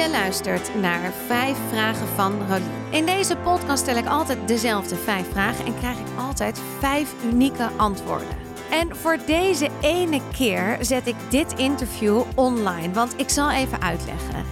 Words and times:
Je 0.00 0.10
luistert 0.10 0.74
naar 0.74 1.12
vijf 1.26 1.56
vragen 1.68 2.06
van 2.06 2.32
Rolien. 2.48 2.70
In 2.90 3.06
deze 3.06 3.36
podcast 3.36 3.82
stel 3.82 3.96
ik 3.96 4.06
altijd 4.06 4.48
dezelfde 4.48 4.96
vijf 4.96 5.30
vragen 5.30 5.66
en 5.66 5.78
krijg 5.78 5.98
ik 5.98 6.18
altijd 6.18 6.60
vijf 6.78 7.14
unieke 7.24 7.68
antwoorden. 7.76 8.36
En 8.70 8.96
voor 8.96 9.18
deze 9.26 9.68
ene 9.80 10.20
keer 10.32 10.76
zet 10.80 11.06
ik 11.06 11.14
dit 11.28 11.52
interview 11.58 12.22
online, 12.34 12.92
want 12.92 13.14
ik 13.16 13.28
zal 13.28 13.50
even 13.50 13.82
uitleggen. 13.82 14.44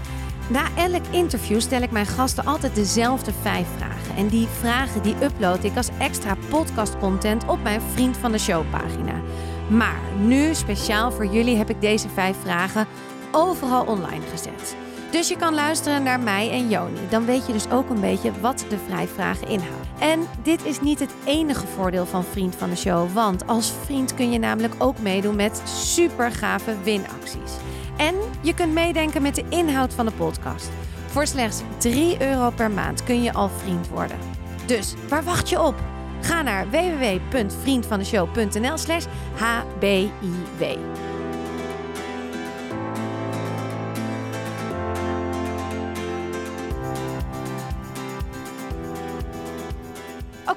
Na 0.48 0.64
elk 0.76 1.06
interview 1.10 1.60
stel 1.60 1.82
ik 1.82 1.90
mijn 1.90 2.06
gasten 2.06 2.44
altijd 2.44 2.74
dezelfde 2.74 3.32
vijf 3.42 3.66
vragen. 3.76 4.16
En 4.16 4.28
die 4.28 4.46
vragen 4.46 5.02
die 5.02 5.24
upload 5.24 5.64
ik 5.64 5.76
als 5.76 5.90
extra 5.98 6.36
podcastcontent 6.48 7.46
op 7.46 7.62
mijn 7.62 7.80
Vriend 7.92 8.16
van 8.16 8.32
de 8.32 8.38
Show 8.38 8.70
pagina. 8.70 9.20
Maar 9.68 10.00
nu, 10.18 10.54
speciaal 10.54 11.12
voor 11.12 11.26
jullie, 11.26 11.56
heb 11.56 11.70
ik 11.70 11.80
deze 11.80 12.08
vijf 12.08 12.36
vragen 12.42 12.86
overal 13.32 13.84
online 13.84 14.26
gezet. 14.30 14.76
Dus 15.10 15.28
je 15.28 15.36
kan 15.36 15.54
luisteren 15.54 16.02
naar 16.02 16.20
mij 16.20 16.50
en 16.50 16.68
Joni. 16.68 17.00
Dan 17.08 17.24
weet 17.24 17.46
je 17.46 17.52
dus 17.52 17.70
ook 17.70 17.90
een 17.90 18.00
beetje 18.00 18.32
wat 18.40 18.64
de 18.68 18.78
vrijvragen 18.86 19.48
inhouden. 19.48 19.86
En 19.98 20.20
dit 20.42 20.64
is 20.64 20.80
niet 20.80 21.00
het 21.00 21.14
enige 21.24 21.66
voordeel 21.66 22.06
van 22.06 22.24
Vriend 22.24 22.56
van 22.56 22.70
de 22.70 22.76
Show. 22.76 23.12
Want 23.12 23.46
als 23.46 23.72
vriend 23.84 24.14
kun 24.14 24.32
je 24.32 24.38
namelijk 24.38 24.74
ook 24.78 24.98
meedoen 24.98 25.36
met 25.36 25.62
super 25.64 26.30
gave 26.30 26.76
winacties. 26.82 27.52
En 27.96 28.14
je 28.40 28.54
kunt 28.54 28.72
meedenken 28.72 29.22
met 29.22 29.34
de 29.34 29.44
inhoud 29.48 29.94
van 29.94 30.06
de 30.06 30.12
podcast. 30.12 30.68
Voor 31.06 31.26
slechts 31.26 31.62
3 31.78 32.22
euro 32.22 32.50
per 32.50 32.70
maand 32.70 33.04
kun 33.04 33.22
je 33.22 33.32
al 33.32 33.48
vriend 33.48 33.88
worden. 33.88 34.18
Dus 34.66 34.94
waar 35.08 35.24
wacht 35.24 35.48
je 35.48 35.62
op? 35.62 35.74
Ga 36.20 36.42
naar 36.42 36.70
www.vriendvandeshow.nl 36.70 38.78
slash 38.78 39.04
hbiw. 39.34 40.08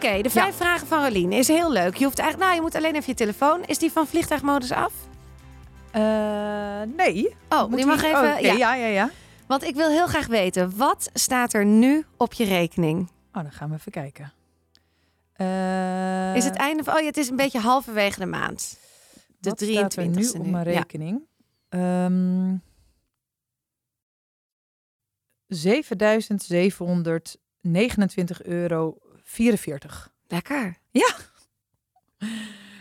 Oké, 0.05 0.21
de 0.21 0.29
vijf 0.29 0.55
vragen 0.55 0.87
van 0.87 1.03
Rolien 1.03 1.31
is 1.31 1.47
heel 1.47 1.71
leuk. 1.71 1.95
Je 1.95 2.03
hoeft 2.05 2.19
eigenlijk, 2.19 2.49
nou, 2.49 2.55
je 2.55 2.61
moet 2.67 2.75
alleen 2.75 2.95
even 2.95 3.07
je 3.09 3.13
telefoon. 3.13 3.63
Is 3.65 3.77
die 3.77 3.91
van 3.91 4.07
vliegtuigmodus 4.07 4.71
af? 4.71 4.93
Uh, 5.95 6.81
nee. 6.95 7.35
Oh, 7.49 7.67
Moet 7.67 7.77
die 7.77 7.85
mag 7.85 8.03
even. 8.03 8.33
oh, 8.33 8.39
ja. 8.39 8.53
ja, 8.53 8.75
ja, 8.75 8.87
ja. 8.87 9.09
Want 9.47 9.63
ik 9.63 9.75
wil 9.75 9.89
heel 9.89 10.07
graag 10.07 10.27
weten, 10.27 10.77
wat 10.77 11.09
staat 11.13 11.53
er 11.53 11.65
nu 11.65 12.05
op 12.17 12.33
je 12.33 12.43
rekening? 12.45 12.99
Oh, 13.33 13.41
dan 13.41 13.51
gaan 13.51 13.69
we 13.69 13.75
even 13.75 13.91
kijken. 13.91 14.33
Eh, 15.33 16.35
Is 16.35 16.45
het 16.45 16.55
einde 16.55 16.83
van. 16.83 16.93
Oh 16.93 16.99
ja, 16.99 17.05
het 17.05 17.17
is 17.17 17.29
een 17.29 17.35
beetje 17.35 17.59
halverwege 17.59 18.19
de 18.19 18.25
maand. 18.25 18.77
De 19.39 19.49
wat 19.49 19.61
staat 19.61 19.95
er 19.95 20.05
23e 20.05 20.09
nu 20.09 20.27
op 20.39 20.47
mijn 20.47 20.69
Ja. 20.71 20.79
rekening? 20.79 21.21
Ehm 21.69 22.55
7.729 25.47 28.41
euro 28.41 28.97
44. 29.31 30.11
Lekker. 30.27 30.77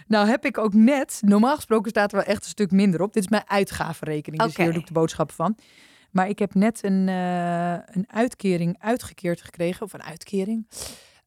Nou 0.06 0.28
heb 0.28 0.44
ik 0.44 0.58
ook 0.58 0.72
net, 0.74 1.18
normaal 1.24 1.54
gesproken 1.54 1.90
staat 1.90 2.12
er 2.12 2.18
wel 2.18 2.26
echt 2.26 2.42
een 2.44 2.50
stuk 2.50 2.70
minder 2.70 3.02
op. 3.02 3.12
Dit 3.12 3.22
is 3.22 3.28
mijn 3.28 3.42
uitgavenrekening, 3.46 4.42
dus 4.42 4.52
Oké. 4.52 4.62
hier 4.62 4.72
doe 4.72 4.80
ik 4.80 4.86
de 4.86 4.92
boodschappen 4.92 5.36
van. 5.36 5.56
Maar 6.10 6.28
ik 6.28 6.38
heb 6.38 6.54
net 6.54 6.84
een, 6.84 7.08
eh, 7.08 7.72
een 7.72 8.04
uitkering 8.06 8.76
uitgekeerd 8.80 9.42
gekregen, 9.42 9.82
of 9.82 9.92
een 9.92 10.02
uitkering, 10.02 10.68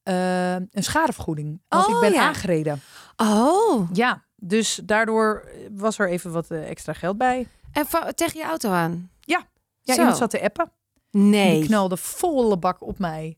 Eh, 0.04 0.54
een 0.56 0.70
schadevergoeding. 0.84 1.62
Want 1.68 1.88
Oh, 1.88 1.94
ik 1.96 2.00
ben 2.02 2.12
ja. 2.12 2.28
aangereden. 2.28 2.82
Oh. 3.16 3.90
Ja, 3.94 4.24
dus 4.36 4.80
daardoor 4.84 5.50
was 5.72 6.00
er 6.00 6.10
even 6.10 6.32
wat 6.32 6.52
eh, 6.52 6.70
extra 6.70 6.94
geld 6.94 7.18
bij. 7.18 7.48
En 7.72 7.86
tegen 8.16 8.40
je 8.40 8.46
auto 8.46 8.72
aan? 8.72 9.10
Ja, 9.20 9.48
Zo. 9.82 9.94
iemand 9.94 10.18
zat 10.18 10.30
te 10.30 10.42
appen. 10.42 10.72
Nee. 11.12 11.60
Die 11.60 11.68
knalde 11.68 11.98
volle 11.98 12.58
bak 12.58 12.82
op 12.82 13.00
mij. 13.00 13.38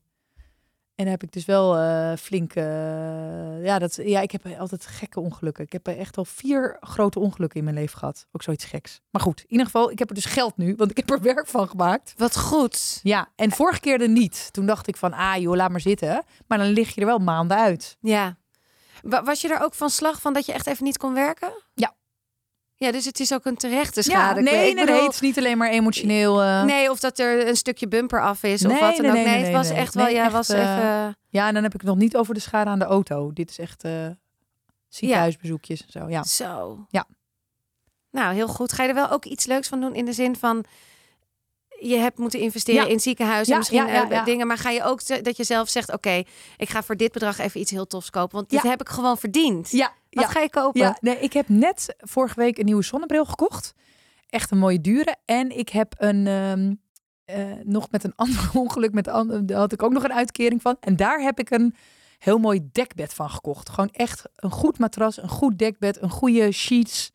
En 0.96 1.06
heb 1.06 1.22
ik 1.22 1.32
dus 1.32 1.44
wel 1.44 1.76
eh 1.76 2.16
flink... 2.16 2.54
eh, 2.54 3.64
ja, 3.64 3.78
dat, 3.78 3.94
ja, 4.02 4.20
ik 4.20 4.30
heb 4.30 4.46
altijd 4.58 4.86
gekke 4.86 5.20
ongelukken. 5.20 5.64
Ik 5.64 5.72
heb 5.72 5.86
echt 5.88 6.16
al 6.16 6.24
vier 6.24 6.76
grote 6.80 7.18
ongelukken 7.18 7.58
in 7.58 7.64
mijn 7.64 7.76
leven 7.76 7.98
gehad. 7.98 8.26
Ook 8.32 8.42
zoiets 8.42 8.64
geks. 8.64 9.00
Maar 9.10 9.22
goed, 9.22 9.40
in 9.40 9.46
ieder 9.50 9.66
geval, 9.66 9.90
ik 9.90 9.98
heb 9.98 10.08
er 10.08 10.14
dus 10.14 10.24
geld 10.24 10.56
nu. 10.56 10.74
Want 10.76 10.90
ik 10.90 10.96
heb 10.96 11.10
er 11.10 11.20
werk 11.20 11.46
van 11.46 11.68
gemaakt. 11.68 12.14
Wat 12.16 12.38
goed. 12.38 13.00
Ja, 13.02 13.28
en 13.36 13.50
vorige 13.50 13.80
keer 13.80 14.00
er 14.00 14.08
niet. 14.08 14.52
Toen 14.52 14.66
dacht 14.66 14.86
ik 14.88 14.96
van, 14.96 15.12
ah 15.12 15.36
joh, 15.36 15.54
laat 15.56 15.70
maar 15.70 15.80
zitten. 15.80 16.24
Maar 16.46 16.58
dan 16.58 16.66
lig 16.66 16.94
je 16.94 17.00
er 17.00 17.06
wel 17.06 17.18
maanden 17.18 17.56
uit. 17.56 17.96
Ja. 18.00 18.36
Wa- 19.02 19.22
Was 19.22 19.40
je 19.40 19.48
er 19.54 19.60
ook 19.62 19.74
van 19.74 19.90
slag 19.90 20.20
van 20.20 20.32
dat 20.32 20.46
je 20.46 20.52
echt 20.52 20.66
even 20.66 20.84
niet 20.84 20.98
kon 20.98 21.14
werken? 21.14 21.52
Ja. 21.74 21.94
Ja, 22.78 22.92
dus 22.92 23.04
het 23.04 23.20
is 23.20 23.32
ook 23.34 23.44
een 23.44 23.56
terechte 23.56 24.00
Ja, 24.00 24.02
schade. 24.02 24.40
nee, 24.40 24.54
Ik 24.68 24.74
nee, 24.74 24.74
bedoel- 24.74 24.94
nee, 24.96 25.04
het 25.04 25.14
is 25.14 25.20
niet 25.20 25.38
alleen 25.38 25.58
maar 25.58 25.70
emotioneel. 25.70 26.42
eh. 26.42 26.64
Nee, 26.64 26.90
of 26.90 27.00
dat 27.00 27.18
er 27.18 27.48
een 27.48 27.56
stukje 27.56 27.88
bumper 27.88 28.22
af 28.22 28.42
is 28.42 28.64
of 28.64 28.80
wat 28.80 28.96
dan 28.96 29.06
nee, 29.06 29.10
ook. 29.20 29.26
nee, 29.26 29.42
het 29.44 29.52
was 29.52 29.70
echt 29.70 29.94
wel, 29.94 30.08
ja, 30.08 30.24
echt, 30.24 30.32
was 30.32 30.48
eh, 30.48 30.58
even... 30.60 31.16
Ja, 31.28 31.48
en 31.48 31.54
dan 31.54 31.62
heb 31.62 31.74
ik 31.74 31.80
het 31.80 31.88
nog 31.88 31.98
niet 31.98 32.16
over 32.16 32.34
de 32.34 32.40
schade 32.40 32.70
aan 32.70 32.78
de 32.78 32.84
auto. 32.84 33.32
Dit 33.32 33.50
is 33.50 33.58
echt 33.58 33.84
eh 33.84 34.06
ziekenhuisbezoekjes 34.88 35.80
en 35.86 35.90
zo. 36.00 36.08
Ja. 36.08 36.22
Zo. 36.24 36.86
Ja. 36.90 37.06
Nou, 38.10 38.34
heel 38.34 38.48
goed. 38.48 38.72
Ga 38.72 38.82
je 38.82 38.88
er 38.88 38.94
wel 38.94 39.10
ook 39.10 39.24
iets 39.24 39.46
leuks 39.46 39.68
van 39.68 39.80
doen 39.80 39.94
in 39.94 40.04
de 40.04 40.12
zin 40.12 40.36
van... 40.36 40.64
Je 41.80 41.96
hebt 41.96 42.18
moeten 42.18 42.40
investeren 42.40 42.84
Ja. 42.86 42.90
in 42.92 43.00
ziekenhuizen, 43.00 43.52
Ja, 43.52 43.58
misschien 43.58 43.86
ja, 43.86 44.24
dingen. 44.24 44.46
Maar 44.46 44.58
ga 44.58 44.70
je 44.70 44.82
ook 44.82 45.24
dat 45.24 45.36
je 45.36 45.44
zelf 45.44 45.68
zegt... 45.68 45.92
Oké, 45.92 46.22
ik 46.56 46.68
ga 46.68 46.82
voor 46.82 46.96
dit 46.96 47.12
bedrag 47.12 47.38
even 47.38 47.60
iets 47.60 47.70
heel 47.70 47.86
tofs 47.86 48.10
kopen. 48.10 48.36
Want 48.36 48.50
dit 48.50 48.62
heb 48.62 48.80
ik 48.80 48.88
gewoon 48.88 49.18
verdiend. 49.18 49.70
Ja, 49.70 49.92
Wat 50.16 50.24
ja. 50.24 50.30
ga 50.30 50.40
je 50.40 50.50
kopen? 50.50 50.80
Ja, 50.80 50.96
nee, 51.00 51.18
ik 51.18 51.32
heb 51.32 51.48
net 51.48 51.94
vorige 51.98 52.40
week 52.40 52.58
een 52.58 52.64
nieuwe 52.64 52.82
zonnebril 52.82 53.24
gekocht. 53.24 53.74
Echt 54.28 54.50
een 54.50 54.58
mooie 54.58 54.80
dure. 54.80 55.16
En 55.24 55.58
ik 55.58 55.68
heb 55.68 55.94
een 55.96 56.26
ehm, 56.26 56.74
eh, 57.24 57.64
nog 57.64 57.90
met 57.90 58.04
een 58.04 58.14
ander 58.24 58.50
ongeluk 58.52 58.92
met 58.92 59.04
daar 59.04 59.58
had 59.58 59.72
ik 59.72 59.82
ook 59.82 59.92
nog 59.92 60.04
een 60.04 60.12
uitkering 60.12 60.62
van. 60.62 60.76
En 60.80 60.96
daar 60.96 61.20
heb 61.20 61.38
ik 61.38 61.50
een 61.50 61.74
heel 62.18 62.38
mooi 62.38 62.68
dekbed 62.72 63.14
van 63.14 63.30
gekocht. 63.30 63.68
Gewoon 63.68 63.90
echt 63.92 64.22
een 64.36 64.50
goed 64.50 64.78
matras, 64.78 65.22
een 65.22 65.28
goed 65.28 65.58
dekbed, 65.58 66.02
een 66.02 66.10
goede 66.10 66.52
sheets. 66.52 67.12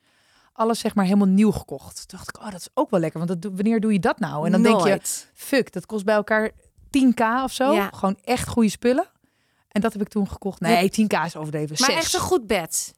Alles 0.54 0.80
zeg 0.80 0.96
maar 0.96 1.06
helemaal 1.06 1.28
nieuw 1.28 1.52
gekocht. 1.52 1.96
Toen 1.96 2.18
dacht 2.18 2.30
ik, 2.30 2.38
oh, 2.38 2.52
dat 2.52 2.60
is 2.60 2.70
ook 2.74 2.90
wel 2.90 3.00
lekker. 3.00 3.26
Want 3.26 3.42
dat, 3.42 3.52
wanneer 3.54 3.80
doe 3.80 3.94
je 3.94 4.00
dat 4.00 4.20
nou? 4.20 4.46
En 4.46 4.52
dan 4.52 4.62
denk 4.62 4.82
je, 4.82 5.00
fuck, 5.34 5.74
dat 5.74 5.86
kost 5.86 6.06
bij 6.06 6.16
elkaar 6.16 6.52
10k 6.98 7.44
of 7.44 7.52
zo. 7.52 7.74
Ja. 7.74 7.90
Gewoon 7.94 8.18
echt 8.24 8.48
goede 8.48 8.70
spullen. 8.70 9.06
En 9.72 9.82
dat 9.82 9.94
heb 9.94 10.02
ik 10.02 10.08
toen 10.08 10.30
gekocht. 10.30 10.60
Nee, 10.60 10.92
10k 10.92 11.26
is 11.26 11.36
overdreven. 11.36 11.76
Maar 11.80 11.90
echt 11.90 12.14
een 12.14 12.20
goed 12.20 12.48
bed. 12.48 12.94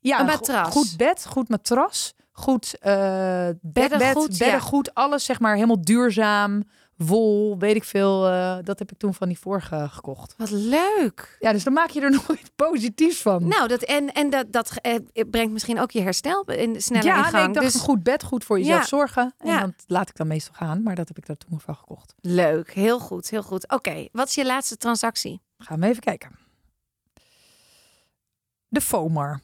Ja, 0.00 0.20
Een 0.20 0.26
matras. 0.26 0.68
Goed 0.70 0.96
bed, 0.96 1.26
goed 1.26 1.48
matras, 1.48 2.14
goed 2.32 2.78
eh 2.80 3.46
bedbed, 3.60 3.90
Beddengoed, 3.90 4.38
beddengoed, 4.38 4.86
ja. 4.86 4.92
alles 5.02 5.24
zeg 5.24 5.40
maar 5.40 5.54
helemaal 5.54 5.80
duurzaam, 5.84 6.62
wol, 6.96 7.58
weet 7.58 7.76
ik 7.76 7.84
veel. 7.84 8.26
eh, 8.28 8.56
dat 8.62 8.78
heb 8.78 8.92
ik 8.92 8.98
toen 8.98 9.14
van 9.14 9.28
die 9.28 9.38
vorige 9.38 9.86
gekocht. 9.90 10.34
Wat 10.36 10.50
leuk. 10.50 11.36
Ja, 11.40 11.52
dus 11.52 11.64
dan 11.64 11.72
maak 11.72 11.88
je 11.90 12.00
er 12.00 12.10
nooit 12.28 12.50
positiefs 12.56 13.22
van. 13.22 13.48
Nou, 13.48 13.68
dat, 13.68 13.82
en, 13.82 14.12
en 14.12 14.30
dat, 14.30 14.52
dat 14.52 14.70
eh, 14.80 14.94
brengt 15.30 15.52
misschien 15.52 15.80
ook 15.80 15.90
je 15.90 16.00
herstel 16.00 16.44
in, 16.44 16.82
sneller 16.82 17.04
ja, 17.06 17.16
in 17.16 17.22
nee, 17.22 17.30
gang. 17.30 17.46
ik 17.48 17.54
dacht 17.54 17.66
dus 17.66 17.74
een 17.74 17.80
goed 17.80 18.02
bed, 18.02 18.22
goed 18.22 18.44
voor 18.44 18.58
jezelf 18.58 18.80
Ja. 18.80 18.86
zorgen. 18.86 19.34
En 19.38 19.48
Ja. 19.48 19.60
dat 19.60 19.72
laat 19.86 20.08
ik 20.08 20.16
dan 20.16 20.26
meestal 20.26 20.54
gaan, 20.54 20.82
maar 20.82 20.94
dat 20.94 21.08
heb 21.08 21.18
ik 21.18 21.26
daar 21.26 21.36
toen 21.36 21.60
van 21.60 21.76
gekocht. 21.76 22.14
leuk. 22.20 22.72
Heel 22.74 22.98
goed, 22.98 23.30
heel 23.30 23.42
goed. 23.42 23.70
Oké, 23.72 24.08
wat 24.12 24.28
is 24.28 24.34
je 24.34 24.46
laatste 24.46 24.76
transactie? 24.76 25.40
Gaan 25.64 25.80
we 25.80 25.86
even 25.86 26.02
kijken. 26.02 26.30
De 28.68 28.80
FOMAR. 28.80 29.40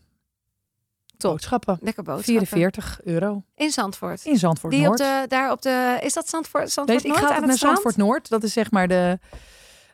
Top. 1.17 1.31
Boodschappen. 1.31 1.79
Lekker 1.81 2.03
boodschappen. 2.03 2.47
44 2.47 3.01
euro. 3.05 3.45
In 3.55 3.71
Zandvoort. 3.71 4.25
In 4.25 4.37
Zandvoort 4.37 4.73
Die 4.73 4.83
op 4.83 4.87
Noord. 4.87 4.99
de, 4.99 5.25
daar 5.29 5.51
op 5.51 5.63
de, 5.63 5.99
is 6.01 6.13
dat 6.13 6.29
Zandvoort, 6.29 6.71
Zandvoort 6.71 7.05
ik 7.05 7.07
Noord 7.07 7.19
ga 7.19 7.27
aan 7.27 7.33
altijd 7.33 7.41
het 7.41 7.49
naar 7.49 7.57
strand? 7.57 7.81
Zandvoort 7.81 8.07
Noord. 8.07 8.29
Dat 8.29 8.43
is 8.43 8.53
zeg 8.53 8.71
maar 8.71 8.89
de 8.89 9.19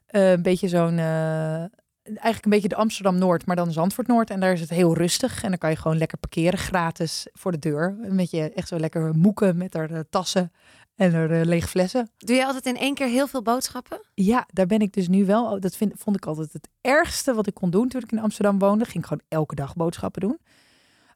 eh, 0.07 0.31
een 0.31 0.43
beetje 0.43 0.69
zo'n 0.69 0.99
eh, 0.99 1.65
eigenlijk 2.03 2.45
een 2.45 2.51
beetje 2.51 2.69
de 2.69 2.77
Amsterdam 2.77 3.19
Noord, 3.19 3.47
maar 3.47 3.57
dan 3.57 3.73
Zandvoort 3.73 4.07
Noord. 4.07 4.31
En 4.31 4.41
daar 4.41 4.53
is 4.53 4.61
het 4.61 4.71
heel 4.71 4.97
rustig 4.97 5.43
en 5.43 5.49
dan 5.49 5.59
kan 5.59 5.71
je 5.71 5.77
gewoon 5.77 5.99
lekker 5.99 6.19
parkeren 6.19 6.59
gratis 6.59 7.27
voor 7.33 7.53
de 7.53 7.59
deur. 7.59 7.99
Een 8.03 8.17
beetje 8.17 8.53
echt 8.53 8.69
zo 8.69 8.79
lekker 8.79 9.15
moeken 9.15 9.57
met 9.57 9.75
haar 9.75 9.91
eh, 9.91 10.01
tassen 10.11 10.53
en 10.97 11.13
haar 11.13 11.31
eh, 11.31 11.45
lege 11.45 11.69
flessen. 11.69 12.11
Doe 12.17 12.37
je 12.37 12.47
altijd 12.47 12.67
in 12.67 12.77
één 12.77 12.95
keer 12.95 13.07
heel 13.07 13.27
veel 13.27 13.43
boodschappen? 13.43 14.01
Ja, 14.15 14.49
daar 14.53 14.67
ben 14.67 14.81
ik 14.81 14.93
dus 14.93 15.09
nu 15.09 15.25
wel. 15.25 15.61
Dat 15.61 15.77
vind, 15.77 15.93
vond 15.97 16.17
ik 16.17 16.27
altijd 16.27 16.53
het 16.53 16.69
ergste 16.81 17.35
wat 17.35 17.47
ik 17.47 17.55
kon 17.55 17.71
doen 17.71 17.89
toen 17.89 18.03
ik 18.03 18.13
in 18.13 18.19
Amsterdam 18.19 18.59
woonde. 18.59 18.85
Ging 18.85 18.97
ik 18.97 19.09
gewoon 19.09 19.25
elke 19.29 19.55
dag 19.55 19.75
boodschappen 19.75 20.21
doen. 20.21 20.39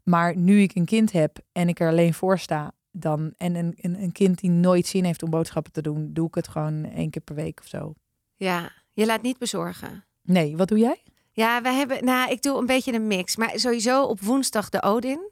Maar 0.05 0.37
nu 0.37 0.61
ik 0.61 0.75
een 0.75 0.85
kind 0.85 1.13
heb 1.13 1.39
en 1.53 1.69
ik 1.69 1.81
er 1.81 1.89
alleen 1.89 2.15
voor 2.15 2.39
sta, 2.39 2.73
dan 2.91 3.35
en 3.37 3.55
een, 3.55 3.75
een, 3.77 4.03
een 4.03 4.13
kind 4.13 4.39
die 4.39 4.51
nooit 4.51 4.87
zin 4.87 5.05
heeft 5.05 5.23
om 5.23 5.31
boodschappen 5.31 5.73
te 5.73 5.83
doen, 5.83 6.11
doe 6.13 6.27
ik 6.27 6.35
het 6.35 6.49
gewoon 6.49 6.85
één 6.85 7.11
keer 7.11 7.23
per 7.23 7.35
week 7.35 7.61
of 7.61 7.67
zo. 7.67 7.93
Ja, 8.37 8.73
je 8.93 9.07
laat 9.07 9.23
niet 9.23 9.39
bezorgen. 9.39 10.05
Nee, 10.23 10.57
wat 10.57 10.69
doe 10.69 10.79
jij? 10.79 11.03
Ja, 11.33 11.63
wij 11.63 11.75
hebben, 11.75 12.05
nou, 12.05 12.31
ik 12.31 12.43
doe 12.43 12.59
een 12.59 12.67
beetje 12.67 12.93
een 12.93 13.07
mix. 13.07 13.37
Maar 13.37 13.53
sowieso 13.55 14.05
op 14.05 14.21
woensdag 14.21 14.69
de 14.69 14.83
Odin. 14.83 15.31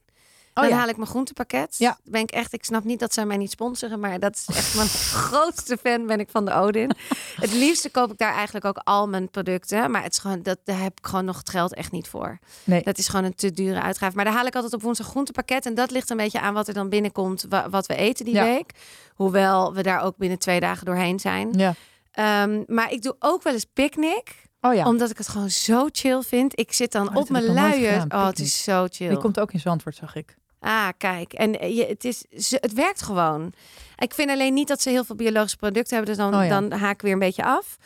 Dan 0.59 0.67
Oh 0.67 0.73
ja. 0.73 0.79
haal 0.79 0.89
ik 0.89 0.97
mijn 0.97 1.09
groentepakket. 1.09 1.75
Ja. 1.79 1.99
Ben 2.05 2.21
ik 2.21 2.31
echt, 2.31 2.53
ik 2.53 2.65
snap 2.65 2.85
niet 2.85 2.99
dat 3.01 3.15
zij 3.15 3.27
mij 3.27 3.37
niet 3.37 3.51
sponsoren, 3.51 4.01
maar 4.01 4.19
dat 4.19 4.35
is 4.35 4.57
echt 4.57 4.75
mijn 4.75 4.89
grootste 5.25 5.77
fan 5.83 6.07
ben 6.07 6.21
ik 6.21 6.29
van 6.31 6.45
de 6.45 6.53
Odin. 6.53 6.91
Het 7.41 7.53
liefste 7.53 7.91
koop 7.91 8.13
ik 8.13 8.19
daar 8.19 8.35
eigenlijk 8.35 8.65
ook 8.65 8.81
al 8.85 9.09
mijn 9.09 9.31
producten, 9.31 9.91
maar 9.91 10.03
het 10.03 10.13
is 10.13 10.19
gewoon 10.19 10.43
dat 10.43 10.59
daar 10.65 10.81
heb 10.81 10.99
ik 10.99 11.07
gewoon 11.07 11.25
nog 11.25 11.37
het 11.39 11.51
geld 11.51 11.75
echt 11.75 11.93
niet 11.93 12.09
voor. 12.09 12.39
Nee. 12.65 12.83
Dat 12.83 12.99
is 12.99 13.09
gewoon 13.09 13.25
een 13.25 13.35
te 13.35 13.51
dure 13.53 13.83
uitgave. 13.83 14.17
Maar 14.17 14.25
daar 14.25 14.35
haal 14.35 14.47
ik 14.47 14.55
altijd 14.55 14.75
op 14.75 14.83
woensdag 14.83 15.07
groentepakket 15.07 15.67
en 15.67 15.75
dat 15.75 15.91
ligt 15.91 16.11
een 16.11 16.17
beetje 16.17 16.41
aan 16.41 16.55
wat 16.55 16.69
er 16.69 16.75
dan 16.75 16.89
binnenkomt, 16.89 17.47
wa- 17.49 17.71
wat 17.71 17.87
we 17.87 17.95
eten 17.97 18.25
die 18.25 18.35
Ja. 18.35 18.45
week. 18.45 18.71
Hoewel 19.15 19.75
we 19.75 19.83
daar 19.83 20.01
ook 20.03 20.17
binnen 20.17 20.39
twee 20.39 20.61
dagen 20.61 20.85
doorheen 20.87 21.21
zijn. 21.21 21.53
Ja. 21.53 21.75
Ehm, 22.13 22.63
maar 22.67 22.93
ik 22.93 23.03
doe 23.03 23.17
ook 23.19 23.43
wel 23.43 23.53
eens 23.53 23.67
picknick. 23.73 24.47
Oh 24.61 24.75
ja. 24.75 24.87
Omdat 24.87 25.11
ik 25.11 25.19
het 25.19 25.29
gewoon 25.29 25.51
zo 25.51 25.89
chill 25.93 26.23
vind. 26.23 26.59
Ik 26.59 26.73
zit 26.73 26.93
dan 26.93 27.09
Oh, 27.09 27.17
op 27.17 27.29
mijn 27.29 27.45
luiers. 27.45 28.03
gedaan, 28.03 28.21
Oh, 28.21 28.27
het 28.27 28.39
is 28.39 28.63
zo 28.63 28.87
chill. 28.91 29.09
Die 29.09 29.19
komt 29.19 29.41
ook 29.41 29.53
in 29.53 29.61
Zandvoort, 29.61 29.97
zag 29.97 30.15
ik. 30.15 30.37
Ah, 30.61 30.89
kijk. 30.99 31.33
En 31.33 31.61
eh, 31.61 31.77
je, 31.77 31.87
het, 31.87 32.05
is, 32.05 32.19
ze- 32.49 32.59
het 32.61 32.73
werkt 32.73 33.03
gewoon. 33.03 33.53
Ik 33.97 34.15
vind 34.15 34.31
alleen 34.31 34.55
niet 34.55 34.69
dat 34.69 34.81
ze 34.83 34.91
heel 34.91 35.05
veel 35.05 35.17
biologische 35.17 35.57
producten 35.57 35.97
hebben. 35.97 36.17
Dus 36.17 36.25
dan, 36.25 36.35
Oh 36.41 36.47
ja. 36.47 36.61
dan 36.61 36.79
haak 36.79 36.95
ik 36.95 37.01
weer 37.03 37.13
een 37.13 37.19
beetje 37.19 37.45
af. 37.45 37.77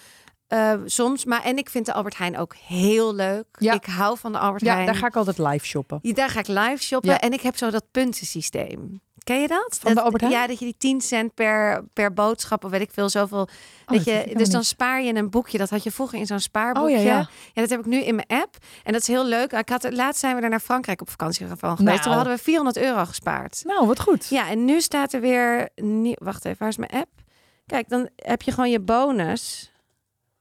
Eh, 0.46 0.74
soms. 0.84 1.24
Maar, 1.24 1.42
en 1.44 1.56
ik 1.56 1.70
vind 1.70 1.86
de 1.86 1.92
Albert 1.92 2.16
Heijn 2.18 2.38
ook 2.38 2.54
heel 2.56 3.14
leuk. 3.14 3.44
Ja. 3.58 3.72
Ik 3.74 3.84
hou 3.84 4.18
van 4.18 4.32
de 4.32 4.38
Albert 4.38 4.62
Ja, 4.64 4.72
Heijn. 4.72 4.86
daar 4.86 4.94
ga 4.94 5.06
ik 5.06 5.16
altijd 5.16 5.38
live 5.38 5.66
shoppen. 5.66 5.98
Ja, 6.02 6.12
Daar 6.12 6.28
ga 6.28 6.38
ik 6.38 6.46
live 6.48 6.82
shoppen. 6.82 7.20
En 7.20 7.32
ik 7.32 7.40
heb 7.40 7.56
zo 7.56 7.70
dat 7.70 7.84
puntensysteem. 7.90 9.00
Ken 9.22 9.40
je 9.40 9.48
dat? 9.48 9.78
Van 9.80 9.88
de 9.90 9.94
Dat- 9.96 10.04
Albert 10.04 10.22
Heijn? 10.22 10.36
Ja, 10.36 10.46
dat 10.46 10.58
je 10.58 10.64
die 10.64 10.74
10 10.78 11.00
cent 11.00 11.34
per, 11.34 11.84
per 11.92 12.12
boodschap 12.12 12.64
of 12.64 12.70
weet 12.70 12.80
ik 12.80 12.90
veel, 12.92 13.08
zoveel. 13.08 13.40
Oh, 13.40 13.46
dat 13.86 13.96
dat 13.96 14.04
je, 14.04 14.34
dus 14.36 14.48
dan 14.48 14.58
niet. 14.58 14.68
spaar 14.68 15.02
je 15.02 15.14
een 15.14 15.30
boekje. 15.30 15.58
Dat 15.58 15.70
had 15.70 15.82
je 15.82 15.90
vroeger 15.90 16.18
in 16.18 16.26
zo'n 16.26 16.40
spaarboekje. 16.40 16.96
Oh 16.96 17.02
ja, 17.02 17.10
ja. 17.10 17.28
Ja, 17.52 17.60
dat 17.60 17.70
heb 17.70 17.78
ik 17.78 17.86
nu 17.86 18.02
in 18.02 18.14
mijn 18.14 18.26
app. 18.42 18.56
En 18.82 18.92
dat 18.92 19.00
is 19.00 19.06
heel 19.06 19.24
leuk. 19.24 19.52
Ik 19.52 19.68
had, 19.68 19.92
laatst 19.92 20.20
zijn 20.20 20.36
we 20.36 20.42
er 20.42 20.48
naar 20.48 20.60
Frankrijk 20.60 21.00
op 21.00 21.10
vakantie 21.10 21.46
van 21.46 21.58
geweest. 21.58 21.80
Nou. 21.80 22.00
Toen 22.00 22.12
hadden 22.12 22.32
we 22.34 22.42
400 22.42 22.76
euro 22.76 23.04
gespaard. 23.04 23.62
Nou, 23.64 23.86
wat 23.86 24.00
goed. 24.00 24.26
Ja, 24.28 24.48
en 24.50 24.64
nu 24.64 24.80
staat 24.80 25.12
er 25.12 25.20
weer... 25.20 25.68
Wacht 26.14 26.44
even, 26.44 26.58
waar 26.58 26.68
is 26.68 26.76
mijn 26.76 26.90
app? 26.90 27.10
Kijk, 27.66 27.88
dan 27.88 28.08
heb 28.16 28.42
je 28.42 28.50
gewoon 28.52 28.70
je 28.70 28.80
bonus. 28.80 29.72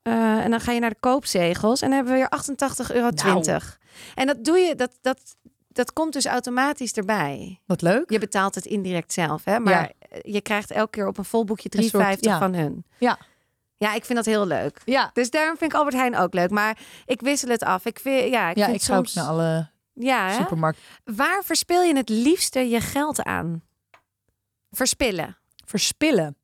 Eh, 0.02 0.14
en 0.44 0.52
dan 0.52 0.60
ga 0.60 0.72
je 0.72 0.80
naar 0.80 0.90
de 0.90 1.00
koopzegels. 1.00 1.82
En 1.82 1.88
dan 1.88 1.96
hebben 1.96 2.14
we 2.14 2.20
weer 2.20 2.90
88,20 2.90 2.96
euro. 2.96 3.10
Nou. 3.16 3.62
En 4.16 4.28
dat 4.28 4.44
doe 4.46 4.58
je... 4.58 4.76
Dat, 4.76 4.98
dat, 5.02 5.20
dat 5.74 5.94
komt 5.94 6.14
dus 6.14 6.26
automatisch 6.26 6.94
erbij. 6.94 7.60
Wat 7.66 7.82
leuk. 7.82 8.10
Je 8.12 8.20
betaalt 8.20 8.56
het 8.56 8.66
indirect 8.66 9.14
zelf, 9.14 9.44
hè? 9.46 9.60
Maar 9.60 9.92
je 10.22 10.42
krijgt 10.42 10.72
elke 10.72 10.90
keer 10.92 11.08
op 11.08 11.18
een 11.18 11.26
vol 11.26 11.44
boekje 11.46 11.70
3,50 11.70 11.84
Een 11.84 11.90
soort- 11.90 12.26
ja. 12.26 12.38
van 12.40 12.54
hun. 12.54 12.86
Ja. 13.00 13.18
Ja, 13.78 13.94
ik 13.94 14.06
vind 14.06 14.18
dat 14.18 14.26
heel 14.34 14.46
leuk. 14.48 14.82
Ja. 14.86 15.10
Dus 15.14 15.30
daarom 15.30 15.58
vind 15.58 15.72
ik 15.72 15.78
Albert 15.78 15.96
Heijn 15.96 16.16
ook 16.18 16.34
leuk. 16.34 16.50
Maar 16.50 16.78
ik 17.06 17.22
wissel 17.22 17.50
het 17.50 17.64
af. 17.64 17.86
Ik 17.86 18.00
vind, 18.00 18.30
ja, 18.32 18.50
ik 18.50 18.58
Ja, 18.58 18.66
vind 18.66 18.78
ik 18.78 18.84
ga 18.84 18.98
ook 18.98 19.06
soms... 19.08 19.14
naar 19.14 19.26
alle 19.34 19.70
ja, 19.94 20.30
hè? 20.30 20.72
Waar 21.04 21.44
verspil 21.44 21.82
je 21.82 21.96
het 21.96 22.10
liefste 22.10 22.60
je 22.60 22.82
geld 22.82 23.24
aan? 23.24 23.64
Verspillen. 24.72 25.38
Verspillen. 25.66 26.36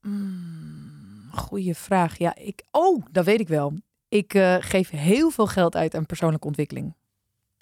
Mm, 0.00 1.28
goeie 1.34 1.74
vraag. 1.74 2.18
Ja, 2.18 2.34
ik. 2.34 2.62
Oh, 2.70 3.04
dat 3.10 3.24
weet 3.24 3.40
ik 3.40 3.48
wel. 3.48 3.72
Ik 4.14 4.34
eh, 4.34 4.56
geef 4.60 4.90
heel 4.90 5.30
veel 5.30 5.46
geld 5.46 5.76
uit 5.76 5.94
aan 5.94 6.06
persoonlijke 6.06 6.46
ontwikkeling. 6.46 6.94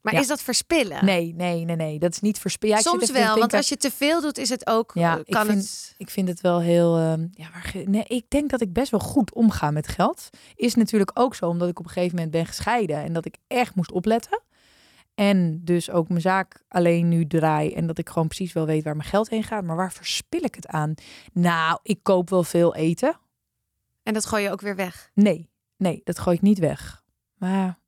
Maar 0.00 0.12
Ja. 0.14 0.20
is 0.20 0.26
dat 0.26 0.42
verspillen? 0.42 1.04
Nee, 1.04 1.34
nee, 1.34 1.64
nee, 1.64 1.76
nee. 1.76 1.98
Dat 1.98 2.12
is 2.12 2.20
niet 2.20 2.38
verspillen. 2.38 2.74
Ja, 2.74 2.80
ik 2.82 2.88
Soms 2.88 3.10
wel, 3.10 3.38
want 3.38 3.52
als 3.54 3.68
je 3.68 3.76
te 3.76 3.90
veel 3.90 4.20
doet, 4.20 4.38
is 4.38 4.48
het 4.48 4.66
ook. 4.66 4.90
Ja, 4.94 5.14
eh, 5.14 5.20
ik 5.24 5.32
kan 5.32 5.46
vind- 5.46 5.58
het. 5.62 5.94
Ik 5.98 6.10
vind 6.10 6.28
het 6.28 6.40
wel 6.40 6.60
heel. 6.60 6.96
ehm, 6.98 7.26
ja, 7.32 7.48
nee, 7.84 8.04
ik 8.06 8.24
denk 8.30 8.50
dat 8.50 8.60
ik 8.60 8.72
best 8.72 8.90
wel 8.90 9.00
goed 9.00 9.34
omga 9.34 9.70
met 9.70 9.88
geld. 9.88 10.28
Is 10.54 10.74
natuurlijk 10.74 11.10
ook 11.14 11.34
zo, 11.34 11.48
omdat 11.48 11.68
ik 11.68 11.78
op 11.78 11.84
een 11.84 11.90
gegeven 11.90 12.14
moment 12.16 12.32
ben 12.32 12.46
gescheiden 12.46 12.96
en 12.96 13.12
dat 13.12 13.24
ik 13.24 13.36
echt 13.46 13.74
moest 13.74 13.92
opletten. 13.92 14.40
En 15.14 15.60
dus 15.64 15.90
ook 15.90 16.08
mijn 16.08 16.20
zaak 16.20 16.62
alleen 16.68 17.08
nu 17.08 17.26
draai 17.26 17.72
en 17.72 17.86
dat 17.86 17.98
ik 17.98 18.08
gewoon 18.08 18.28
precies 18.28 18.52
wel 18.52 18.66
weet 18.66 18.84
waar 18.84 18.96
mijn 18.96 19.08
geld 19.08 19.28
heen 19.28 19.42
gaat. 19.44 19.64
Maar 19.64 19.76
waar 19.76 19.92
verspil 19.92 20.42
ik 20.44 20.54
het 20.54 20.66
aan? 20.66 20.94
Nou, 21.32 21.78
ik 21.82 21.98
koop 22.02 22.30
wel 22.30 22.44
veel 22.44 22.74
eten. 22.74 23.18
En 24.02 24.14
dat 24.14 24.26
gooi 24.26 24.42
je 24.42 24.50
ook 24.50 24.60
weer 24.60 24.76
weg. 24.76 25.10
Nee, 25.14 25.50
nee, 25.82 26.00
dat 26.04 26.18
gooi 26.18 26.36
ik 26.36 26.42
niet 26.42 26.58
weg. 26.58 27.02
Maar 27.34 27.78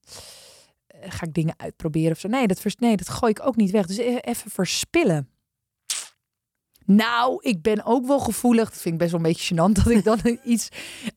eh, 0.86 1.10
ga 1.10 1.26
ik 1.26 1.34
dingen 1.34 1.54
uitproberen 1.56 2.12
of 2.12 2.18
zo? 2.18 2.28
Nee, 2.28 2.46
dat, 2.46 2.60
vers- 2.60 2.76
nee, 2.76 2.96
dat 2.96 3.08
gooi 3.08 3.30
ik 3.30 3.46
ook 3.46 3.56
niet 3.56 3.70
weg. 3.70 3.86
Dus 3.86 3.96
e- 3.96 4.16
even 4.16 4.50
verspillen. 4.50 5.28
Nou, 6.86 7.38
ik 7.42 7.62
ben 7.62 7.84
ook 7.84 8.06
wel 8.06 8.20
gevoelig. 8.20 8.70
Dat 8.70 8.80
vind 8.80 8.94
ik 8.94 9.00
best 9.00 9.10
wel 9.10 9.20
een 9.20 9.26
beetje 9.26 9.54
gênant 9.54 9.72
dat 9.82 9.90
ik 9.90 10.04
dan 10.04 10.18
iets, 10.44 10.68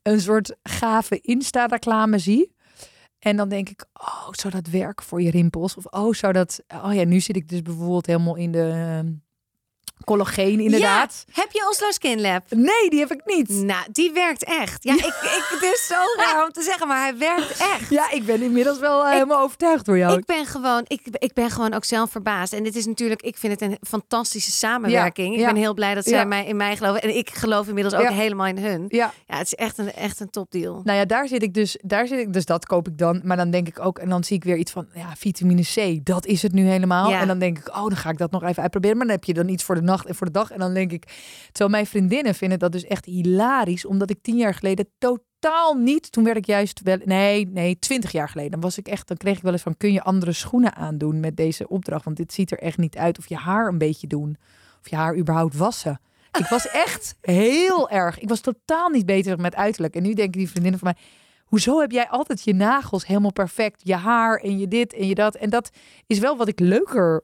een 0.01 0.21
soort 0.21 0.55
gave 0.63 1.19
Insta-reclame 1.21 2.19
zie. 2.19 2.55
En 3.19 3.37
dan 3.37 3.49
denk 3.49 3.69
ik, 3.69 3.85
oh, 3.93 4.29
zou 4.31 4.53
dat 4.53 4.67
werken 4.67 5.05
voor 5.05 5.21
je 5.21 5.31
rimpels? 5.31 5.75
Of 5.75 5.85
oh, 5.85 6.13
zou 6.13 6.33
dat... 6.33 6.63
Oh 6.67 6.93
ja, 6.93 7.03
nu 7.03 7.19
zit 7.19 7.35
ik 7.35 7.49
dus 7.49 7.61
bijvoorbeeld 7.61 8.05
helemaal 8.05 8.35
in 8.35 8.51
de 8.51 8.69
ehm, 8.69 9.13
collageen 10.05 10.59
inderdaad. 10.59 11.23
Ja, 11.27 11.41
heb 11.41 11.51
je 11.51 11.67
Oslo 11.69 11.91
Skin 11.91 12.21
Lab? 12.21 12.43
Nee, 12.49 12.89
die 12.89 12.99
heb 12.99 13.11
ik 13.11 13.21
niet. 13.25 13.49
Nou, 13.49 13.85
die 13.91 14.11
werkt 14.11 14.43
echt. 14.43 14.83
Ja, 14.83 14.93
ik, 14.93 14.99
ik, 15.05 15.45
het 15.49 15.61
is 15.61 15.87
zo 15.87 15.95
raar 16.17 16.45
om 16.45 16.51
te 16.51 16.61
zeggen, 16.61 16.87
maar 16.87 17.01
hij 17.01 17.17
werkt 17.17 17.51
echt. 17.51 17.89
Ja, 17.89 18.11
ik 18.11 18.25
ben 18.25 18.41
inmiddels 18.41 18.79
wel 18.79 19.05
eh, 19.05 19.11
helemaal 19.11 19.41
overtuigd 19.41 19.85
door 19.85 19.97
jou. 19.97 20.17
Ik 20.17 20.25
ben, 20.25 20.45
gewoon, 20.45 20.83
ik, 20.87 21.01
ik 21.11 21.33
ben 21.33 21.51
gewoon 21.51 21.73
ook 21.73 21.85
zelf 21.85 22.11
verbaasd. 22.11 22.53
En 22.53 22.63
dit 22.63 22.75
is 22.75 22.85
natuurlijk, 22.85 23.21
ik 23.21 23.37
vind 23.37 23.59
het 23.59 23.61
een 23.71 23.77
fantastische 23.87 24.51
samenwerking. 24.51 25.33
Ja, 25.35 25.39
ik 25.39 25.45
ben 25.53 25.55
heel 25.61 25.73
blij 25.73 25.95
dat 25.95 26.05
zij 26.05 26.25
mij, 26.25 26.45
in 26.45 26.55
mij 26.57 26.77
geloven. 26.77 27.01
En 27.01 27.17
ik 27.17 27.29
geloof 27.29 27.67
inmiddels 27.67 27.95
ook 27.95 28.09
helemaal 28.09 28.47
in 28.47 28.57
hun. 28.57 28.85
Ja, 28.87 29.11
Ja, 29.27 29.37
het 29.37 29.45
is 29.45 29.53
echt 29.53 29.77
een, 29.77 29.93
echt 29.93 30.19
een 30.19 30.29
topdeal. 30.29 30.81
nou 30.83 30.97
ja, 30.97 31.05
daar 31.05 31.27
zit 31.27 31.43
ik 31.43 31.53
dus, 31.53 31.77
daar 31.81 32.07
zit 32.07 32.19
ik, 32.19 32.33
dus 32.33 32.45
dat 32.45 32.65
koop 32.65 32.87
ik 32.87 32.97
dan. 32.97 33.21
Maar 33.23 33.37
dan 33.37 33.49
denk 33.51 33.67
ik 33.67 33.79
ook, 33.79 33.99
en 33.99 34.09
dan 34.09 34.23
zie 34.23 34.35
ik 34.35 34.43
weer 34.43 34.57
iets 34.57 34.71
van, 34.71 34.87
ja, 34.93 35.13
vitamine 35.17 35.61
C, 35.61 36.05
dat 36.05 36.25
is 36.25 36.41
het 36.41 36.51
nu 36.53 36.67
helemaal. 36.67 37.11
En 37.11 37.27
dan 37.27 37.39
denk 37.39 37.57
ik, 37.57 37.67
oh, 37.69 37.87
dan 37.87 37.95
ga 37.95 38.09
ik 38.09 38.17
dat 38.17 38.31
nog 38.31 38.43
even 38.43 38.61
uitproberen. 38.61 38.97
Maar 38.97 39.05
dan 39.05 39.15
heb 39.15 39.23
je 39.23 39.33
dan 39.33 39.47
iets 39.47 39.63
voor 39.63 39.75
de 39.75 39.81
nacht 39.87 40.05
en 40.05 40.15
voor 40.15 40.25
de 40.25 40.33
dag. 40.33 40.51
En 40.51 40.59
dan 40.59 40.73
denk 40.73 40.91
ik, 40.91 41.03
terwijl 41.51 41.69
mijn 41.69 41.85
vriendinnen 41.85 42.35
vinden 42.35 42.59
dat 42.59 42.71
dus 42.71 42.83
echt 42.85 43.05
hilarisch, 43.05 43.85
omdat 43.85 44.09
ik 44.09 44.21
tien 44.21 44.37
jaar 44.37 44.53
geleden 44.53 44.89
totaal 44.97 45.73
niet, 45.73 46.11
toen 46.11 46.23
werd 46.23 46.37
ik 46.37 46.45
juist 46.45 46.81
wel, 46.81 46.97
nee, 47.05 47.47
nee, 47.47 47.79
twintig 47.79 48.11
jaar 48.11 48.29
geleden, 48.29 48.51
dan 48.51 48.59
was 48.61 48.77
ik 48.77 48.87
echt, 48.87 49.07
dan 49.07 49.17
kreeg 49.17 49.37
ik 49.37 49.43
wel 49.43 49.51
eens 49.51 49.61
van, 49.61 49.77
kun 49.77 49.93
je 49.93 50.03
andere 50.03 50.31
schoenen 50.31 50.75
aandoen 50.75 51.19
met 51.19 51.37
deze 51.37 51.67
opdracht? 51.67 52.05
Want 52.05 52.17
dit 52.17 52.33
ziet 52.33 52.51
er 52.51 52.59
echt 52.59 52.77
niet 52.77 52.97
uit. 52.97 53.17
Of 53.17 53.27
je 53.29 53.35
haar 53.35 53.67
een 53.67 53.77
beetje 53.77 54.07
doen, 54.07 54.37
of 54.81 54.89
je 54.89 54.95
haar 54.95 55.17
überhaupt 55.17 55.57
wassen. 55.57 55.99
Ik 56.39 56.47
was 56.47 56.67
echt 56.67 57.15
heel 57.21 57.89
erg. 57.89 58.19
Ik 58.19 58.29
was 58.29 58.39
totaal 58.41 58.89
niet 58.89 59.05
bezig 59.05 59.37
met 59.37 59.55
uiterlijk. 59.55 59.95
En 59.95 60.03
nu 60.03 60.13
denken 60.13 60.37
die 60.39 60.49
vriendinnen 60.49 60.79
van 60.79 60.93
mij. 60.93 61.03
Hoezo 61.45 61.79
heb 61.79 61.91
jij 61.91 62.07
altijd 62.09 62.43
je 62.43 62.53
nagels 62.53 63.05
helemaal 63.05 63.31
perfect? 63.31 63.81
Je 63.83 63.95
haar 63.95 64.37
en 64.39 64.57
je 64.59 64.67
dit 64.67 64.93
en 64.93 65.07
je 65.07 65.15
dat. 65.15 65.35
En 65.35 65.49
dat 65.49 65.69
is 66.07 66.19
wel 66.19 66.37
wat 66.37 66.47
ik 66.47 66.59
leuker 66.59 67.23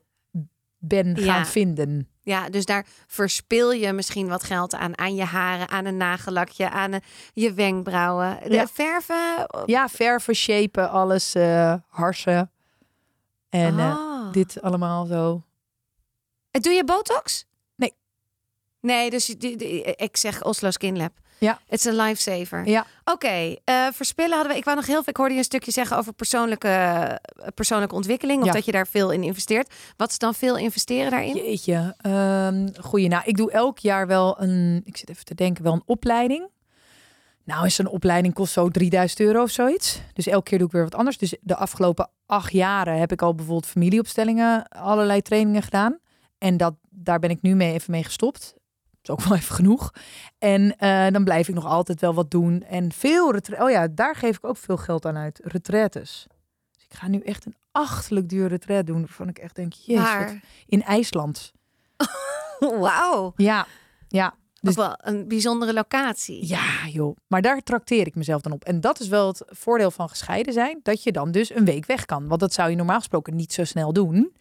ben 0.77 1.17
gaan 1.17 1.25
Ja. 1.25 1.45
vinden. 1.45 2.07
Ja, 2.23 2.49
dus 2.49 2.65
daar 2.65 2.85
verspil 3.07 3.71
je 3.71 3.93
misschien 3.93 4.27
wat 4.27 4.43
geld 4.43 4.73
aan. 4.73 4.97
Aan 4.97 5.15
je 5.15 5.23
haren, 5.23 5.69
aan 5.69 5.85
een 5.85 5.97
nagellakje, 5.97 6.69
aan 6.69 6.91
een- 6.91 7.01
je 7.33 7.53
wenkbrauwen. 7.53 8.39
De 8.43 8.53
Ja. 8.53 8.67
verven. 8.67 9.47
Ja, 9.65 9.87
verven, 9.89 10.35
shapen, 10.35 10.89
alles, 10.89 11.35
eh, 11.35 11.73
harsen. 11.87 12.51
En 13.49 13.79
eh, 13.79 13.95
Ah. 13.95 14.31
dit 14.33 14.61
allemaal 14.61 15.05
zo. 15.05 15.43
Doe 16.51 16.73
je 16.73 16.83
botox? 16.83 17.45
Nee. 17.75 17.93
Nee, 18.81 19.09
dus 19.09 19.29
ik 19.95 20.17
zeg 20.17 20.43
Oslo 20.43 20.71
Skin 20.71 20.97
Lab. 20.97 21.11
Ja. 21.43 21.59
Het 21.67 21.79
is 21.79 21.85
een 21.85 21.95
lifesaver. 21.95 22.67
Ja. 22.67 22.85
Oké, 23.05 23.55
eh, 23.63 23.87
verspillen 23.91 24.33
hadden 24.33 24.51
we. 24.51 24.57
Ik 24.57 24.63
wou 24.63 24.77
nog 24.77 24.85
heel 24.85 24.95
veel. 25.03 25.09
Ik 25.09 25.17
hoorde 25.17 25.33
je 25.33 25.39
een 25.39 25.45
stukje 25.45 25.71
zeggen 25.71 25.97
over 25.97 26.13
persoonlijke, 26.13 26.67
eh, 26.67 27.47
persoonlijke 27.55 27.95
ontwikkeling. 27.95 28.39
Of 28.41 28.45
Ja. 28.47 28.51
dat 28.53 28.65
je 28.65 28.71
daar 28.71 28.87
veel 28.87 29.11
in 29.11 29.23
investeert. 29.23 29.73
Wat 29.97 30.09
is 30.09 30.17
dan 30.17 30.33
veel 30.33 30.57
investeren 30.57 31.11
daarin? 31.11 31.35
Jeetje. 31.35 31.95
ehm 32.01 32.67
goeie. 32.81 33.07
Nou, 33.07 33.23
ik 33.25 33.37
doe 33.37 33.51
elk 33.51 33.79
jaar 33.79 34.07
wel 34.07 34.41
een, 34.41 34.81
ik 34.85 34.97
zit 34.97 35.09
even 35.09 35.25
te 35.25 35.35
denken, 35.35 35.63
wel 35.63 35.73
een 35.73 35.83
opleiding. 35.85 36.51
Nou, 37.45 37.65
is 37.65 37.77
een 37.77 37.87
opleiding 37.87 38.33
kost 38.33 38.53
zo 38.53 38.69
3000 38.69 39.19
euro 39.19 39.41
of 39.41 39.49
zoiets. 39.49 39.99
Dus 40.13 40.27
elke 40.27 40.49
keer 40.49 40.57
doe 40.57 40.67
ik 40.67 40.73
weer 40.73 40.83
wat 40.83 40.95
anders. 40.95 41.17
Dus 41.17 41.35
de 41.41 41.55
afgelopen 41.55 42.09
acht 42.25 42.51
jaren 42.51 42.97
heb 42.99 43.11
ik 43.11 43.21
al 43.21 43.35
bijvoorbeeld 43.35 43.65
familieopstellingen, 43.71 44.67
allerlei 44.67 45.21
trainingen 45.21 45.61
gedaan. 45.63 45.97
En 46.37 46.57
dat, 46.57 46.73
daar 46.89 47.19
ben 47.19 47.29
ik 47.29 47.41
nu 47.41 47.55
mee 47.55 47.73
even 47.73 47.91
mee 47.91 48.03
gestopt. 48.03 48.55
Is 49.03 49.09
ook 49.09 49.23
wel 49.27 49.37
even 49.37 49.55
genoeg. 49.55 49.91
En 50.37 50.77
eh, 50.77 51.07
dan 51.11 51.23
blijf 51.23 51.47
ik 51.47 51.55
nog 51.55 51.65
altijd 51.65 52.01
wel 52.01 52.13
wat 52.13 52.31
doen. 52.31 52.63
En 52.63 52.91
veel 52.91 53.33
Oh 53.59 53.69
ja, 53.69 53.87
daar 53.87 54.15
geef 54.15 54.37
ik 54.37 54.45
ook 54.45 54.57
veel 54.57 54.77
geld 54.77 55.05
aan 55.05 55.17
uit. 55.17 55.39
Retraites. 55.43 56.27
Dus 56.71 56.83
ik 56.83 56.93
ga 56.93 57.07
nu 57.07 57.19
echt 57.19 57.45
een 57.45 57.55
achtelijk 57.71 58.29
duur 58.29 58.47
retreat 58.47 58.85
doen. 58.85 58.99
Waarvan 58.99 59.27
ik 59.27 59.37
echt 59.37 59.55
denk, 59.55 59.73
jezus, 59.73 60.31
in 60.65 60.83
IJsland. 60.83 61.51
Wauw. 62.59 63.33
Ja, 63.35 63.67
ja, 64.07 64.29
Dus 64.29 64.75
Dus- 64.75 64.75
wel 64.75 64.93
een 64.97 65.27
bijzondere 65.27 65.73
locatie. 65.73 66.47
ja, 66.47 66.87
joh. 66.87 67.15
Maar 67.27 67.41
daar 67.41 67.61
trakteer 67.61 68.07
ik 68.07 68.15
mezelf 68.15 68.41
dan 68.41 68.51
op. 68.51 68.63
En 68.63 68.81
dat 68.81 68.99
is 68.99 69.07
wel 69.07 69.27
het 69.27 69.43
voordeel 69.47 69.91
van 69.91 70.09
gescheiden 70.09 70.53
zijn. 70.53 70.79
Dat 70.83 71.03
je 71.03 71.11
dan 71.11 71.31
dus 71.31 71.55
een 71.55 71.65
week 71.65 71.85
weg 71.85 72.05
kan. 72.05 72.27
Want 72.27 72.39
dat 72.39 72.53
zou 72.53 72.69
je 72.69 72.75
normaal 72.75 72.97
gesproken 72.97 73.35
niet 73.35 73.53
zo 73.53 73.63
snel 73.63 73.93
doen. 73.93 74.35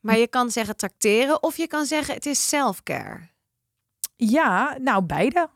Maar 0.00 0.18
je 0.18 0.28
kan 0.28 0.50
zeggen 0.50 0.76
tracteren 0.76 1.42
of 1.42 1.56
je 1.56 1.66
kan 1.66 1.84
zeggen 1.86 2.14
het 2.14 2.26
is 2.26 2.48
self-care. 2.48 3.32
Ja, 4.16 4.76
nou 4.80 5.02
beide. 5.02 5.48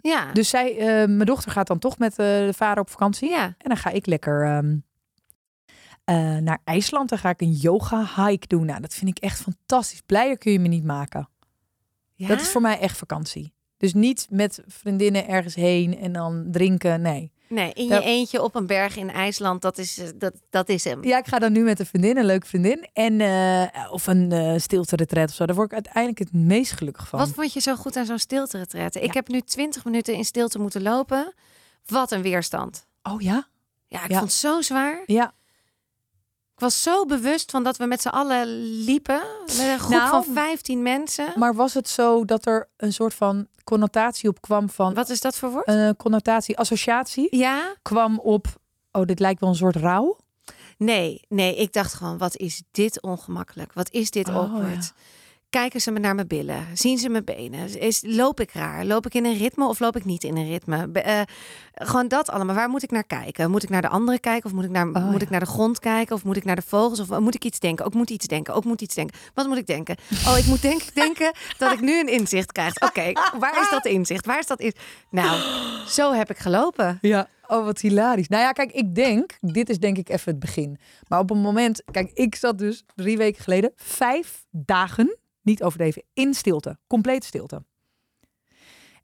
Ja. 0.00 0.32
Dus 0.32 0.48
zij, 0.48 0.78
eh, 0.78 0.86
mijn 0.86 1.24
dochter 1.24 1.50
gaat 1.50 1.66
dan 1.66 1.78
toch 1.78 1.98
met 1.98 2.10
eh, 2.10 2.16
de 2.26 2.52
vader 2.56 2.82
op 2.82 2.90
vakantie. 2.90 3.30
ja. 3.30 3.44
En 3.44 3.68
dan 3.68 3.76
ga 3.76 3.90
ik 3.90 4.06
lekker 4.06 4.44
ehm, 4.44 4.76
eh, 6.04 6.36
naar 6.36 6.58
IJsland. 6.64 7.08
Dan 7.08 7.18
ga 7.18 7.28
ik 7.28 7.40
een 7.40 7.52
yoga 7.52 8.26
hike 8.26 8.46
doen. 8.46 8.66
Nou, 8.66 8.80
dat 8.80 8.94
vind 8.94 9.10
ik 9.16 9.22
echt 9.22 9.40
fantastisch. 9.40 10.00
Blijer 10.00 10.38
kun 10.38 10.52
je 10.52 10.58
me 10.58 10.68
niet 10.68 10.84
maken. 10.84 11.28
ja? 12.14 12.28
Dat 12.28 12.40
is 12.40 12.48
voor 12.48 12.60
mij 12.60 12.78
echt 12.78 12.96
vakantie. 12.96 13.52
Dus 13.76 13.94
niet 13.94 14.26
met 14.30 14.62
vriendinnen 14.66 15.28
ergens 15.28 15.54
heen 15.54 15.98
en 15.98 16.12
dan 16.12 16.48
drinken. 16.50 17.00
Nee. 17.00 17.32
Nee, 17.48 17.72
in 17.72 17.86
je 17.86 18.00
eentje 18.02 18.42
op 18.42 18.54
een 18.54 18.66
berg 18.66 18.96
in 18.96 19.10
IJsland, 19.10 19.62
dat 19.62 19.78
is, 19.78 19.98
eh, 19.98 20.08
dat, 20.14 20.32
dat 20.50 20.68
is 20.68 20.84
hem. 20.84 21.04
Ja, 21.04 21.18
ik 21.18 21.26
ga 21.26 21.38
dan 21.38 21.52
nu 21.52 21.62
met 21.62 21.80
een 21.80 21.86
vriendin, 21.86 22.16
een 22.16 22.24
leuke 22.24 22.46
vriendin. 22.46 22.88
En, 22.92 23.20
eh, 23.20 23.92
of 23.92 24.06
een 24.06 24.32
eh 24.32 24.54
stilte-retreat 24.56 25.28
of 25.28 25.34
zo. 25.34 25.46
Daar 25.46 25.54
word 25.54 25.68
ik 25.68 25.74
uiteindelijk 25.74 26.18
het 26.18 26.32
meest 26.32 26.72
gelukkig 26.72 27.08
van. 27.08 27.18
Wat 27.18 27.28
vond 27.28 27.52
je 27.52 27.60
zo 27.60 27.74
goed 27.76 27.96
aan 27.96 28.06
zo'n 28.06 28.18
stilte-retreat? 28.18 28.94
Ik 28.94 29.02
Ja. 29.04 29.12
heb 29.12 29.28
nu 29.28 29.40
20 29.40 29.84
minuten 29.84 30.14
in 30.14 30.24
stilte 30.24 30.58
moeten 30.58 30.82
lopen. 30.82 31.34
Wat 31.86 32.10
een 32.10 32.22
weerstand. 32.22 32.86
Oh 33.02 33.20
ja? 33.20 33.48
Ja, 33.86 34.04
ik 34.04 34.10
Ja. 34.10 34.18
vond 34.18 34.30
het 34.30 34.40
zo 34.40 34.60
zwaar. 34.60 35.02
Ja. 35.06 35.32
Ik 36.58 36.64
was 36.64 36.82
zo 36.82 37.04
bewust 37.04 37.50
van 37.50 37.62
dat 37.62 37.76
we 37.76 37.86
met 37.86 38.02
z'n 38.02 38.08
allen 38.08 38.46
liepen. 38.84 39.22
Met 39.46 39.58
een 39.58 39.78
groep 39.78 39.90
Nou, 39.90 40.08
van 40.08 40.34
15 40.34 40.82
mensen. 40.82 41.32
Maar 41.36 41.54
was 41.54 41.74
het 41.74 41.88
zo 41.88 42.24
dat 42.24 42.46
er 42.46 42.68
een 42.76 42.92
soort 42.92 43.14
van 43.14 43.46
connotatie 43.64 44.28
op 44.28 44.40
kwam 44.40 44.70
van... 44.70 44.94
Wat 44.94 45.08
is 45.08 45.20
dat 45.20 45.36
voor 45.36 45.50
woord? 45.50 45.68
Een 45.68 45.96
connotatie, 45.96 46.58
associatie 46.58 47.36
ja? 47.36 47.74
kwam 47.82 48.18
op... 48.18 48.46
Oh, 48.92 49.04
dit 49.04 49.20
lijkt 49.20 49.40
wel 49.40 49.48
een 49.48 49.54
soort 49.54 49.76
rouw. 49.76 50.16
Nee, 50.78 51.20
nee. 51.28 51.56
Ik 51.56 51.72
dacht 51.72 51.94
gewoon, 51.94 52.18
wat 52.18 52.36
is 52.36 52.62
dit 52.70 53.02
ongemakkelijk? 53.02 53.72
Wat 53.72 53.90
is 53.90 54.10
dit 54.10 54.28
Oh, 54.28 54.36
awkward? 54.36 54.92
Kijken 55.50 55.80
ze 55.80 55.90
me 55.90 55.98
naar 55.98 56.14
mijn 56.14 56.26
billen? 56.26 56.66
Zien 56.74 56.98
ze 56.98 57.08
mijn 57.08 57.24
benen? 57.24 57.80
Is, 57.80 58.02
loop 58.06 58.40
ik 58.40 58.52
raar? 58.52 58.84
Loop 58.84 59.06
ik 59.06 59.14
in 59.14 59.24
een 59.24 59.36
ritme 59.38 59.68
of 59.68 59.78
loop 59.80 59.96
ik 59.96 60.04
niet 60.04 60.24
in 60.24 60.36
een 60.36 60.48
ritme? 60.48 60.88
Be- 60.88 61.00
eh, 61.00 61.20
gewoon 61.74 62.08
dat 62.08 62.30
allemaal. 62.30 62.54
Waar 62.54 62.68
moet 62.68 62.82
ik 62.82 62.90
naar 62.90 63.04
kijken? 63.04 63.50
Moet 63.50 63.62
ik 63.62 63.68
naar 63.68 63.82
de 63.82 63.88
anderen 63.88 64.20
kijken? 64.20 64.44
Of 64.50 64.52
moet 64.52 64.64
ik 64.64 64.70
naar, 64.70 64.86
Oh, 64.88 65.04
moet 65.04 65.20
ja. 65.20 65.20
ik 65.20 65.30
naar 65.30 65.40
de 65.40 65.46
grond 65.46 65.78
kijken? 65.78 66.14
Of 66.14 66.24
moet 66.24 66.36
ik 66.36 66.44
naar 66.44 66.56
de 66.56 66.62
vogels? 66.66 67.00
Of 67.00 67.18
moet 67.18 67.34
ik 67.34 67.44
iets 67.44 67.58
denken? 67.58 67.84
Ook 67.84 67.94
moet 67.94 68.10
iets 68.10 68.26
denken. 68.26 68.54
Ook 68.54 68.64
moet 68.64 68.80
iets 68.80 68.94
denken. 68.94 69.18
Wat 69.34 69.46
moet 69.46 69.56
ik 69.56 69.66
denken? 69.66 69.96
Oh, 70.26 70.38
ik 70.38 70.46
moet 70.46 70.62
denk, 70.62 70.94
denken 70.94 71.32
dat 71.58 71.72
ik 71.72 71.80
nu 71.80 72.00
een 72.00 72.08
inzicht 72.08 72.52
krijg. 72.52 72.80
Oké, 72.82 73.12
waar 73.38 73.60
is 73.60 73.70
dat 73.70 73.86
inzicht? 73.86 74.26
Waar 74.26 74.38
is 74.38 74.46
dat 74.46 74.60
in? 74.60 74.72
Nou, 75.10 75.40
zo 75.86 76.12
heb 76.12 76.30
ik 76.30 76.38
gelopen. 76.38 76.98
Ja. 77.00 77.28
Oh, 77.46 77.64
wat 77.64 77.80
hilarisch. 77.80 78.28
Nou 78.28 78.42
ja, 78.42 78.52
kijk, 78.52 78.72
ik 78.72 78.94
denk... 78.94 79.36
Dit 79.40 79.68
is 79.68 79.78
denk 79.78 79.96
ik 79.98 80.08
even 80.08 80.30
het 80.30 80.40
begin. 80.40 80.78
Maar 81.06 81.18
op 81.18 81.30
een 81.30 81.40
moment... 81.40 81.82
Kijk, 81.90 82.10
ik 82.14 82.34
zat 82.34 82.58
dus 82.58 82.84
drie 82.94 83.16
weken 83.16 83.42
geleden... 83.42 83.72
Vijf 83.76 84.44
dagen, 84.50 85.16
niet 85.48 85.62
overdreven, 85.62 86.02
in 86.12 86.34
stilte. 86.34 86.78
Compleet 86.86 87.24
stilte. 87.24 87.64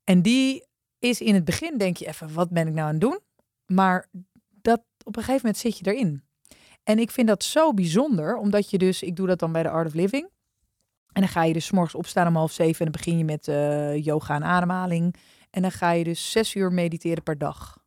En 0.05 0.23
die 0.23 0.67
is 0.99 1.21
in 1.21 1.35
het 1.35 1.45
begin, 1.45 1.79
denk 1.79 1.97
je 1.97 2.07
even... 2.07 2.33
Wat 2.33 2.51
ben 2.51 2.67
ik 2.67 2.75
nou 2.75 2.87
aan 2.87 2.93
het 2.93 3.01
doen? 3.01 3.19
Maar 3.67 4.09
dat, 4.63 4.83
op 5.05 5.17
een 5.17 5.23
gegeven 5.23 5.47
moment 5.47 5.57
zit 5.57 5.79
je 5.79 5.93
erin. 5.93 6.23
En 6.83 6.99
ik 6.99 7.11
vind 7.11 7.29
dat 7.29 7.45
zo 7.45 7.75
bijzonder, 7.75 8.37
omdat 8.37 8.71
je 8.71 8.79
dus, 8.79 9.03
ik 9.03 9.17
doe 9.17 9.27
dat 9.27 9.39
dan 9.39 9.53
bij 9.53 9.63
de 9.63 9.69
Art 9.69 9.87
of 9.87 9.95
Living. 9.95 10.29
En 11.13 11.21
dan 11.21 11.29
ga 11.29 11.45
je 11.45 11.53
dus 11.53 11.71
morgens 11.71 11.95
opstaan 11.95 12.27
om 12.27 12.37
half 12.37 12.53
zeven 12.53 12.87
en 12.87 12.93
dan 12.93 13.01
begin 13.01 13.19
je 13.19 13.25
met 13.25 13.49
eh, 13.49 14.05
yoga 14.05 14.35
en 14.35 14.45
ademhaling. 14.45 15.17
En 15.51 15.63
dan 15.63 15.73
ga 15.73 15.91
je 15.91 16.05
dus 16.05 16.31
zes 16.31 16.55
uur 16.55 16.73
mediteren 16.73 17.23
per 17.23 17.39
dag. 17.39 17.85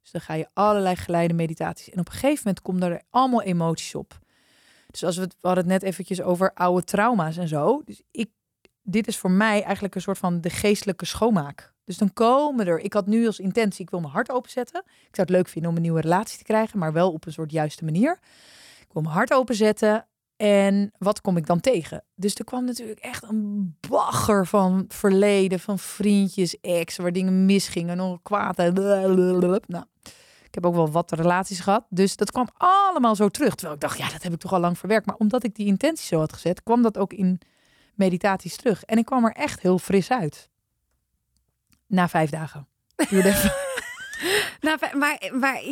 Dus 0.00 0.10
dan 0.10 0.20
ga 0.20 0.34
je 0.34 0.48
allerlei 0.52 0.96
geleide 0.96 1.34
meditaties. 1.34 1.90
En 1.90 2.00
op 2.00 2.06
een 2.06 2.12
gegeven 2.12 2.42
moment 2.44 2.62
komen 2.62 2.82
er 2.82 3.02
allemaal 3.10 3.42
emoties 3.42 3.94
op. 3.94 4.18
Dus 4.90 5.04
als 5.04 5.16
we 5.16 5.28
hadden 5.40 5.64
het 5.64 5.72
net 5.72 5.82
eventjes 5.82 6.22
over 6.22 6.50
oude 6.54 6.84
trauma's 6.84 7.36
en 7.36 7.48
zo. 7.48 7.82
Dus 7.84 8.02
ik, 8.10 8.30
dit 8.82 9.06
is 9.06 9.18
voor 9.18 9.30
mij 9.30 9.62
eigenlijk 9.62 9.94
een 9.94 10.00
soort 10.00 10.18
van 10.18 10.40
de 10.40 10.50
geestelijke 10.50 11.04
schoonmaak. 11.04 11.72
Dus 11.84 11.98
dan 11.98 12.12
komen 12.12 12.66
er, 12.66 12.78
ik 12.78 12.92
had 12.92 13.06
nu 13.06 13.26
als 13.26 13.38
intentie, 13.38 13.84
ik 13.84 13.90
wil 13.90 14.00
mijn 14.00 14.12
hart 14.12 14.30
openzetten. 14.30 14.80
Ik 14.86 15.14
zou 15.14 15.26
het 15.26 15.30
leuk 15.30 15.48
vinden 15.48 15.70
om 15.70 15.76
een 15.76 15.82
nieuwe 15.82 16.00
relatie 16.00 16.38
te 16.38 16.44
krijgen, 16.44 16.78
maar 16.78 16.92
wel 16.92 17.12
op 17.12 17.26
een 17.26 17.32
soort 17.32 17.50
juiste 17.50 17.84
manier. 17.84 18.18
Ik 18.80 18.92
wil 18.92 19.02
mijn 19.02 19.14
hart 19.14 19.32
openzetten. 19.32 20.06
En 20.36 20.92
wat 20.98 21.20
kom 21.20 21.36
ik 21.36 21.46
dan 21.46 21.60
tegen? 21.60 22.04
Dus 22.14 22.34
er 22.34 22.44
kwam 22.44 22.64
natuurlijk 22.64 23.00
echt 23.00 23.22
een 23.22 23.76
bagger 23.88 24.46
van 24.46 24.84
verleden, 24.88 25.60
van 25.60 25.78
vriendjes, 25.78 26.60
ex, 26.60 26.96
waar 26.96 27.12
dingen 27.12 27.44
misgingen, 27.44 27.96
nog 27.96 28.18
kwaad. 28.22 28.56
Nou, 29.66 29.84
ik 30.48 30.54
heb 30.54 30.66
ook 30.66 30.74
wel 30.74 30.90
wat 30.90 31.12
relaties 31.12 31.60
gehad. 31.60 31.84
Dus 31.88 32.16
dat 32.16 32.30
kwam 32.30 32.48
allemaal 32.56 33.14
zo 33.16 33.28
terug. 33.28 33.54
Terwijl 33.54 33.74
ik 33.74 33.80
dacht, 33.80 33.98
ja, 33.98 34.08
dat 34.10 34.22
heb 34.22 34.32
ik 34.32 34.38
toch 34.40 34.52
al 34.52 34.60
lang 34.60 34.78
verwerkt. 34.78 35.06
Maar 35.06 35.16
omdat 35.16 35.44
ik 35.44 35.54
die 35.54 35.66
intentie 35.66 36.06
zo 36.06 36.18
had 36.18 36.32
gezet, 36.32 36.62
kwam 36.62 36.82
dat 36.82 36.98
ook 36.98 37.12
in 37.12 37.40
meditaties 37.94 38.56
terug. 38.56 38.84
En 38.84 38.98
ik 38.98 39.04
kwam 39.04 39.24
er 39.24 39.32
echt 39.32 39.60
heel 39.60 39.78
fris 39.78 40.10
uit. 40.10 40.48
Na 41.86 42.08
vijf 42.08 42.30
dagen. 42.30 42.66
Even. 42.96 43.52
Nou, 44.60 44.78
maar, 44.96 45.30
maar 45.40 45.62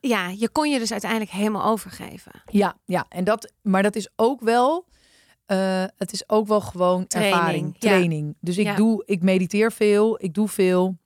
ja, 0.00 0.28
je 0.28 0.48
kon 0.48 0.70
je 0.70 0.78
dus 0.78 0.92
uiteindelijk 0.92 1.30
helemaal 1.30 1.64
overgeven. 1.64 2.32
Ja, 2.50 2.76
ja. 2.84 3.06
En 3.08 3.24
dat, 3.24 3.52
maar 3.62 3.82
dat 3.82 3.96
is 3.96 4.08
ook 4.16 4.40
wel, 4.40 4.86
eh, 5.46 5.84
het 5.96 6.12
is 6.12 6.28
ook 6.28 6.46
wel 6.46 6.60
gewoon 6.60 7.06
Training, 7.06 7.34
ervaring, 7.36 7.76
ja. 7.78 7.78
training. 7.88 8.36
Dus 8.40 8.58
ik 8.58 8.66
Ja. 8.66 8.74
doe, 8.74 9.02
ik 9.06 9.22
mediteer 9.22 9.72
veel, 9.72 10.22
ik 10.22 10.34
doe 10.34 10.48
veel. 10.48 10.96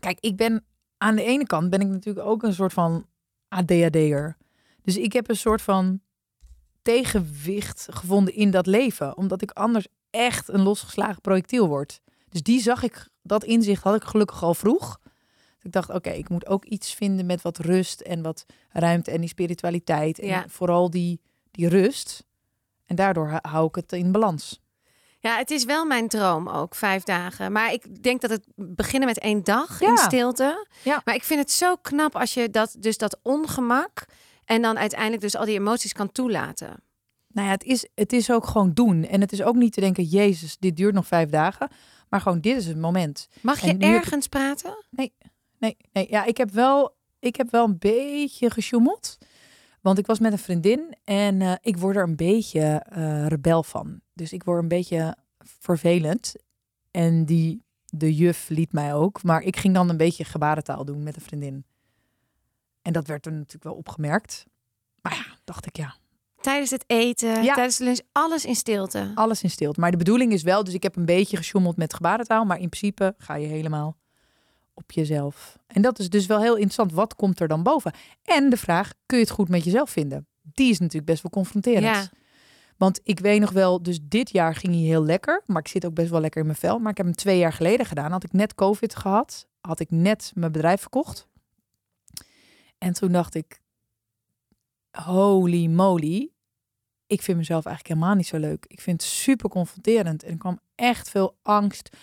Kijk, 0.00 0.18
ik 0.20 0.36
ben 0.36 0.64
aan 1.02 1.16
de 1.16 1.22
ene 1.24 1.46
kant 1.46 1.70
ben 1.70 1.80
ik 1.80 1.86
natuurlijk 1.88 2.26
ook 2.26 2.42
een 2.42 2.54
soort 2.54 2.72
van 2.72 3.06
ADHD'er. 3.48 4.36
Dus 4.82 4.96
ik 4.96 5.12
heb 5.12 5.28
een 5.28 5.36
soort 5.36 5.62
van 5.62 6.00
tegenwicht 6.82 7.86
gevonden 7.90 8.34
in 8.34 8.50
dat 8.50 8.66
leven, 8.66 9.16
omdat 9.16 9.42
ik 9.42 9.50
anders 9.50 9.86
echt 10.10 10.48
een 10.48 10.62
losgeslagen 10.62 11.20
projectiel 11.20 11.68
word. 11.68 12.00
Dus 12.28 12.42
die 12.42 12.60
zag 12.60 12.82
ik, 12.82 13.08
dat 13.22 13.44
inzicht 13.44 13.82
had 13.82 13.94
ik 13.94 14.04
gelukkig 14.04 14.42
al 14.42 14.54
vroeg. 14.54 15.00
Ik 15.62 15.72
dacht, 15.72 15.90
oké, 15.90 16.10
ik 16.10 16.28
moet 16.28 16.46
ook 16.46 16.64
iets 16.64 16.94
vinden 16.94 17.26
met 17.26 17.42
wat 17.42 17.58
rust 17.58 18.00
en 18.00 18.22
wat 18.22 18.46
ruimte 18.68 19.10
en 19.10 19.20
die 19.20 19.28
spiritualiteit. 19.28 20.18
En 20.18 20.26
Ja. 20.28 20.44
vooral 20.48 20.90
die, 20.90 21.20
die 21.50 21.68
rust. 21.68 22.26
En 22.86 22.96
daardoor 22.96 23.38
hou 23.42 23.66
ik 23.66 23.74
het 23.74 23.92
in 23.92 24.12
balans. 24.12 24.60
Ja, 25.22 25.36
het 25.36 25.50
is 25.50 25.64
wel 25.64 25.84
mijn 25.84 26.08
droom 26.08 26.48
ook, 26.48 26.74
vijf 26.74 27.02
dagen. 27.02 27.52
Maar 27.52 27.72
ik 27.72 28.02
denk 28.02 28.20
dat 28.20 28.30
het 28.30 28.44
beginnen 28.54 29.08
met 29.08 29.18
één 29.18 29.44
dag 29.44 29.80
Ja. 29.80 29.88
in 29.88 29.96
stilte. 29.96 30.66
Ja. 30.82 31.00
Maar 31.04 31.14
ik 31.14 31.24
vind 31.24 31.40
het 31.40 31.50
zo 31.50 31.76
knap 31.76 32.16
als 32.16 32.34
je 32.34 32.50
dat, 32.50 32.76
dus 32.78 32.98
dat 32.98 33.18
ongemak 33.22 34.04
en 34.44 34.62
dan 34.62 34.78
uiteindelijk 34.78 35.22
dus 35.22 35.36
al 35.36 35.44
die 35.44 35.58
emoties 35.58 35.92
kan 35.92 36.12
toelaten. 36.12 36.82
Nou 37.32 37.46
ja, 37.46 37.52
het 37.52 37.64
is, 37.64 37.88
het 37.94 38.12
is 38.12 38.30
ook 38.30 38.46
gewoon 38.46 38.72
doen. 38.72 39.04
En 39.04 39.20
het 39.20 39.32
is 39.32 39.42
ook 39.42 39.54
niet 39.54 39.72
te 39.72 39.80
denken, 39.80 40.04
Jezus, 40.04 40.56
dit 40.58 40.76
duurt 40.76 40.94
nog 40.94 41.06
vijf 41.06 41.28
dagen. 41.28 41.68
Maar 42.08 42.20
gewoon, 42.20 42.40
dit 42.40 42.56
is 42.56 42.66
het 42.66 42.78
moment. 42.78 43.28
Mag 43.40 43.60
je 43.60 43.70
ik- 43.70 43.82
ergens 43.82 44.26
praten? 44.28 44.84
Nee, 44.90 45.12
nee. 45.58 45.76
Ja, 45.92 46.24
ik 46.24 46.36
heb 46.36 46.50
wel, 46.50 46.96
ik 47.18 47.36
heb 47.36 47.50
wel 47.50 47.64
een 47.64 47.78
beetje 47.78 48.50
gesjoemeld. 48.50 49.18
Want 49.80 49.98
ik 49.98 50.06
was 50.06 50.18
met 50.18 50.32
een 50.32 50.38
vriendin 50.38 50.94
en 51.04 51.42
eh, 51.42 51.52
ik 51.60 51.76
word 51.76 51.96
er 51.96 52.02
een 52.02 52.16
beetje 52.16 52.60
eh, 52.88 53.26
rebel 53.26 53.62
van. 53.62 54.00
Dus 54.14 54.32
ik 54.32 54.44
word 54.44 54.62
een 54.62 54.68
beetje 54.68 55.16
vervelend. 55.38 56.34
En 56.90 57.24
die, 57.24 57.62
de 57.86 58.14
juf 58.14 58.48
liet 58.48 58.72
mij 58.72 58.94
ook. 58.94 59.22
Maar 59.22 59.42
ik 59.42 59.56
ging 59.56 59.74
dan 59.74 59.88
een 59.88 59.96
beetje 59.96 60.24
gebarentaal 60.24 60.84
doen 60.84 61.02
met 61.02 61.16
een 61.16 61.22
vriendin. 61.22 61.64
En 62.82 62.92
dat 62.92 63.06
werd 63.06 63.26
er 63.26 63.32
natuurlijk 63.32 63.64
wel 63.64 63.74
opgemerkt. 63.74 64.46
Maar 65.02 65.14
ja, 65.14 65.36
dacht 65.44 65.66
ik 65.66 65.76
ja, 65.76 65.94
Tijdens 66.40 66.70
het 66.70 66.84
eten, 66.86 67.42
Ja. 67.42 67.54
tijdens 67.54 67.76
de 67.76 67.84
lunch, 67.84 68.00
alles 68.12 68.44
in 68.44 68.54
stilte. 68.54 69.12
alles 69.14 69.42
in 69.42 69.50
stilte. 69.50 69.80
Maar 69.80 69.90
de 69.90 69.96
bedoeling 69.96 70.32
is 70.32 70.42
wel, 70.42 70.64
dus 70.64 70.74
ik 70.74 70.82
heb 70.82 70.96
een 70.96 71.04
beetje 71.04 71.36
gesjoemeld 71.36 71.76
met 71.76 71.94
gebarentaal. 71.94 72.44
Maar 72.44 72.58
in 72.60 72.68
principe 72.68 73.14
ga 73.18 73.34
je 73.34 73.46
helemaal 73.46 73.96
op 74.80 74.92
jezelf. 74.92 75.58
En 75.66 75.82
dat 75.82 75.98
is 75.98 76.10
dus 76.10 76.26
wel 76.26 76.40
heel 76.40 76.54
interessant. 76.54 76.92
Wat 76.92 77.14
komt 77.14 77.40
er 77.40 77.48
dan 77.48 77.62
boven? 77.62 77.92
En 78.22 78.50
de 78.50 78.56
vraag, 78.56 78.92
kun 79.06 79.18
je 79.18 79.24
het 79.24 79.32
goed 79.32 79.48
met 79.48 79.64
jezelf 79.64 79.90
vinden? 79.90 80.26
Die 80.42 80.70
is 80.70 80.78
natuurlijk 80.78 81.06
best 81.06 81.22
wel 81.22 81.30
confronterend. 81.30 81.84
Ja. 81.84 82.10
Want 82.76 83.00
ik 83.02 83.20
weet 83.20 83.40
nog 83.40 83.50
wel, 83.50 83.82
dus 83.82 83.98
dit 84.02 84.30
jaar 84.30 84.54
ging 84.54 84.72
hij 84.72 84.82
heel 84.82 85.04
lekker. 85.04 85.42
Maar 85.46 85.60
ik 85.60 85.68
zit 85.68 85.86
ook 85.86 85.94
best 85.94 86.10
wel 86.10 86.20
lekker 86.20 86.40
in 86.40 86.46
mijn 86.46 86.58
vel. 86.58 86.78
Maar 86.78 86.90
ik 86.90 86.96
heb 86.96 87.06
hem 87.06 87.14
twee 87.14 87.38
jaar 87.38 87.52
geleden 87.52 87.86
gedaan. 87.86 88.10
Had 88.10 88.24
ik 88.24 88.32
net 88.32 88.54
COVID 88.54 88.96
gehad. 88.96 89.48
Had 89.60 89.80
ik 89.80 89.90
net 89.90 90.32
mijn 90.34 90.52
bedrijf 90.52 90.80
verkocht. 90.80 91.28
En 92.78 92.92
toen 92.92 93.12
dacht 93.12 93.34
ik, 93.34 93.60
holy 94.90 95.66
moly. 95.66 96.30
Ik 97.10 97.22
vind 97.22 97.38
mezelf 97.38 97.64
eigenlijk 97.64 97.94
helemaal 97.94 98.16
niet 98.16 98.26
zo 98.26 98.38
leuk. 98.38 98.64
Ik 98.68 98.80
vind 98.80 99.02
het 99.02 99.10
super 99.10 99.48
confronterend. 99.48 100.22
En 100.22 100.30
er 100.32 100.38
kwam 100.38 100.60
echt 100.74 101.10
veel 101.10 101.36
angst 101.42 101.96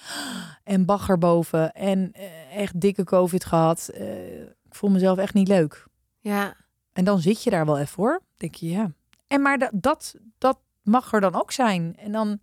en 0.64 0.86
bagger 0.86 1.18
boven. 1.18 1.72
En 1.74 2.12
eh, 2.14 2.56
echt 2.58 2.82
dikke 2.82 3.04
COVID 3.04 3.46
gehad. 3.46 3.88
Eh, 3.88 4.42
ik 4.42 4.76
voel 4.76 4.90
mezelf 4.90 5.18
echt 5.18 5.34
niet 5.34 5.48
leuk. 5.48 5.86
Ja. 6.20 6.54
En 6.94 7.04
dan 7.06 7.20
zit 7.20 7.44
je 7.44 7.50
daar 7.50 7.66
wel 7.66 7.76
even 7.78 7.88
voor. 7.88 8.22
Denk 8.38 8.56
je, 8.56 8.70
ja. 8.70 8.92
En 9.28 9.42
maar 9.42 9.58
da- 9.58 9.72
dat, 9.74 10.16
dat 10.38 10.60
mag 10.84 11.14
er 11.14 11.22
dan 11.22 11.36
ook 11.36 11.52
zijn. 11.52 11.96
En 12.00 12.12
dan 12.12 12.40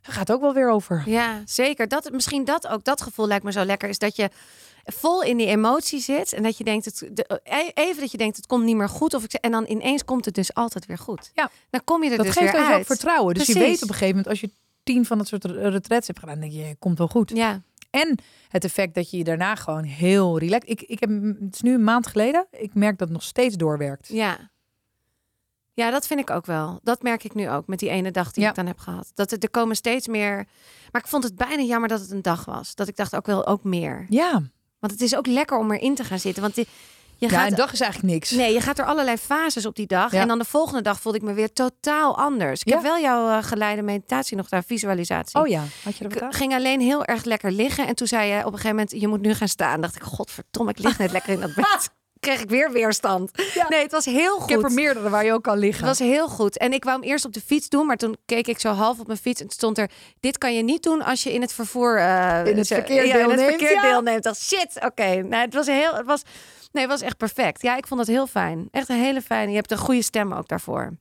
gaat 0.00 0.28
het 0.28 0.32
ook 0.36 0.40
wel 0.42 0.54
weer 0.54 0.70
over. 0.70 1.02
Ja, 1.06 1.42
zeker. 1.44 1.88
Dat, 1.88 2.10
misschien 2.12 2.44
dat 2.44 2.66
ook, 2.66 2.84
dat 2.84 3.00
gevoel 3.02 3.26
lijkt 3.26 3.44
me 3.44 3.52
zo 3.52 3.64
lekker. 3.64 3.88
Is 3.88 3.98
dat 3.98 4.16
je 4.16 4.30
vol 4.86 5.22
in 5.22 5.36
die 5.36 5.46
emotie 5.46 6.00
zit. 6.00 6.32
En 6.32 6.42
dat 6.42 6.58
je 6.58 6.64
denkt, 6.64 6.84
het, 6.84 7.08
de, 7.12 7.40
e- 7.44 7.70
even 7.74 8.00
dat 8.00 8.10
je 8.10 8.18
denkt, 8.18 8.36
het 8.36 8.46
komt 8.46 8.64
niet 8.64 8.76
meer 8.76 8.88
goed. 8.88 9.14
Of 9.14 9.24
ik, 9.24 9.32
en 9.32 9.50
dan 9.50 9.64
ineens 9.68 10.04
komt 10.04 10.24
het 10.24 10.34
dus 10.34 10.54
altijd 10.54 10.86
weer 10.86 10.98
goed. 10.98 11.30
Ja. 11.34 11.50
Dan 11.70 11.80
kom 11.84 12.02
je 12.04 12.10
er 12.10 12.16
Dat 12.16 12.26
dus 12.26 12.34
geeft 12.36 12.52
weer 12.52 12.60
ons 12.60 12.70
ook 12.70 12.76
uit. 12.76 12.86
vertrouwen. 12.86 13.34
Dus 13.34 13.46
je 13.46 13.54
weet 13.58 13.74
op 13.82 13.88
een 13.88 13.94
gegeven 13.94 14.08
moment, 14.08 14.28
als 14.28 14.40
je 14.40 14.50
tien 14.82 15.04
van 15.04 15.18
dat 15.18 15.26
soort 15.26 15.44
re- 15.44 15.68
retreats 15.68 16.06
hebt 16.06 16.18
gedaan, 16.18 16.40
denk 16.40 16.52
je, 16.52 16.58
je 16.58 16.76
komt 16.78 16.98
wel 16.98 17.08
goed. 17.08 17.30
Ja, 17.34 17.62
En 17.90 18.18
het 18.48 18.64
effect 18.64 18.94
dat 18.94 19.10
je 19.10 19.16
je 19.16 19.24
daarna 19.24 19.54
gewoon 19.54 19.82
heel 19.84 20.38
relaxed... 20.38 20.70
Ik, 20.70 20.82
ik 20.82 21.00
heb, 21.00 21.10
het 21.40 21.54
is 21.54 21.60
nu 21.60 21.74
een 21.74 21.84
maand 21.84 22.06
geleden. 22.06 22.46
Ik 22.50 22.74
merk 22.74 22.98
dat 22.98 23.08
het 23.08 23.16
nog 23.16 23.26
steeds 23.26 23.56
doorwerkt. 23.56 24.08
ja. 24.08 24.50
Ja, 25.74 25.90
dat 25.90 26.06
vind 26.06 26.20
ik 26.20 26.30
ook 26.30 26.46
wel. 26.46 26.80
Dat 26.82 27.02
merk 27.02 27.24
ik 27.24 27.34
nu 27.34 27.50
ook 27.50 27.66
met 27.66 27.78
die 27.78 27.88
ene 27.88 28.10
dag 28.10 28.32
die 28.32 28.42
Ja. 28.42 28.48
ik 28.48 28.54
dan 28.54 28.66
heb 28.66 28.78
gehad. 28.78 29.10
Dat 29.14 29.32
er, 29.32 29.38
er 29.38 29.50
komen 29.50 29.76
steeds 29.76 30.06
meer. 30.06 30.46
Maar 30.92 31.00
ik 31.02 31.06
vond 31.08 31.24
het 31.24 31.36
bijna 31.36 31.62
jammer 31.62 31.88
dat 31.88 32.00
het 32.00 32.10
een 32.10 32.22
dag 32.22 32.44
was. 32.44 32.74
Dat 32.74 32.88
ik 32.88 32.96
dacht 32.96 33.16
ook 33.16 33.26
wel 33.26 33.46
ook 33.46 33.64
meer. 33.64 34.06
Ja, 34.08 34.42
Want 34.78 34.92
het 34.92 35.00
is 35.02 35.16
ook 35.16 35.26
lekker 35.26 35.58
om 35.58 35.72
erin 35.72 35.94
te 35.94 36.04
gaan 36.04 36.18
zitten. 36.18 36.42
Want 36.42 36.56
je 36.56 36.66
Ja, 37.18 37.28
gaat, 37.28 37.50
een 37.50 37.56
dag 37.56 37.72
is 37.72 37.80
eigenlijk 37.80 38.12
niks. 38.12 38.30
Nee, 38.30 38.52
je 38.52 38.60
gaat 38.60 38.78
er 38.78 38.84
allerlei 38.84 39.16
fases 39.16 39.66
op 39.66 39.74
die 39.76 39.86
dag. 39.86 40.12
Ja. 40.12 40.20
En 40.20 40.28
dan 40.28 40.38
de 40.38 40.44
volgende 40.44 40.82
dag 40.82 41.00
voelde 41.00 41.18
ik 41.18 41.24
me 41.24 41.32
weer 41.32 41.52
totaal 41.52 42.16
anders. 42.18 42.60
Ik 42.60 42.68
Ja. 42.68 42.74
heb 42.74 42.82
wel 42.82 42.98
jouw 42.98 43.28
eh, 43.38 43.44
geleide 43.44 43.82
meditatie 43.82 44.36
nog 44.36 44.48
daar, 44.48 44.64
visualisatie. 44.64 45.40
Oh 45.40 45.46
ja, 45.46 45.62
had 45.84 45.96
je 45.96 46.04
er 46.04 46.10
wat 46.20 46.22
Ik 46.32 46.36
ging 46.36 46.54
alleen 46.54 46.80
heel 46.80 47.04
erg 47.04 47.24
lekker 47.24 47.52
liggen. 47.52 47.86
En 47.86 47.94
toen 47.94 48.06
zei 48.06 48.28
je 48.30 48.38
op 48.38 48.44
een 48.44 48.50
gegeven 48.52 48.70
moment, 48.76 48.90
je 49.00 49.08
moet 49.08 49.20
nu 49.20 49.34
gaan 49.34 49.48
staan. 49.48 49.80
dacht 49.80 49.96
ik, 49.96 50.02
godverdomme, 50.02 50.70
ik 50.70 50.78
lig 50.78 50.98
net 50.98 51.10
lekker 51.12 51.32
in 51.32 51.40
dat 51.40 51.54
bed. 51.54 51.90
Kreeg 52.20 52.40
ik 52.40 52.48
weer 52.48 52.72
weerstand. 52.72 53.30
Ja. 53.54 53.68
Nee, 53.68 53.82
het 53.82 53.92
was 53.92 54.04
heel 54.04 54.38
goed. 54.38 54.50
Ik 54.50 54.56
heb 54.56 54.64
er 54.64 54.72
meerdere 54.72 55.08
waar 55.08 55.24
je 55.24 55.32
ook 55.32 55.42
kan 55.42 55.58
liggen. 55.58 55.86
Het 55.86 55.98
was 55.98 56.08
heel 56.08 56.28
goed. 56.28 56.58
En 56.58 56.72
ik 56.72 56.84
wou 56.84 57.00
hem 57.00 57.08
eerst 57.08 57.24
op 57.24 57.32
de 57.32 57.40
fiets 57.40 57.68
doen, 57.68 57.86
maar 57.86 57.96
toen 57.96 58.16
keek 58.24 58.46
ik 58.46 58.58
zo 58.58 58.72
half 58.72 59.00
op 59.00 59.06
mijn 59.06 59.18
fiets 59.18 59.40
en 59.40 59.50
stond 59.50 59.78
er: 59.78 59.90
dit 60.20 60.38
kan 60.38 60.54
je 60.54 60.62
niet 60.62 60.82
doen 60.82 61.02
als 61.02 61.22
je 61.22 61.32
in 61.32 61.40
het 61.40 61.52
vervoer 61.52 61.98
eh, 61.98 62.46
In 62.46 62.58
het 62.58 62.66
verkeer 62.66 63.06
ja, 63.06 63.14
in 63.14 63.20
het 63.20 63.28
deelneemt, 63.28 63.48
verkeer 63.48 63.72
ja. 63.72 63.82
deelneemt. 63.82 64.22
Dacht 64.22 64.40
shit, 64.40 64.78
oké. 64.84 65.14
Nou, 65.14 65.44
het 65.44 65.54
was 65.54 65.66
heel, 65.66 65.94
het 65.94 66.06
was, 66.06 66.22
nee, 66.72 66.82
het 66.82 66.92
was 66.92 67.02
echt 67.02 67.16
perfect. 67.16 67.62
Ja, 67.62 67.76
ik 67.76 67.86
vond 67.86 68.00
het 68.00 68.08
heel 68.08 68.26
fijn. 68.26 68.68
Echt 68.70 68.88
een 68.88 69.00
hele 69.00 69.22
fijne. 69.22 69.50
Je 69.50 69.56
hebt 69.56 69.70
een 69.70 69.78
goede 69.78 70.02
stem 70.02 70.32
ook 70.32 70.48
daarvoor. 70.48 70.96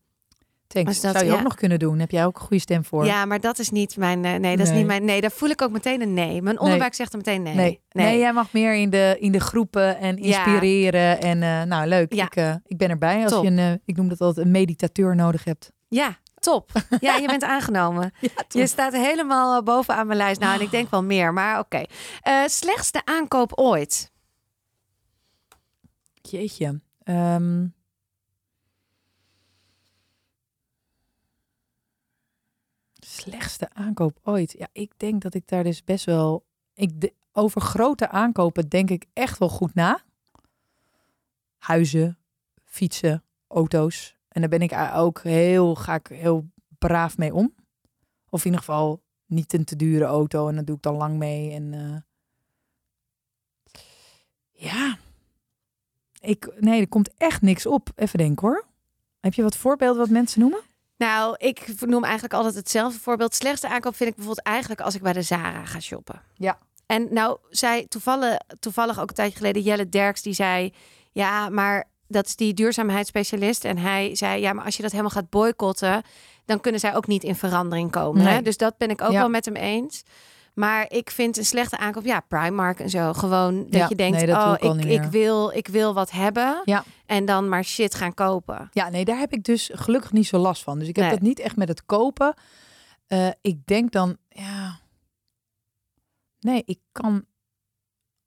Thanks. 0.68 0.90
Dus 0.92 1.02
dat- 1.02 1.12
Zou 1.14 1.26
je 1.26 1.32
ja. 1.32 1.38
ook 1.38 1.44
nog 1.44 1.56
kunnen 1.56 1.80
doen. 1.80 2.00
Heb 2.00 2.12
jij 2.12 2.26
ook 2.26 2.36
een 2.36 2.42
goede 2.42 2.60
stem 2.60 2.86
voor? 2.86 3.06
Ja, 3.06 3.26
maar 3.26 3.40
dat 3.40 3.60
is 3.60 3.70
niet 3.70 3.98
mijn. 3.98 4.26
eh, 4.26 4.36
nee, 4.36 4.58
dat 4.58 4.68
is 4.68 4.74
niet 4.74 4.86
mijn. 4.86 5.06
Nee, 5.06 5.22
daar 5.22 5.32
voel 5.32 5.50
ik 5.50 5.62
ook 5.62 5.72
meteen 5.72 6.02
een 6.02 6.14
nee. 6.14 6.42
Mijn 6.42 6.60
onderbuik 6.60 6.94
zegt 6.94 7.12
er 7.12 7.18
meteen 7.18 7.42
nee. 7.42 7.56
Nee. 7.56 7.82
nee. 7.92 8.18
jij 8.20 8.34
mag 8.34 8.54
meer 8.54 8.74
in 8.76 8.90
de, 8.90 9.16
in 9.20 9.32
de 9.32 9.40
groepen 9.40 9.98
en 9.98 10.18
Ja. 10.18 10.24
inspireren. 10.46 11.22
En 11.22 11.44
eh, 11.44 11.62
nou, 11.64 11.88
leuk. 11.88 12.14
Ja. 12.14 12.26
Ik, 12.26 12.36
eh, 12.36 12.56
ik 12.66 12.78
ben 12.78 12.90
erbij 12.90 13.24
als 13.24 13.32
Top. 13.32 13.44
je 13.44 13.50
een, 13.50 13.82
ik 13.86 13.96
noem 13.96 14.10
dat 14.10 14.22
altijd 14.22 14.46
een 14.46 14.52
meditateur 14.52 15.16
nodig 15.16 15.44
hebt. 15.44 15.72
Ja, 15.88 16.18
top. 16.40 16.72
Ja, 17.00 17.16
je 17.16 17.28
bent 17.28 17.44
aangenomen. 17.44 18.14
Je 18.50 18.68
staat 18.68 18.94
helemaal 18.94 19.64
bovenaan 19.64 20.08
mijn 20.08 20.18
lijst. 20.20 20.40
Nou, 20.40 20.56
en 20.56 20.62
ik 20.62 20.72
denk 20.72 20.90
wel 20.90 21.04
meer, 21.04 21.34
maar 21.34 21.60
oké. 21.60 21.84
Slechtste 22.46 23.02
aankoop 23.06 23.52
ooit. 23.60 24.12
Jeetje. 26.22 26.82
Ehm. 27.04 27.66
Slechtste 33.30 33.70
aankoop 33.74 34.20
ooit. 34.24 34.56
Ja, 34.58 34.68
ik 34.72 34.92
denk 34.98 35.22
dat 35.22 35.34
ik 35.34 35.48
daar 35.48 35.64
dus 35.64 35.84
best 35.84 36.06
wel. 36.06 36.46
Ik 36.74 37.02
de- 37.02 37.14
over 37.32 37.62
grote 37.62 38.10
aankopen 38.10 38.70
denk 38.70 38.90
ik 38.90 39.06
echt 39.14 39.38
wel 39.38 39.50
goed 39.50 39.74
na. 39.74 40.04
Huizen, 41.58 42.18
fietsen, 42.64 43.24
auto's. 43.48 44.16
En 44.28 44.42
daar 44.42 44.50
ben 44.50 44.62
ik 44.62 44.74
ook 44.94 45.22
heel, 45.22 45.76
ga 45.76 45.94
ik 45.96 46.08
heel 46.08 46.50
braaf 46.78 47.18
mee 47.18 47.34
om. 47.34 47.54
Of 48.30 48.40
in 48.40 48.46
ieder 48.46 48.60
geval 48.60 49.02
niet 49.26 49.54
een 49.54 49.66
te 49.66 49.76
dure 49.76 50.06
auto. 50.06 50.48
En 50.48 50.56
dat 50.56 50.66
doe 50.66 50.76
ik 50.76 50.82
dan 50.82 50.96
lang 50.96 51.18
mee. 51.18 51.52
En 51.52 51.74
eh, 51.74 51.98
ja, 54.52 54.98
ik, 56.20 56.54
nee, 56.60 56.82
er 56.82 56.88
komt 56.88 57.14
echt 57.18 57.42
niks 57.42 57.66
op. 57.66 57.90
Even 57.96 58.18
denken 58.18 58.48
hoor. 58.48 58.66
Heb 59.20 59.34
je 59.34 59.44
wat 59.44 59.58
voorbeelden 59.58 59.98
wat 60.02 60.10
mensen 60.10 60.40
noemen? 60.40 60.62
Nou, 60.98 61.36
ik 61.38 61.66
noem 61.80 62.04
eigenlijk 62.04 62.34
altijd 62.34 62.56
hetzelfde 62.56 63.00
voorbeeld. 63.00 63.36
Slechtste 63.36 63.70
aankoop 63.70 63.96
vind 63.96 64.10
ik 64.10 64.16
bijvoorbeeld 64.16 64.48
eigenlijk 64.48 64.82
als 64.82 64.96
ik 64.96 65.02
bij 65.02 65.14
de 65.14 65.22
Zara 65.22 65.66
ga 65.66 65.80
shoppen. 65.80 66.22
Ja. 66.36 66.58
En 66.86 67.08
nou 67.14 67.38
zei 67.50 67.88
toevallig, 67.88 68.38
toevallig 68.60 69.00
ook 69.00 69.10
een 69.10 69.16
tijdje 69.16 69.38
geleden 69.38 69.62
Jelle 69.62 69.90
Derks 69.90 70.22
die 70.22 70.34
zei, 70.34 70.74
ja, 71.12 71.50
maar 71.50 71.84
dat 72.08 72.26
is 72.26 72.36
die 72.36 72.54
duurzaamheidsspecialist 72.54 73.66
en 73.66 73.78
hij 73.78 74.16
zei, 74.16 74.42
ja, 74.42 74.54
maar 74.54 74.66
als 74.66 74.76
je 74.76 74.82
dat 74.82 74.92
helemaal 74.92 75.12
gaat 75.14 75.30
boycotten, 75.30 76.02
dan 76.46 76.60
kunnen 76.60 76.80
zij 76.80 76.96
ook 76.96 77.08
niet 77.08 77.24
in 77.24 77.36
verandering 77.36 77.92
komen. 77.92 78.26
Hè? 78.26 78.42
Dus 78.42 78.58
dat 78.58 78.78
ben 78.78 78.90
ik 78.90 79.02
ook 79.02 79.12
Ja. 79.12 79.20
wel 79.20 79.30
met 79.30 79.46
hem 79.46 79.56
eens. 79.56 80.04
Maar 80.54 80.86
ik 80.90 81.10
vind 81.12 81.38
een 81.38 81.46
slechte 81.46 81.78
aankoop, 81.78 82.06
ja, 82.06 82.20
Primark 82.20 82.80
en 82.80 82.90
zo. 82.90 83.14
Gewoon 83.14 83.64
dat 83.64 83.74
Ja, 83.74 83.86
je 83.90 83.96
denkt, 83.96 84.18
nee, 84.18 84.26
dat 84.28 84.60
doe 84.60 84.70
oh, 84.70 84.80
ik 84.80 84.86
ik, 84.86 85.02
wil, 85.02 85.52
ik 85.52 85.68
wil 85.68 85.94
wat 85.94 86.12
hebben. 86.12 86.62
Ja. 86.66 86.84
En 87.06 87.26
dan 87.26 87.50
maar 87.50 87.64
shit 87.64 87.96
gaan 87.96 88.14
kopen. 88.14 88.70
Ja, 88.72 88.90
nee, 88.90 89.06
daar 89.06 89.18
heb 89.20 89.34
ik 89.34 89.44
dus 89.44 89.70
gelukkig 89.74 90.12
niet 90.12 90.28
zo 90.28 90.38
last 90.38 90.64
van. 90.64 90.80
Dus 90.80 90.88
ik 90.88 90.96
heb 90.96 91.06
Nee. 91.06 91.14
dat 91.14 91.24
niet 91.24 91.40
echt 91.40 91.56
met 91.56 91.68
het 91.68 91.86
kopen. 91.86 92.34
Eh, 93.08 93.30
ik 93.42 93.66
denk 93.66 93.92
dan, 93.92 94.18
ja. 94.30 94.80
Nee, 96.40 96.64
ik 96.66 96.80
kan. 96.92 97.26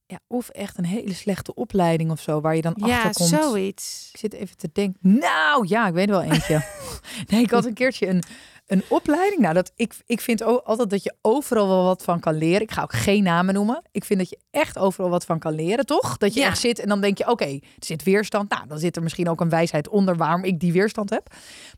Ja, 0.07 0.21
of 0.27 0.49
echt 0.49 0.79
een 0.79 0.85
hele 0.85 1.15
slechte 1.15 1.55
opleiding 1.55 2.11
of 2.11 2.21
zo, 2.21 2.41
waar 2.41 2.57
je 2.57 2.63
dan 2.63 2.75
Ja, 2.77 2.97
achter 3.03 3.15
komt. 3.15 3.43
zoiets. 3.43 4.09
Ik 4.13 4.19
zit 4.21 4.33
even 4.33 4.57
te 4.57 4.71
denken. 4.73 4.99
Nou, 5.19 5.67
ja, 5.69 5.87
ik 5.87 5.95
weet 5.95 6.09
wel 6.09 6.23
eentje. 6.23 6.65
nee, 7.29 7.43
ik 7.43 7.51
had 7.51 7.65
een 7.65 7.75
keertje 7.75 8.07
een, 8.07 8.23
een 8.69 8.83
opleiding. 8.89 9.41
Nou, 9.41 9.55
dat, 9.55 9.73
ik, 9.77 9.95
ik 10.07 10.21
vind 10.21 10.43
ook 10.43 10.65
altijd 10.65 10.91
dat 10.91 11.03
je 11.03 11.15
overal 11.23 11.69
wel 11.69 11.85
wat 11.85 12.03
van 12.05 12.21
kan 12.21 12.35
leren. 12.35 12.61
Ik 12.61 12.71
ga 12.71 12.83
ook 12.83 12.93
geen 12.93 13.23
namen 13.23 13.55
noemen. 13.55 13.83
Ik 13.91 14.05
vind 14.05 14.19
dat 14.19 14.29
je 14.29 14.39
echt 14.51 14.79
overal 14.79 15.11
wat 15.11 15.25
van 15.25 15.39
kan 15.39 15.55
leren, 15.55 15.87
toch? 15.87 16.17
Dat 16.17 16.35
je 16.35 16.41
Ja. 16.41 16.47
echt 16.47 16.59
zit 16.59 16.79
en 16.79 16.89
dan 16.89 17.01
denk 17.01 17.19
je, 17.19 17.29
oké, 17.31 17.45
er 17.45 17.61
zit 17.79 18.03
weerstand. 18.03 18.51
Nou, 18.51 18.67
dan 18.67 18.79
zit 18.79 18.97
er 18.97 19.03
misschien 19.03 19.29
ook 19.29 19.41
een 19.41 19.49
wijsheid 19.49 19.89
onder 19.89 20.17
waarom 20.17 20.45
ik 20.45 20.61
die 20.61 20.73
weerstand 20.73 21.11
heb. 21.11 21.29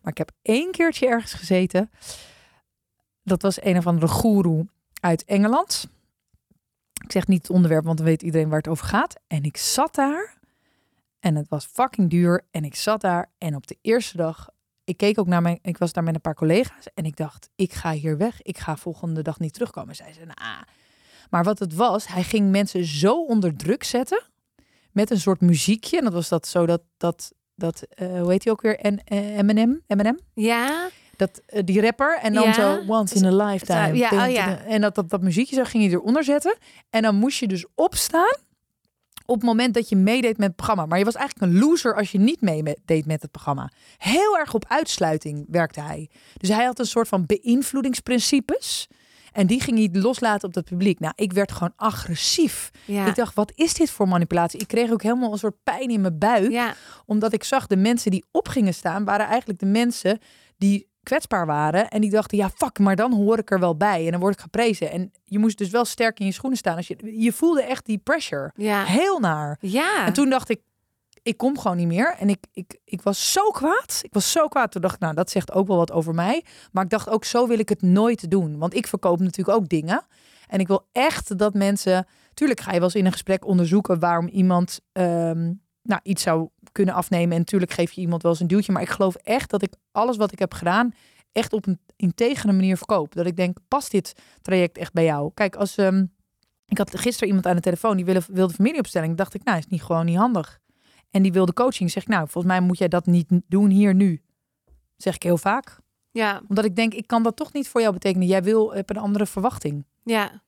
Maar 0.02 0.12
ik 0.12 0.18
heb 0.18 0.30
één 0.42 0.70
keertje 0.70 1.06
ergens 1.06 1.32
gezeten. 1.32 1.90
Dat 3.22 3.42
was 3.42 3.62
een 3.62 3.76
of 3.76 3.86
andere 3.86 4.08
goeroe 4.08 4.66
uit 5.00 5.24
Engeland. 5.24 5.86
Ik 7.04 7.12
zeg 7.12 7.26
niet 7.26 7.42
het 7.42 7.50
onderwerp, 7.50 7.84
want 7.84 7.96
dan 7.96 8.06
weet 8.06 8.22
iedereen 8.22 8.48
waar 8.48 8.58
het 8.58 8.68
over 8.68 8.86
gaat. 8.86 9.14
En 9.26 9.42
ik 9.42 9.56
zat 9.56 9.94
daar 9.94 10.38
en 11.20 11.34
het 11.36 11.48
was 11.48 11.64
fucking 11.72 12.10
duur. 12.10 12.44
En 12.50 12.64
ik 12.64 12.74
zat 12.74 13.00
daar 13.00 13.30
en 13.38 13.54
op 13.56 13.66
de 13.66 13.76
eerste 13.82 14.16
dag, 14.16 14.48
ik 14.90 14.96
keek 14.96 15.18
ook 15.18 15.26
naar 15.26 15.42
mijn, 15.42 15.58
ik 15.62 15.78
was 15.78 15.92
daar 15.92 16.04
met 16.04 16.14
een 16.14 16.20
paar 16.20 16.34
collega's 16.34 16.84
en 16.94 17.04
ik 17.04 17.16
dacht, 17.16 17.48
ik 17.56 17.72
ga 17.72 17.92
hier 17.92 18.16
weg. 18.16 18.42
Ik 18.42 18.58
ga 18.58 18.76
volgende 18.76 19.22
dag 19.22 19.38
niet 19.38 19.52
terugkomen. 19.52 19.94
Zij 19.96 20.12
zei, 20.12 20.26
nou, 20.26 20.64
maar 21.30 21.44
wat 21.44 21.58
het 21.58 21.74
was, 21.74 22.06
hij 22.06 22.22
ging 22.22 22.50
mensen 22.50 22.84
zo 22.84 23.24
onder 23.24 23.56
druk 23.56 23.84
zetten 23.84 24.22
met 24.92 25.10
een 25.10 25.20
soort 25.20 25.40
muziekje. 25.40 25.96
En 25.98 26.04
dat 26.04 26.12
was 26.12 26.28
dat 26.28 26.46
zo 26.46 26.66
dat, 26.66 26.82
dat, 26.96 27.32
dat 27.54 27.82
eh, 27.82 28.20
hoe 28.20 28.30
heet 28.30 28.44
hij 28.44 28.52
ook 28.52 28.60
weer? 28.60 28.78
En 28.78 29.04
eh, 29.04 29.38
Eminem, 29.38 29.82
Eminem. 29.86 30.18
Ja, 30.34 30.88
Dat, 31.16 31.40
eh, 31.46 31.62
die 31.64 31.80
rapper. 31.80 32.18
En 32.22 32.32
dan 32.32 32.42
Ja. 32.42 32.52
zo 32.52 32.82
once 32.86 33.14
in 33.14 33.24
a 33.24 33.46
lifetime. 33.46 33.96
Ja, 33.96 34.26
oh 34.26 34.32
ja. 34.32 34.58
En 34.64 34.80
dat, 34.80 34.94
dat, 34.94 35.10
dat 35.10 35.20
muziekje 35.22 35.54
zo 35.56 35.64
ging 35.64 35.84
je 35.84 35.90
eronder 35.90 36.24
zetten. 36.24 36.56
En 36.90 37.02
dan 37.02 37.14
moest 37.14 37.38
je 37.38 37.46
dus 37.48 37.66
opstaan 37.74 38.36
op 39.30 39.36
het 39.36 39.44
moment 39.44 39.74
dat 39.74 39.88
je 39.88 39.96
meedeed 39.96 40.38
met 40.38 40.46
het 40.46 40.56
programma. 40.56 40.86
Maar 40.86 40.98
je 40.98 41.04
was 41.04 41.14
eigenlijk 41.14 41.52
een 41.52 41.58
loser 41.58 41.94
als 41.94 42.12
je 42.12 42.18
niet 42.18 42.40
meedeed 42.40 43.06
met 43.06 43.22
het 43.22 43.30
programma. 43.30 43.70
Heel 43.98 44.38
erg 44.38 44.54
op 44.54 44.64
uitsluiting 44.68 45.44
werkte 45.48 45.80
hij. 45.80 46.10
Dus 46.36 46.48
hij 46.48 46.64
had 46.64 46.78
een 46.78 46.84
soort 46.86 47.08
van 47.08 47.26
beïnvloedingsprincipes. 47.26 48.88
En 49.32 49.46
die 49.46 49.60
ging 49.60 49.78
hij 49.78 50.00
loslaten 50.02 50.48
op 50.48 50.54
het 50.54 50.64
publiek. 50.64 51.00
Nou, 51.00 51.12
ik 51.16 51.32
werd 51.32 51.52
gewoon 51.52 51.72
agressief. 51.76 52.70
ja. 52.84 53.06
Ik 53.06 53.14
dacht, 53.14 53.34
wat 53.34 53.52
is 53.54 53.74
dit 53.74 53.90
voor 53.90 54.08
manipulatie? 54.08 54.60
Ik 54.60 54.68
kreeg 54.68 54.90
ook 54.90 55.02
helemaal 55.02 55.32
een 55.32 55.38
soort 55.38 55.62
pijn 55.64 55.90
in 55.90 56.00
mijn 56.00 56.18
buik 56.18 56.50
ja. 56.50 56.74
omdat 57.06 57.32
ik 57.32 57.44
zag 57.44 57.66
de 57.66 57.76
mensen 57.76 58.10
die 58.10 58.24
op 58.30 58.48
gingen 58.48 58.74
staan, 58.74 59.04
waren 59.04 59.26
eigenlijk 59.26 59.58
de 59.58 59.66
mensen 59.66 60.18
die 60.56 60.89
kwetsbaar 61.10 61.46
waren. 61.46 61.88
En 61.88 62.00
die 62.00 62.10
dachten, 62.10 62.38
ja, 62.38 62.50
fuck, 62.50 62.78
maar 62.78 62.96
dan 62.96 63.12
hoor 63.12 63.38
ik 63.38 63.50
er 63.50 63.60
wel 63.60 63.76
bij. 63.76 64.04
En 64.04 64.10
dan 64.10 64.20
word 64.20 64.34
ik 64.34 64.40
geprezen. 64.40 64.90
En 64.90 65.12
je 65.24 65.38
moest 65.38 65.58
dus 65.58 65.70
wel 65.70 65.84
sterk 65.84 66.20
in 66.20 66.26
je 66.26 66.32
schoenen 66.32 66.58
staan. 66.58 66.76
Als 66.76 66.88
je, 66.88 67.20
je 67.20 67.32
voelde 67.32 67.62
echt 67.62 67.86
die 67.86 67.98
pressure. 67.98 68.52
Ja. 68.54 68.84
Heel 68.84 69.18
naar. 69.18 69.58
Ja. 69.60 70.06
En 70.06 70.12
toen 70.12 70.30
dacht 70.30 70.48
ik, 70.48 70.60
ik 71.22 71.36
kom 71.36 71.58
gewoon 71.58 71.76
niet 71.76 71.86
meer. 71.86 72.14
En 72.18 72.28
ik, 72.28 72.46
ik, 72.52 72.78
ik 72.84 73.02
was 73.02 73.32
zo 73.32 73.50
kwaad. 73.50 74.00
Ik 74.02 74.12
was 74.12 74.32
zo 74.32 74.48
kwaad. 74.48 74.72
Toen 74.72 74.80
dacht 74.80 74.94
ik, 74.94 75.00
nou, 75.00 75.14
dat 75.14 75.30
zegt 75.30 75.52
ook 75.52 75.66
wel 75.66 75.76
wat 75.76 75.92
over 75.92 76.14
mij. 76.14 76.44
Maar 76.72 76.84
ik 76.84 76.90
dacht 76.90 77.08
ook, 77.08 77.24
zo 77.24 77.46
wil 77.46 77.58
ik 77.58 77.68
het 77.68 77.82
nooit 77.82 78.30
doen. 78.30 78.58
Want 78.58 78.74
ik 78.74 78.86
verkoop 78.86 79.20
natuurlijk 79.20 79.58
ook 79.58 79.68
dingen. 79.68 80.06
En 80.46 80.60
ik 80.60 80.66
wil 80.66 80.86
echt 80.92 81.38
dat 81.38 81.54
mensen... 81.54 82.06
Tuurlijk 82.34 82.60
ga 82.60 82.72
je 82.72 82.78
wel 82.78 82.88
eens 82.88 82.94
in 82.94 83.06
een 83.06 83.12
gesprek 83.12 83.46
onderzoeken 83.46 83.98
waarom 83.98 84.28
iemand 84.28 84.80
ehm, 84.92 85.52
nou, 85.82 86.00
iets 86.02 86.22
zou 86.22 86.48
kunnen 86.72 86.94
afnemen. 86.94 87.32
En 87.32 87.38
natuurlijk 87.38 87.72
geef 87.72 87.92
je 87.92 88.00
iemand 88.00 88.22
wel 88.22 88.30
eens 88.30 88.40
een 88.40 88.46
duwtje. 88.46 88.72
Maar 88.72 88.82
ik 88.82 88.88
geloof 88.88 89.14
echt 89.14 89.50
dat 89.50 89.62
ik 89.62 89.74
alles 89.92 90.16
wat 90.16 90.32
ik 90.32 90.38
heb 90.38 90.54
gedaan 90.54 90.92
echt 91.32 91.52
op 91.52 91.66
een 91.66 91.80
integere 91.96 92.52
manier 92.52 92.76
verkoop. 92.76 93.14
Dat 93.14 93.26
ik 93.26 93.36
denk, 93.36 93.58
past 93.68 93.90
dit 93.90 94.14
traject 94.42 94.78
echt 94.78 94.92
bij 94.92 95.04
jou? 95.04 95.30
Kijk, 95.34 95.56
als 95.56 95.76
ehm, 95.76 96.04
ik 96.66 96.78
had 96.78 96.98
gisteren 96.98 97.28
iemand 97.28 97.46
aan 97.46 97.56
de 97.56 97.62
telefoon 97.62 97.96
die 97.96 98.04
wilde, 98.04 98.22
wilde 98.32 98.54
familieopstelling, 98.54 99.16
dacht 99.16 99.34
ik, 99.34 99.44
nou, 99.44 99.58
is 99.58 99.66
niet 99.66 99.82
gewoon 99.82 100.04
niet 100.04 100.16
handig. 100.16 100.58
En 101.10 101.22
die 101.22 101.32
wilde 101.32 101.52
coaching. 101.52 101.90
Zeg 101.90 102.02
ik, 102.02 102.08
nou, 102.08 102.28
volgens 102.28 102.52
mij 102.52 102.60
moet 102.60 102.78
jij 102.78 102.88
dat 102.88 103.06
niet 103.06 103.28
doen 103.48 103.70
hier 103.70 103.94
nu. 103.94 104.22
Zeg 104.96 105.14
ik 105.14 105.22
heel 105.22 105.38
vaak. 105.38 105.78
ja. 106.10 106.42
Omdat 106.48 106.64
ik 106.64 106.76
denk, 106.76 106.94
ik 106.94 107.06
kan 107.06 107.22
dat 107.22 107.36
toch 107.36 107.52
niet 107.52 107.68
voor 107.68 107.80
jou 107.80 107.92
betekenen. 107.92 108.26
Jij 108.26 108.42
wil, 108.42 108.74
heb 108.74 108.90
een 108.90 108.96
andere 108.96 109.26
verwachting. 109.26 109.84
Ja. 110.04 110.42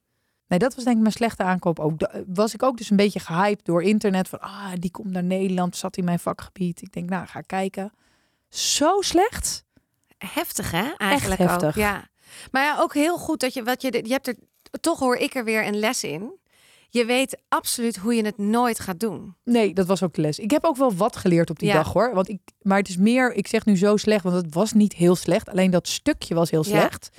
Nee, 0.53 0.61
dat 0.61 0.75
was 0.75 0.85
denk 0.85 0.97
ik 0.97 1.03
mijn 1.03 1.15
slechte 1.15 1.43
aankoop 1.43 1.79
ook. 1.79 1.99
Da- 1.99 2.11
Was 2.27 2.55
ik 2.55 2.63
ook 2.63 2.77
dus 2.77 2.91
een 2.91 2.97
beetje 2.97 3.21
gehyped 3.21 3.65
door 3.65 3.83
internet. 3.83 4.29
Van, 4.29 4.41
ah, 4.41 4.73
die 4.79 4.91
komt 4.91 5.11
naar 5.11 5.23
Nederland, 5.23 5.77
zat 5.77 5.97
in 5.97 6.05
mijn 6.05 6.19
vakgebied. 6.19 6.83
Ik 6.83 6.93
denk, 6.93 7.09
nou, 7.09 7.27
ga 7.27 7.41
kijken. 7.41 7.93
Zo 8.49 9.01
slecht. 9.01 9.65
Heftig, 10.19 10.71
hè? 10.71 10.91
Eigenlijk 10.97 11.41
heftig. 11.41 11.69
ook. 11.69 11.75
Ja. 11.75 12.09
Maar 12.51 12.63
ja, 12.65 12.77
ook 12.81 12.95
heel 12.95 13.19
goed 13.19 13.41
dat 13.41 13.55
je 13.55 13.63
wat 13.63 13.83
je 13.83 14.01
je 14.05 14.13
hebt 14.13 14.27
er 14.29 14.37
toch 14.81 14.99
hoor 14.99 15.17
ik 15.17 15.35
er 15.35 15.45
weer 15.45 15.67
een 15.67 15.79
les 15.79 16.05
in. 16.05 16.39
Je 16.89 17.05
weet 17.05 17.41
absoluut 17.49 17.97
hoe 17.97 18.15
je 18.15 18.25
het 18.25 18.39
nooit 18.39 18.81
gaat 18.81 19.01
doen. 19.01 19.37
Nee, 19.45 19.75
dat 19.75 19.87
was 19.87 20.03
ook 20.03 20.15
de 20.15 20.21
les. 20.21 20.39
Ik 20.39 20.51
heb 20.51 20.65
ook 20.65 20.77
wel 20.77 20.95
wat 20.95 21.17
geleerd 21.17 21.51
op 21.51 21.59
die 21.59 21.69
Ja. 21.69 21.75
dag 21.75 21.93
hoor. 21.93 22.15
Want 22.15 22.29
ik, 22.29 22.41
maar 22.63 22.79
het 22.79 22.89
is 22.89 22.97
meer, 22.97 23.33
ik 23.35 23.47
zeg 23.47 23.65
nu 23.65 23.77
zo 23.77 23.97
slecht, 23.97 24.25
want 24.25 24.37
het 24.37 24.55
was 24.55 24.73
niet 24.73 24.93
heel 24.93 25.17
slecht. 25.17 25.49
Alleen 25.49 25.71
dat 25.71 25.89
stukje 25.89 26.35
was 26.35 26.51
heel 26.51 26.65
Ja. 26.65 26.71
slecht. 26.71 27.11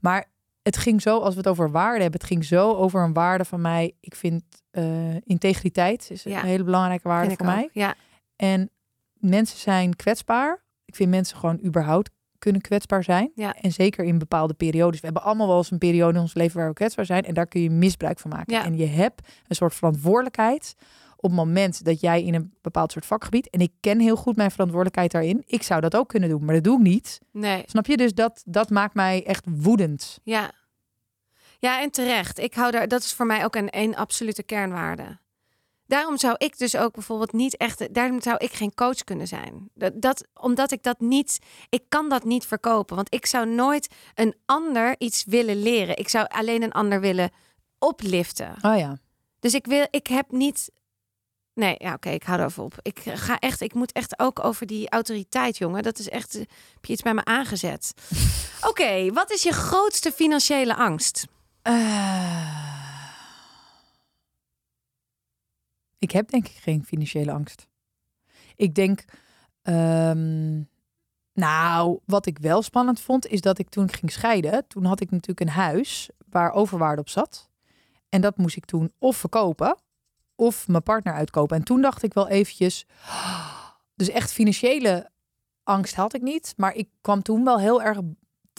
Maar 0.00 0.28
het 0.62 0.76
ging 0.76 1.02
zo, 1.02 1.18
als 1.18 1.32
we 1.34 1.40
het 1.40 1.48
over 1.48 1.70
waarde 1.70 2.02
hebben, 2.02 2.20
het 2.20 2.28
ging 2.28 2.44
zo 2.44 2.74
over 2.74 3.02
een 3.02 3.12
waarde 3.12 3.44
van 3.44 3.60
mij. 3.60 3.92
Ik 4.00 4.14
vind 4.14 4.42
eh, 4.70 5.14
integriteit 5.24 6.08
is 6.10 6.24
een 6.24 6.30
Ja. 6.32 6.40
hele 6.42 6.64
belangrijke 6.64 7.08
waarde 7.08 7.34
voor 7.36 7.46
mij. 7.46 7.68
Ja, 7.72 7.94
En 8.36 8.70
mensen 9.14 9.58
zijn 9.58 9.96
kwetsbaar. 9.96 10.62
Ik 10.84 10.94
vind 10.94 11.10
mensen 11.10 11.36
gewoon 11.36 11.60
überhaupt 11.64 12.10
kunnen 12.38 12.60
kwetsbaar 12.60 13.04
zijn. 13.04 13.30
Ja. 13.34 13.54
En 13.54 13.72
zeker 13.72 14.04
in 14.04 14.18
bepaalde 14.18 14.54
periodes. 14.54 15.00
We 15.00 15.04
hebben 15.06 15.22
allemaal 15.24 15.46
wel 15.46 15.56
eens 15.56 15.70
een 15.70 15.78
periode 15.78 16.14
in 16.14 16.20
ons 16.20 16.34
leven 16.34 16.58
waar 16.58 16.68
we 16.68 16.74
kwetsbaar 16.74 17.04
zijn. 17.04 17.24
En 17.24 17.34
daar 17.34 17.46
kun 17.46 17.60
je 17.62 17.70
misbruik 17.70 18.18
van 18.18 18.30
maken. 18.30 18.52
Ja. 18.54 18.64
En 18.64 18.76
je 18.76 18.86
hebt 18.86 19.28
een 19.48 19.56
soort 19.56 19.74
verantwoordelijkheid 19.74 20.74
op 21.20 21.30
het 21.30 21.38
moment 21.38 21.84
dat 21.84 22.00
jij 22.00 22.22
in 22.22 22.34
een 22.34 22.54
bepaald 22.60 22.92
soort 22.92 23.06
vakgebied. 23.06 23.50
En 23.50 23.60
ik 23.60 23.72
ken 23.80 24.00
heel 24.00 24.16
goed 24.16 24.36
mijn 24.36 24.50
verantwoordelijkheid 24.50 25.10
daarin. 25.10 25.42
Ik 25.46 25.62
zou 25.62 25.80
dat 25.80 25.96
ook 25.96 26.08
kunnen 26.08 26.28
doen, 26.28 26.44
maar 26.44 26.54
dat 26.54 26.64
doe 26.64 26.76
ik 26.78 26.82
niet. 26.82 27.20
nee. 27.32 27.62
Snap 27.66 27.86
je? 27.86 27.96
Dus 27.96 28.14
dat, 28.14 28.42
dat 28.46 28.70
maakt 28.70 28.94
mij 28.94 29.26
echt 29.26 29.44
woedend. 29.48 30.18
Ja. 30.22 30.50
Ja, 31.58 31.82
en 31.82 31.90
terecht. 31.90 32.38
Ik 32.38 32.54
hou 32.54 32.70
daar, 32.70 32.88
dat 32.88 33.02
is 33.02 33.12
voor 33.12 33.26
mij 33.26 33.44
ook 33.44 33.54
een, 33.54 33.68
een 33.70 33.96
absolute 33.96 34.42
kernwaarde. 34.42 35.18
Daarom 35.86 36.18
zou 36.18 36.34
ik 36.38 36.58
dus 36.58 36.76
ook 36.76 36.92
bijvoorbeeld 36.92 37.32
niet 37.32 37.56
echt, 37.56 37.94
daarom 37.94 38.22
zou 38.22 38.36
ik 38.38 38.52
geen 38.52 38.74
coach 38.74 39.04
kunnen 39.04 39.26
zijn. 39.26 39.70
Dat, 39.74 40.02
dat, 40.02 40.26
omdat 40.34 40.72
ik 40.72 40.82
dat 40.82 41.00
niet, 41.00 41.38
ik 41.68 41.82
kan 41.88 42.08
dat 42.08 42.24
niet 42.24 42.46
verkopen. 42.46 42.96
Want 42.96 43.14
ik 43.14 43.26
zou 43.26 43.46
nooit 43.48 43.88
een 44.14 44.34
ander 44.46 44.94
iets 44.98 45.24
willen 45.24 45.62
leren. 45.62 45.96
Ik 45.96 46.08
zou 46.08 46.26
alleen 46.28 46.62
een 46.62 46.72
ander 46.72 47.00
willen 47.00 47.30
opliften. 47.78 48.54
Oh 48.62 48.78
ja. 48.78 48.98
Dus 49.40 49.54
ik 49.54 49.66
wil, 49.66 49.86
ik 49.90 50.06
heb 50.06 50.30
niet. 50.30 50.70
Nee, 51.60 51.74
ja, 51.78 51.94
oké, 51.94 52.10
ik 52.10 52.22
hou 52.22 52.38
erover 52.38 52.62
op. 52.62 52.74
Ik 52.82 52.98
ga 52.98 53.38
echt, 53.38 53.60
ik 53.60 53.74
moet 53.74 53.92
echt 53.92 54.18
ook 54.18 54.44
over 54.44 54.66
die 54.66 54.90
autoriteit, 54.90 55.58
jongen. 55.58 55.82
Dat 55.82 55.98
is 55.98 56.08
echt, 56.08 56.34
eh, 56.34 56.40
heb 56.74 56.84
je 56.84 56.92
iets 56.92 57.02
bij 57.02 57.14
me 57.14 57.24
aangezet? 57.24 57.94
Oké, 58.68 59.12
wat 59.12 59.30
is 59.30 59.42
je 59.42 59.52
grootste 59.52 60.12
financiële 60.12 60.76
angst? 60.76 61.26
Eh, 61.62 63.10
ik 65.98 66.10
heb 66.10 66.30
denk 66.30 66.48
ik 66.48 66.56
geen 66.56 66.84
financiële 66.84 67.32
angst. 67.32 67.66
Ik 68.56 68.74
denk, 68.74 69.04
ehm, 69.62 70.62
nou, 71.32 71.98
wat 72.04 72.26
ik 72.26 72.38
wel 72.38 72.62
spannend 72.62 73.00
vond, 73.00 73.26
is 73.26 73.40
dat 73.40 73.58
ik 73.58 73.68
toen 73.68 73.84
ik 73.84 73.96
ging 73.96 74.12
scheiden, 74.12 74.66
toen 74.66 74.84
had 74.84 75.00
ik 75.00 75.10
natuurlijk 75.10 75.40
een 75.40 75.62
huis 75.62 76.08
waar 76.30 76.52
overwaarde 76.52 77.00
op 77.00 77.08
zat. 77.08 77.48
En 78.08 78.20
dat 78.20 78.36
moest 78.36 78.56
ik 78.56 78.64
toen 78.64 78.92
of 78.98 79.16
verkopen 79.16 79.76
of 80.40 80.68
mijn 80.68 80.82
partner 80.82 81.14
uitkopen. 81.14 81.56
En 81.56 81.62
toen 81.62 81.80
dacht 81.80 82.02
ik 82.02 82.14
wel 82.14 82.28
eventjes, 82.28 82.86
dus 83.94 84.08
echt 84.08 84.32
financiële 84.32 85.10
angst 85.62 85.94
had 85.94 86.14
ik 86.14 86.22
niet, 86.22 86.54
maar 86.56 86.74
ik 86.74 86.88
kwam 87.00 87.22
toen 87.22 87.44
wel 87.44 87.58
heel 87.58 87.82
erg 87.82 87.98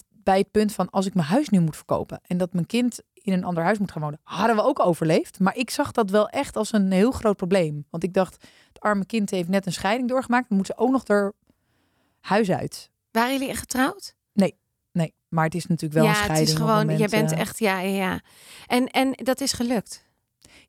bij 0.10 0.38
het 0.38 0.52
punt 0.52 0.74
van 0.74 0.90
als 0.90 1.06
ik 1.06 1.14
mijn 1.14 1.28
huis 1.28 1.50
nu 1.50 1.60
moet 1.60 1.76
verkopen 1.76 2.22
en 2.24 2.38
dat 2.38 2.54
mijn 2.54 2.66
kind 2.66 3.02
in 3.14 3.34
een 3.34 3.44
ander 3.44 3.64
huis 3.64 3.78
moet 3.78 3.92
gaan 3.92 4.02
wonen, 4.02 4.20
hadden 4.24 4.56
we 4.56 4.64
ook 4.64 4.80
overleefd. 4.80 5.40
Maar 5.40 5.56
ik 5.56 5.70
zag 5.70 5.92
dat 5.92 6.10
wel 6.10 6.30
echt 6.30 6.56
als 6.56 6.74
een 6.74 6.92
heel 6.92 7.12
groot 7.12 7.38
probleem. 7.38 7.86
Want 7.90 8.04
ik 8.04 8.14
dacht, 8.14 8.48
het 8.68 8.80
arme 8.80 9.06
kind 9.06 9.30
heeft 9.30 9.50
net 9.50 9.66
een 9.66 9.74
scheiding 9.74 10.10
doorgemaakt, 10.10 10.50
dan 10.50 10.58
moet 10.58 10.68
ze 10.68 10.78
ook 10.78 10.92
nog 10.92 11.08
er 11.08 11.34
huis 12.20 12.52
uit. 12.52 12.90
Waren 13.12 13.32
jullie 13.32 13.50
echt 13.50 13.60
getrouwd? 13.60 14.16
Nee, 14.92 15.14
maar 15.28 15.46
het 15.46 15.56
is 15.56 15.66
natuurlijk 15.66 15.94
wel 16.02 16.04
ja, 16.04 16.10
een 16.10 16.16
scheiding. 16.16 16.48
het 16.48 16.58
is 16.58 16.64
gewoon, 16.64 16.98
je 16.98 17.10
bent 17.10 17.32
echt, 17.32 17.60
ja, 17.60 17.80
ja, 17.80 17.96
ja. 17.96 18.22
En, 18.68 18.88
en 18.88 19.12
dat 19.12 19.42
is 19.42 19.54
gelukt. 19.54 20.11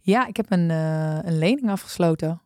Ja, 0.00 0.26
ik 0.26 0.37
heb 0.37 0.50
een, 0.50 0.70
eh, 0.70 1.18
een 1.22 1.38
lening 1.38 1.70
afgesloten. 1.70 2.42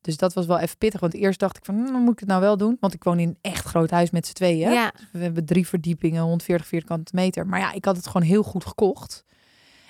Dus 0.00 0.16
dat 0.16 0.32
was 0.34 0.46
wel 0.46 0.58
even 0.58 0.78
pittig. 0.78 1.00
Want 1.00 1.14
eerst 1.14 1.40
dacht 1.40 1.56
ik 1.56 1.64
van, 1.64 1.74
hm, 1.86 1.92
moet 1.92 2.12
ik 2.12 2.18
het 2.18 2.28
nou 2.28 2.40
wel 2.40 2.56
doen? 2.56 2.76
Want 2.80 2.94
ik 2.94 3.04
woon 3.04 3.18
in 3.18 3.28
een 3.28 3.38
echt 3.40 3.64
groot 3.64 3.90
huis 3.90 4.10
met 4.10 4.26
z'n 4.26 4.32
tweeën. 4.32 4.70
Ja, 4.72 4.92
We 5.12 5.18
hebben 5.18 5.44
drie 5.44 5.66
verdiepingen, 5.66 6.22
140 6.22 6.66
vierkante 6.66 7.12
meter. 7.14 7.46
Maar 7.46 7.60
ja, 7.60 7.72
ik 7.72 7.84
had 7.84 7.96
het 7.96 8.06
gewoon 8.06 8.26
heel 8.26 8.42
goed 8.42 8.64
gekocht. 8.66 9.24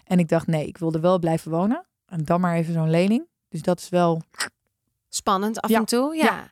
En 0.05 0.19
ik 0.19 0.29
dacht, 0.29 0.47
nee, 0.47 0.67
ik 0.67 0.79
wilde 0.79 1.01
wel 1.01 1.19
blijven 1.19 1.51
wonen. 1.51 1.87
En 2.07 2.25
dan 2.25 2.41
maar 2.41 2.57
even 2.57 2.73
zo'n 2.73 2.91
lening. 2.91 3.27
Dus 3.49 3.63
dat 3.63 3.81
is 3.81 3.89
wel... 3.89 4.23
spannend 5.09 5.61
af 5.61 5.71
Ja, 5.71 5.79
en 5.79 5.85
toe. 5.85 6.17
Ja, 6.17 6.25
ja. 6.25 6.51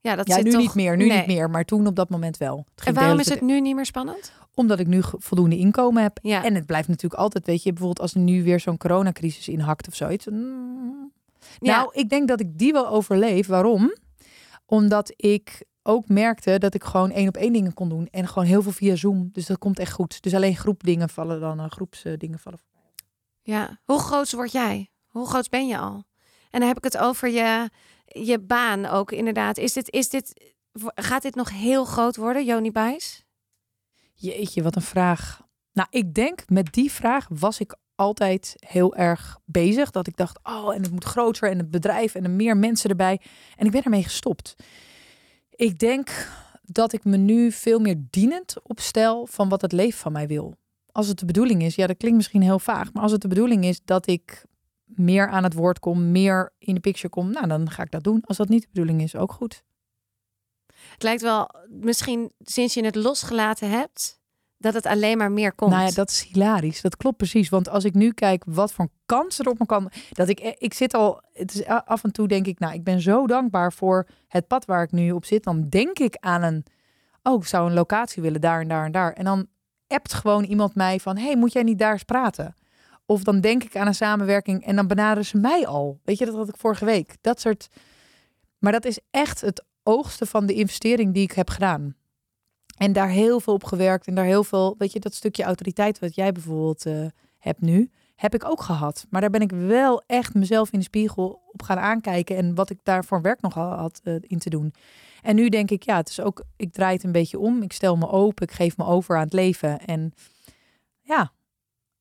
ja. 0.00 0.16
dat 0.16 0.28
Ja, 0.28 0.34
zit 0.34 0.44
nu 0.44 0.50
toch... 0.50 0.60
niet 0.60 0.74
meer, 0.74 0.96
nu 0.96 1.06
Nee. 1.06 1.16
niet 1.18 1.26
meer. 1.26 1.50
Maar 1.50 1.64
toen 1.64 1.86
op 1.86 1.96
dat 1.96 2.08
moment 2.08 2.36
wel. 2.36 2.64
Het 2.74 2.86
En 2.86 2.94
waarom 2.94 3.18
is 3.18 3.28
het 3.28 3.40
nu 3.40 3.60
niet 3.60 3.74
meer 3.74 3.86
spannend? 3.86 4.32
Omdat 4.58 4.78
ik 4.78 4.86
nu 4.86 5.00
voldoende 5.02 5.56
inkomen 5.56 6.02
heb. 6.02 6.18
Ja, 6.22 6.44
En 6.44 6.54
het 6.54 6.66
blijft 6.66 6.88
natuurlijk 6.88 7.20
altijd, 7.20 7.46
weet 7.46 7.62
je, 7.62 7.68
bijvoorbeeld 7.68 8.00
als 8.00 8.14
er 8.14 8.20
nu 8.20 8.42
weer 8.42 8.60
zo'n 8.60 8.76
coronacrisis 8.76 9.48
inhakt 9.48 9.88
of 9.88 9.94
zoiets. 9.94 10.26
mm. 10.26 11.12
ja. 11.58 11.76
Nou, 11.76 11.90
ik 11.92 12.08
denk 12.08 12.28
dat 12.28 12.40
ik 12.40 12.58
die 12.58 12.72
wel 12.72 12.88
overleef. 12.88 13.46
Waarom? 13.46 13.94
Omdat 14.66 15.12
ik 15.16 15.64
ook 15.82 16.08
merkte 16.08 16.58
dat 16.58 16.74
ik 16.74 16.84
gewoon 16.84 17.10
één 17.10 17.28
op 17.28 17.36
één 17.36 17.52
dingen 17.52 17.74
kon 17.74 17.88
doen. 17.88 18.08
En 18.10 18.28
gewoon 18.28 18.48
heel 18.48 18.62
veel 18.62 18.72
via 18.72 18.96
Zoom. 18.96 19.28
Dus 19.32 19.46
dat 19.46 19.58
komt 19.58 19.78
echt 19.78 19.92
goed. 19.92 20.22
Dus 20.22 20.34
alleen 20.34 20.56
groepdingen 20.56 21.08
vallen 21.08 21.40
dan, 21.40 21.60
uh, 21.60 21.66
groepsdingen 21.68 22.38
vallen. 22.38 22.60
ja. 23.42 23.80
Hoe 23.84 23.98
groot 23.98 24.32
word 24.32 24.52
jij? 24.52 24.90
Hoe 25.06 25.26
groot 25.26 25.48
ben 25.48 25.66
je 25.66 25.78
al? 25.78 26.04
En 26.50 26.58
dan 26.60 26.68
heb 26.68 26.76
ik 26.76 26.84
het 26.84 26.98
over 26.98 27.28
je, 27.28 27.70
je 28.04 28.38
baan 28.38 28.86
ook 28.86 29.12
inderdaad. 29.12 29.58
Is 29.58 29.72
dit, 29.72 29.90
is 29.90 30.08
dit, 30.08 30.52
gaat 30.94 31.22
dit 31.22 31.34
nog 31.34 31.50
heel 31.50 31.84
groot 31.84 32.16
worden, 32.16 32.44
Joni 32.44 32.72
Bijs? 32.72 33.26
Jeetje, 34.20 34.62
wat 34.62 34.76
een 34.76 34.82
vraag. 34.82 35.40
Nou, 35.72 35.88
ik 35.90 36.14
denk 36.14 36.48
met 36.48 36.72
die 36.72 36.92
vraag 36.92 37.26
was 37.30 37.60
ik 37.60 37.76
altijd 37.94 38.54
heel 38.58 38.96
erg 38.96 39.38
bezig. 39.44 39.90
Dat 39.90 40.06
ik 40.06 40.16
dacht, 40.16 40.38
oh, 40.42 40.74
en 40.74 40.82
het 40.82 40.90
moet 40.90 41.04
groter 41.04 41.50
en 41.50 41.58
het 41.58 41.70
bedrijf 41.70 42.14
en 42.14 42.24
er 42.24 42.30
meer 42.30 42.56
mensen 42.56 42.90
erbij. 42.90 43.20
En 43.56 43.66
ik 43.66 43.72
ben 43.72 43.82
ermee 43.82 44.02
gestopt. 44.02 44.56
Ik 45.50 45.78
denk 45.78 46.30
dat 46.62 46.92
ik 46.92 47.04
me 47.04 47.16
nu 47.16 47.52
veel 47.52 47.78
meer 47.78 47.96
dienend 48.10 48.56
opstel 48.62 49.26
van 49.26 49.48
wat 49.48 49.60
het 49.60 49.72
leven 49.72 49.98
van 49.98 50.12
mij 50.12 50.26
wil. 50.26 50.54
Als 50.92 51.08
het 51.08 51.18
de 51.18 51.26
bedoeling 51.26 51.62
is, 51.62 51.74
ja, 51.74 51.86
dat 51.86 51.96
klinkt 51.96 52.16
misschien 52.16 52.42
heel 52.42 52.58
vaag, 52.58 52.92
maar 52.92 53.02
als 53.02 53.12
het 53.12 53.20
de 53.20 53.28
bedoeling 53.28 53.64
is 53.64 53.80
dat 53.84 54.06
ik 54.06 54.44
meer 54.84 55.28
aan 55.28 55.44
het 55.44 55.54
woord 55.54 55.78
kom, 55.78 56.10
meer 56.10 56.52
in 56.58 56.74
de 56.74 56.80
picture 56.80 57.08
kom, 57.08 57.30
nou, 57.30 57.46
dan 57.46 57.70
ga 57.70 57.82
ik 57.82 57.90
dat 57.90 58.04
doen. 58.04 58.22
Als 58.24 58.36
dat 58.36 58.48
niet 58.48 58.62
de 58.62 58.68
bedoeling 58.72 59.02
is, 59.02 59.16
ook 59.16 59.32
goed. 59.32 59.62
Het 60.92 61.02
lijkt 61.02 61.22
wel, 61.22 61.50
misschien 61.68 62.32
sinds 62.38 62.74
je 62.74 62.84
het 62.84 62.94
losgelaten 62.94 63.70
hebt, 63.70 64.18
dat 64.58 64.74
het 64.74 64.86
alleen 64.86 65.18
maar 65.18 65.32
meer 65.32 65.52
komt. 65.52 65.70
Nou 65.70 65.84
ja, 65.84 65.90
dat 65.90 66.10
is 66.10 66.28
hilarisch. 66.32 66.80
Dat 66.80 66.96
klopt 66.96 67.16
precies. 67.16 67.48
Want 67.48 67.68
als 67.68 67.84
ik 67.84 67.94
nu 67.94 68.12
kijk 68.12 68.42
wat 68.46 68.72
voor 68.72 68.88
kansen 69.06 69.44
er 69.44 69.50
op 69.50 69.58
me 69.58 69.66
kan. 69.66 69.90
Dat 70.12 70.28
ik, 70.28 70.40
ik 70.40 70.74
zit 70.74 70.94
al. 70.94 71.22
Het 71.32 71.54
is 71.54 71.66
af 71.66 72.04
en 72.04 72.12
toe 72.12 72.28
denk 72.28 72.46
ik, 72.46 72.58
nou, 72.58 72.74
ik 72.74 72.84
ben 72.84 73.00
zo 73.00 73.26
dankbaar 73.26 73.72
voor 73.72 74.08
het 74.28 74.46
pad 74.46 74.64
waar 74.64 74.82
ik 74.82 74.92
nu 74.92 75.10
op 75.10 75.24
zit. 75.24 75.44
Dan 75.44 75.68
denk 75.68 75.98
ik 75.98 76.16
aan 76.16 76.42
een. 76.42 76.64
Oh, 77.22 77.40
ik 77.40 77.46
zou 77.46 77.68
een 77.68 77.74
locatie 77.74 78.22
willen 78.22 78.40
daar 78.40 78.60
en 78.60 78.68
daar 78.68 78.84
en 78.84 78.92
daar. 78.92 79.12
En 79.12 79.24
dan 79.24 79.46
appt 79.86 80.14
gewoon 80.14 80.44
iemand 80.44 80.74
mij 80.74 81.00
van: 81.00 81.16
hey, 81.16 81.36
moet 81.36 81.52
jij 81.52 81.62
niet 81.62 81.78
daar 81.78 81.92
eens 81.92 82.02
praten? 82.02 82.56
Of 83.06 83.22
dan 83.22 83.40
denk 83.40 83.64
ik 83.64 83.76
aan 83.76 83.86
een 83.86 83.94
samenwerking 83.94 84.66
en 84.66 84.76
dan 84.76 84.86
benaderen 84.86 85.24
ze 85.24 85.38
mij 85.38 85.66
al. 85.66 86.00
Weet 86.04 86.18
je, 86.18 86.24
dat 86.24 86.34
had 86.34 86.48
ik 86.48 86.56
vorige 86.56 86.84
week. 86.84 87.16
Dat 87.20 87.40
soort. 87.40 87.68
Maar 88.58 88.72
dat 88.72 88.84
is 88.84 89.00
echt 89.10 89.40
het 89.40 89.64
oogste 89.88 90.26
van 90.26 90.46
de 90.46 90.54
investering 90.54 91.14
die 91.14 91.22
ik 91.22 91.32
heb 91.32 91.50
gedaan. 91.50 91.96
En 92.76 92.92
daar 92.92 93.08
heel 93.08 93.40
veel 93.40 93.54
op 93.54 93.64
gewerkt. 93.64 94.06
En 94.06 94.14
daar 94.14 94.24
heel 94.24 94.44
veel, 94.44 94.74
weet 94.78 94.92
je, 94.92 95.00
dat 95.00 95.14
stukje 95.14 95.42
autoriteit 95.42 95.98
wat 95.98 96.14
jij 96.14 96.32
bijvoorbeeld 96.32 96.86
eh, 96.86 97.06
hebt 97.38 97.60
nu, 97.60 97.90
heb 98.14 98.34
ik 98.34 98.44
ook 98.44 98.60
gehad. 98.60 99.06
Maar 99.10 99.20
daar 99.20 99.30
ben 99.30 99.40
ik 99.40 99.50
wel 99.52 100.02
echt 100.06 100.34
mezelf 100.34 100.72
in 100.72 100.78
de 100.78 100.84
spiegel 100.84 101.42
op 101.52 101.62
gaan 101.62 101.78
aankijken. 101.78 102.36
En 102.36 102.54
wat 102.54 102.70
ik 102.70 102.78
daar 102.82 103.04
voor 103.04 103.22
werk 103.22 103.40
nog 103.40 103.54
ha- 103.54 103.76
had 103.76 104.00
eh, 104.02 104.14
in 104.20 104.38
te 104.38 104.50
doen. 104.50 104.74
En 105.22 105.34
nu 105.34 105.48
denk 105.48 105.70
ik, 105.70 105.82
ja, 105.82 105.96
het 105.96 106.08
is 106.08 106.20
ook, 106.20 106.44
ik 106.56 106.72
draai 106.72 106.94
het 106.94 107.04
een 107.04 107.12
beetje 107.12 107.38
om. 107.38 107.62
Ik 107.62 107.72
stel 107.72 107.96
me 107.96 108.08
open, 108.08 108.46
ik 108.46 108.52
geef 108.52 108.76
me 108.76 108.84
over 108.84 109.16
aan 109.16 109.24
het 109.24 109.32
leven. 109.32 109.80
En 109.80 110.12
ja, 111.00 111.32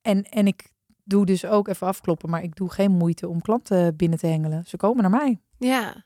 en, 0.02 0.24
en 0.24 0.48
ik 0.48 0.72
doe 1.04 1.26
dus 1.26 1.46
ook 1.46 1.68
even 1.68 1.88
afkloppen, 1.88 2.30
maar 2.30 2.44
ik 2.44 2.56
doe 2.56 2.72
geen 2.72 2.92
moeite 2.92 3.28
om 3.28 3.42
klanten 3.42 3.96
binnen 3.96 4.20
te 4.20 4.28
hengelen. 4.28 4.64
Ze 4.66 4.78
komen 4.78 5.02
naar 5.02 5.20
mij. 5.22 5.40
Ja. 5.58 6.06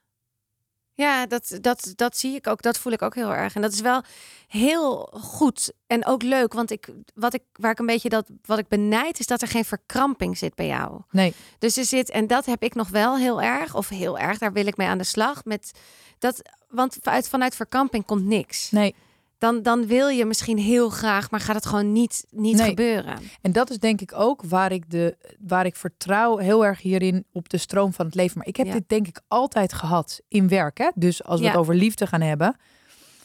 Ja, 1.01 1.25
dat, 1.25 1.57
dat, 1.61 1.93
dat 1.95 2.17
zie 2.17 2.35
ik 2.35 2.47
ook. 2.47 2.61
Dat 2.61 2.77
voel 2.77 2.93
ik 2.93 3.01
ook 3.01 3.15
heel 3.15 3.33
erg. 3.33 3.55
En 3.55 3.61
dat 3.61 3.71
is 3.73 3.81
wel 3.81 4.03
heel 4.47 5.13
goed 5.21 5.71
en 5.87 6.05
ook 6.05 6.23
leuk. 6.23 6.53
Want 6.53 6.71
ik, 6.71 6.87
wat 7.13 7.33
ik, 7.33 7.41
waar 7.53 7.71
ik 7.71 7.79
een 7.79 7.85
beetje 7.85 8.09
dat, 8.09 8.25
wat 8.45 8.57
ik 8.57 8.67
benijd, 8.67 9.19
is 9.19 9.27
dat 9.27 9.41
er 9.41 9.47
geen 9.47 9.65
verkramping 9.65 10.37
zit 10.37 10.55
bij 10.55 10.67
jou. 10.67 11.01
Nee, 11.11 11.33
Dus 11.59 11.77
er 11.77 11.85
zit, 11.85 12.09
en 12.09 12.27
dat 12.27 12.45
heb 12.45 12.63
ik 12.63 12.75
nog 12.75 12.89
wel 12.89 13.17
heel 13.17 13.41
erg, 13.41 13.75
of 13.75 13.89
heel 13.89 14.19
erg, 14.19 14.37
daar 14.37 14.53
wil 14.53 14.65
ik 14.67 14.77
mee 14.77 14.87
aan 14.87 14.97
de 14.97 15.03
slag. 15.03 15.45
Met 15.45 15.71
dat, 16.19 16.41
want 16.69 16.97
vanuit, 17.01 17.29
vanuit 17.29 17.55
verkramping 17.55 18.05
komt 18.05 18.25
niks. 18.25 18.71
nee. 18.71 18.95
Dan, 19.41 19.61
dan 19.61 19.87
wil 19.87 20.07
je 20.07 20.25
misschien 20.25 20.57
heel 20.57 20.89
graag, 20.89 21.31
maar 21.31 21.39
gaat 21.39 21.55
het 21.55 21.65
gewoon 21.65 21.91
niet, 21.91 22.25
niet 22.29 22.57
Nee. 22.57 22.69
gebeuren. 22.69 23.17
En 23.41 23.51
dat 23.51 23.69
is 23.69 23.77
denk 23.79 24.01
ik 24.01 24.11
ook 24.15 24.43
waar 24.43 24.71
ik, 24.71 24.89
de, 24.89 25.17
waar 25.39 25.65
ik 25.65 25.75
vertrouw 25.75 26.37
heel 26.37 26.65
erg 26.65 26.81
hierin 26.81 27.25
op 27.31 27.49
de 27.49 27.57
stroom 27.57 27.93
van 27.93 28.05
het 28.05 28.15
leven. 28.15 28.37
Maar 28.37 28.47
ik 28.47 28.55
heb 28.55 28.65
Ja. 28.65 28.73
dit 28.73 28.89
denk 28.89 29.07
ik 29.07 29.21
altijd 29.27 29.73
gehad 29.73 30.21
in 30.27 30.47
werk. 30.47 30.77
Hè? 30.77 30.89
Dus 30.95 31.23
als 31.23 31.39
we 31.39 31.45
Ja. 31.45 31.51
het 31.51 31.59
over 31.59 31.75
liefde 31.75 32.07
gaan 32.07 32.21
hebben, 32.21 32.55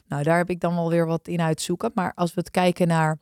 nou 0.09 0.23
daar 0.23 0.37
heb 0.37 0.51
ik 0.51 0.61
dan 0.61 0.75
wel 0.75 0.91
weer 0.91 1.07
wat 1.07 1.29
in 1.29 1.41
uitzoeken. 1.41 1.91
Maar 1.95 2.13
als 2.15 2.35
we 2.35 2.41
het 2.41 2.51
kijken 2.51 2.89
naar 2.89 3.19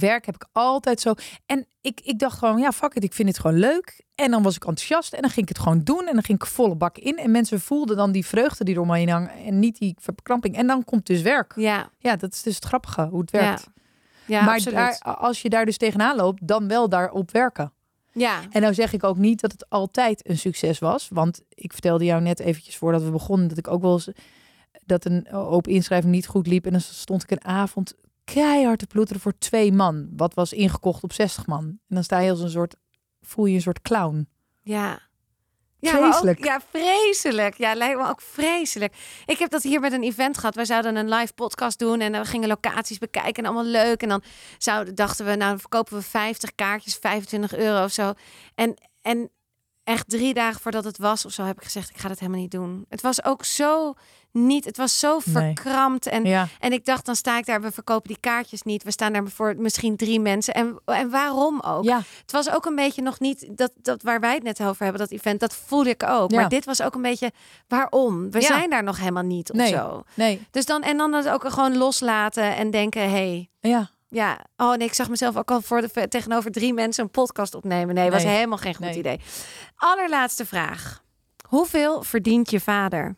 werk, 0.00 0.26
heb 0.26 0.34
ik 0.34 0.46
altijd 0.52 1.00
zo. 1.00 1.14
En 1.46 1.66
ik, 1.80 2.00
ik 2.00 2.18
dacht 2.18 2.38
gewoon, 2.38 2.58
ja, 2.58 2.72
fuck 2.72 2.94
it, 2.94 3.04
ik 3.04 3.12
vind 3.12 3.28
het 3.28 3.38
gewoon 3.38 3.58
leuk. 3.58 4.02
En 4.14 4.30
dan 4.30 4.42
was 4.42 4.56
ik 4.56 4.64
enthousiast 4.64 5.12
en 5.12 5.20
dan 5.20 5.30
ging 5.30 5.48
ik 5.48 5.56
het 5.56 5.64
gewoon 5.64 5.82
doen. 5.82 6.06
En 6.06 6.12
dan 6.12 6.22
ging 6.22 6.40
ik 6.40 6.46
volle 6.46 6.74
bak 6.74 6.98
in. 6.98 7.16
En 7.16 7.30
mensen 7.30 7.60
voelden 7.60 7.96
dan 7.96 8.12
die 8.12 8.26
vreugde 8.26 8.64
die 8.64 8.74
er 8.74 8.80
omheen 8.80 9.08
hangt 9.08 9.32
en 9.44 9.58
niet 9.58 9.78
die 9.78 9.96
verkramping. 10.00 10.56
En 10.56 10.66
dan 10.66 10.84
komt 10.84 11.06
dus 11.06 11.22
werk. 11.22 11.52
Ja, 11.56 11.90
Ja, 11.98 12.16
dat 12.16 12.32
is 12.32 12.42
dus 12.42 12.54
het 12.54 12.64
grappige, 12.64 13.02
hoe 13.02 13.20
het 13.20 13.30
werkt. 13.30 13.60
Ja. 13.60 13.72
Ja, 14.26 14.44
maar 14.44 14.62
daar, 14.62 14.98
als 14.98 15.42
je 15.42 15.48
daar 15.48 15.64
dus 15.64 15.76
tegenaan 15.76 16.16
loopt, 16.16 16.46
dan 16.48 16.68
wel 16.68 16.88
daarop 16.88 17.30
werken. 17.30 17.72
Ja, 18.12 18.40
En 18.50 18.60
nou 18.60 18.74
zeg 18.74 18.92
ik 18.92 19.04
ook 19.04 19.16
niet 19.16 19.40
dat 19.40 19.52
het 19.52 19.70
altijd 19.70 20.28
een 20.28 20.38
succes 20.38 20.78
was. 20.78 21.08
Want 21.12 21.42
ik 21.48 21.72
vertelde 21.72 22.04
jou 22.04 22.22
net 22.22 22.40
eventjes 22.40 22.76
voordat 22.76 23.02
we 23.02 23.10
begonnen... 23.10 23.48
dat 23.48 23.58
ik 23.58 23.68
ook 23.68 23.82
wel 23.82 23.92
eens 23.92 24.08
dat 24.86 25.04
een 25.04 25.32
open 25.32 25.72
inschrijving 25.72 26.12
niet 26.12 26.26
goed 26.26 26.46
liep. 26.46 26.64
En 26.66 26.72
dan 26.72 26.80
stond 26.80 27.22
ik 27.22 27.30
een 27.30 27.44
avond 27.44 27.94
keihard 28.24 28.78
te 28.78 28.86
ploeteren 28.86 29.20
voor 29.22 29.38
twee 29.38 29.72
man. 29.72 30.08
Wat 30.16 30.34
was 30.34 30.52
ingekocht 30.52 31.02
op 31.02 31.12
60 31.12 31.46
man. 31.46 31.64
En 31.64 31.80
dan 31.94 32.04
sta 32.04 32.18
je 32.18 32.30
als 32.30 32.40
een 32.40 32.50
soort... 32.50 32.76
voel 33.22 33.44
je 33.46 33.54
een 33.54 33.62
soort 33.62 33.82
clown. 33.82 34.28
ja. 34.62 35.02
Ja, 35.78 35.96
ook- 35.98 36.04
Vreselijk. 36.04 36.44
ja, 36.44 36.60
vreselijk. 36.70 37.54
Ja, 37.56 37.74
lijkt 37.74 37.98
me 38.00 38.08
ook 38.08 38.20
vreselijk. 38.20 38.94
Ik 39.26 39.38
heb 39.38 39.50
dat 39.50 39.62
hier 39.62 39.80
met 39.80 39.92
een 39.92 40.02
event 40.02 40.38
gehad. 40.38 40.54
Wij 40.54 40.64
zouden 40.64 40.96
een 40.96 41.08
live 41.08 41.32
podcast 41.32 41.78
doen 41.78 42.00
en 42.00 42.12
we 42.12 42.24
gingen 42.24 42.48
locaties 42.48 42.98
bekijken 42.98 43.44
en 43.44 43.44
allemaal 43.44 43.70
leuk. 43.72 44.02
En 44.02 44.08
dan 44.08 44.22
zouden, 44.58 44.94
dachten 44.94 45.24
we, 45.24 45.30
nou 45.34 45.50
dan 45.50 45.58
verkopen 45.60 45.96
we 45.96 46.02
50 46.02 46.54
kaartjes, 46.54 46.94
25 46.94 47.54
euro 47.56 47.84
of 47.84 47.92
zo. 47.92 48.12
En, 48.54 48.74
en 49.02 49.30
echt 49.84 50.08
drie 50.08 50.34
dagen 50.34 50.60
voordat 50.60 50.84
het 50.84 50.98
was 50.98 51.24
of 51.24 51.32
zo 51.32 51.44
heb 51.44 51.56
ik 51.56 51.64
gezegd, 51.64 51.90
ik 51.90 51.96
ga 51.98 52.08
dat 52.08 52.18
helemaal 52.18 52.40
niet 52.40 52.50
doen. 52.50 52.84
Het 52.88 53.00
was 53.00 53.24
ook 53.24 53.44
zo 53.44 53.94
niet, 54.34 54.64
het 54.64 54.76
was 54.76 54.98
zo 54.98 55.18
verkrampt 55.18 56.06
en 56.06 56.24
Ja, 56.24 56.48
En 56.60 56.72
ik 56.72 56.84
dacht, 56.84 57.06
dan 57.06 57.16
sta 57.16 57.38
ik 57.38 57.46
daar, 57.46 57.60
we 57.60 57.70
verkopen 57.72 58.08
die 58.08 58.16
kaartjes 58.20 58.62
niet. 58.62 58.82
We 58.82 58.90
staan 58.90 59.12
daar 59.12 59.28
voor 59.28 59.54
misschien 59.58 59.96
drie 59.96 60.20
mensen. 60.20 60.54
En, 60.54 60.78
en 60.84 61.10
waarom 61.10 61.60
ook? 61.60 61.84
ja. 61.84 62.00
Het 62.20 62.32
was 62.32 62.50
ook 62.50 62.64
een 62.64 62.74
beetje 62.74 63.02
nog 63.02 63.20
niet 63.20 63.46
dat, 63.56 63.72
dat 63.82 64.02
waar 64.02 64.20
wij 64.20 64.34
het 64.34 64.42
net 64.42 64.60
over 64.60 64.82
hebben, 64.82 65.00
dat 65.00 65.10
event, 65.10 65.40
dat 65.40 65.54
voelde 65.66 65.90
ik 65.90 66.02
ook. 66.02 66.30
Ja. 66.30 66.40
Maar 66.40 66.48
dit 66.48 66.64
was 66.64 66.82
ook 66.82 66.94
een 66.94 67.02
beetje, 67.02 67.32
waarom? 67.68 68.30
We 68.30 68.40
zijn 68.40 68.70
daar 68.70 68.82
nog 68.82 68.98
helemaal 68.98 69.22
niet 69.22 69.50
of 69.50 69.56
Nee. 69.56 69.72
zo. 69.72 70.02
nee, 70.14 70.46
Dus 70.50 70.64
dan, 70.66 70.82
en 70.82 70.96
dan 70.96 71.12
het 71.12 71.28
ook 71.28 71.48
gewoon 71.50 71.76
loslaten 71.76 72.56
en 72.56 72.70
denken, 72.70 73.10
hey, 73.10 73.48
ja. 73.60 73.90
ja, 74.08 74.38
oh 74.56 74.74
nee, 74.74 74.86
ik 74.86 74.94
zag 74.94 75.08
mezelf 75.08 75.36
ook 75.36 75.50
al 75.50 75.60
voor 75.60 75.80
de, 75.80 76.08
tegenover 76.08 76.50
drie 76.50 76.74
mensen 76.74 77.04
een 77.04 77.10
podcast 77.10 77.54
opnemen. 77.54 77.94
Nee, 77.94 78.10
was 78.10 78.22
helemaal 78.22 78.58
geen 78.58 78.74
goed 78.74 78.84
Nee. 78.84 78.98
idee. 78.98 79.20
Allerlaatste 79.76 80.46
vraag. 80.46 81.02
Hoeveel 81.48 82.02
verdient 82.02 82.50
je 82.50 82.60
vader? 82.60 83.16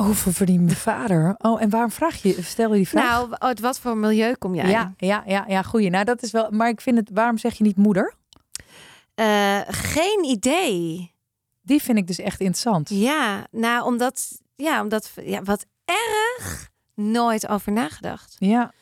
Hoeveel 0.00 0.32
verdient 0.32 0.64
mijn 0.64 0.76
vader? 0.76 1.34
Oh, 1.38 1.62
en 1.62 1.70
waarom 1.70 1.90
vraag 1.90 2.22
je, 2.22 2.42
stel 2.42 2.70
je 2.70 2.76
die 2.76 2.88
vraag? 2.88 3.04
Nou, 3.08 3.34
uit 3.38 3.60
wat 3.60 3.78
voor 3.78 3.96
milieu 3.96 4.34
kom 4.34 4.54
jij? 4.54 4.68
ja, 4.70 4.92
ja, 4.96 5.22
ja, 5.26 5.44
ja, 5.48 5.62
goeie. 5.62 5.90
Nou, 5.90 6.04
dat 6.04 6.22
is 6.22 6.30
wel. 6.30 6.50
Maar 6.50 6.68
ik 6.68 6.80
vind 6.80 6.96
het. 6.98 7.10
Waarom 7.12 7.38
zeg 7.38 7.54
je 7.58 7.64
niet 7.64 7.76
moeder? 7.76 8.14
Eh, 9.14 9.60
geen 9.66 10.24
idee. 10.24 11.12
Die 11.62 11.82
vind 11.82 11.98
ik 11.98 12.06
dus 12.06 12.18
echt 12.18 12.40
interessant. 12.40 12.88
Ja, 12.88 13.46
nou, 13.50 13.84
omdat, 13.84 14.40
ja, 14.56 14.82
omdat, 14.82 15.10
ja, 15.22 15.42
wat 15.42 15.66
erg 15.84 16.70
nooit 16.94 17.48
over 17.48 17.72
nagedacht. 17.72 18.36
Ja, 18.38 18.72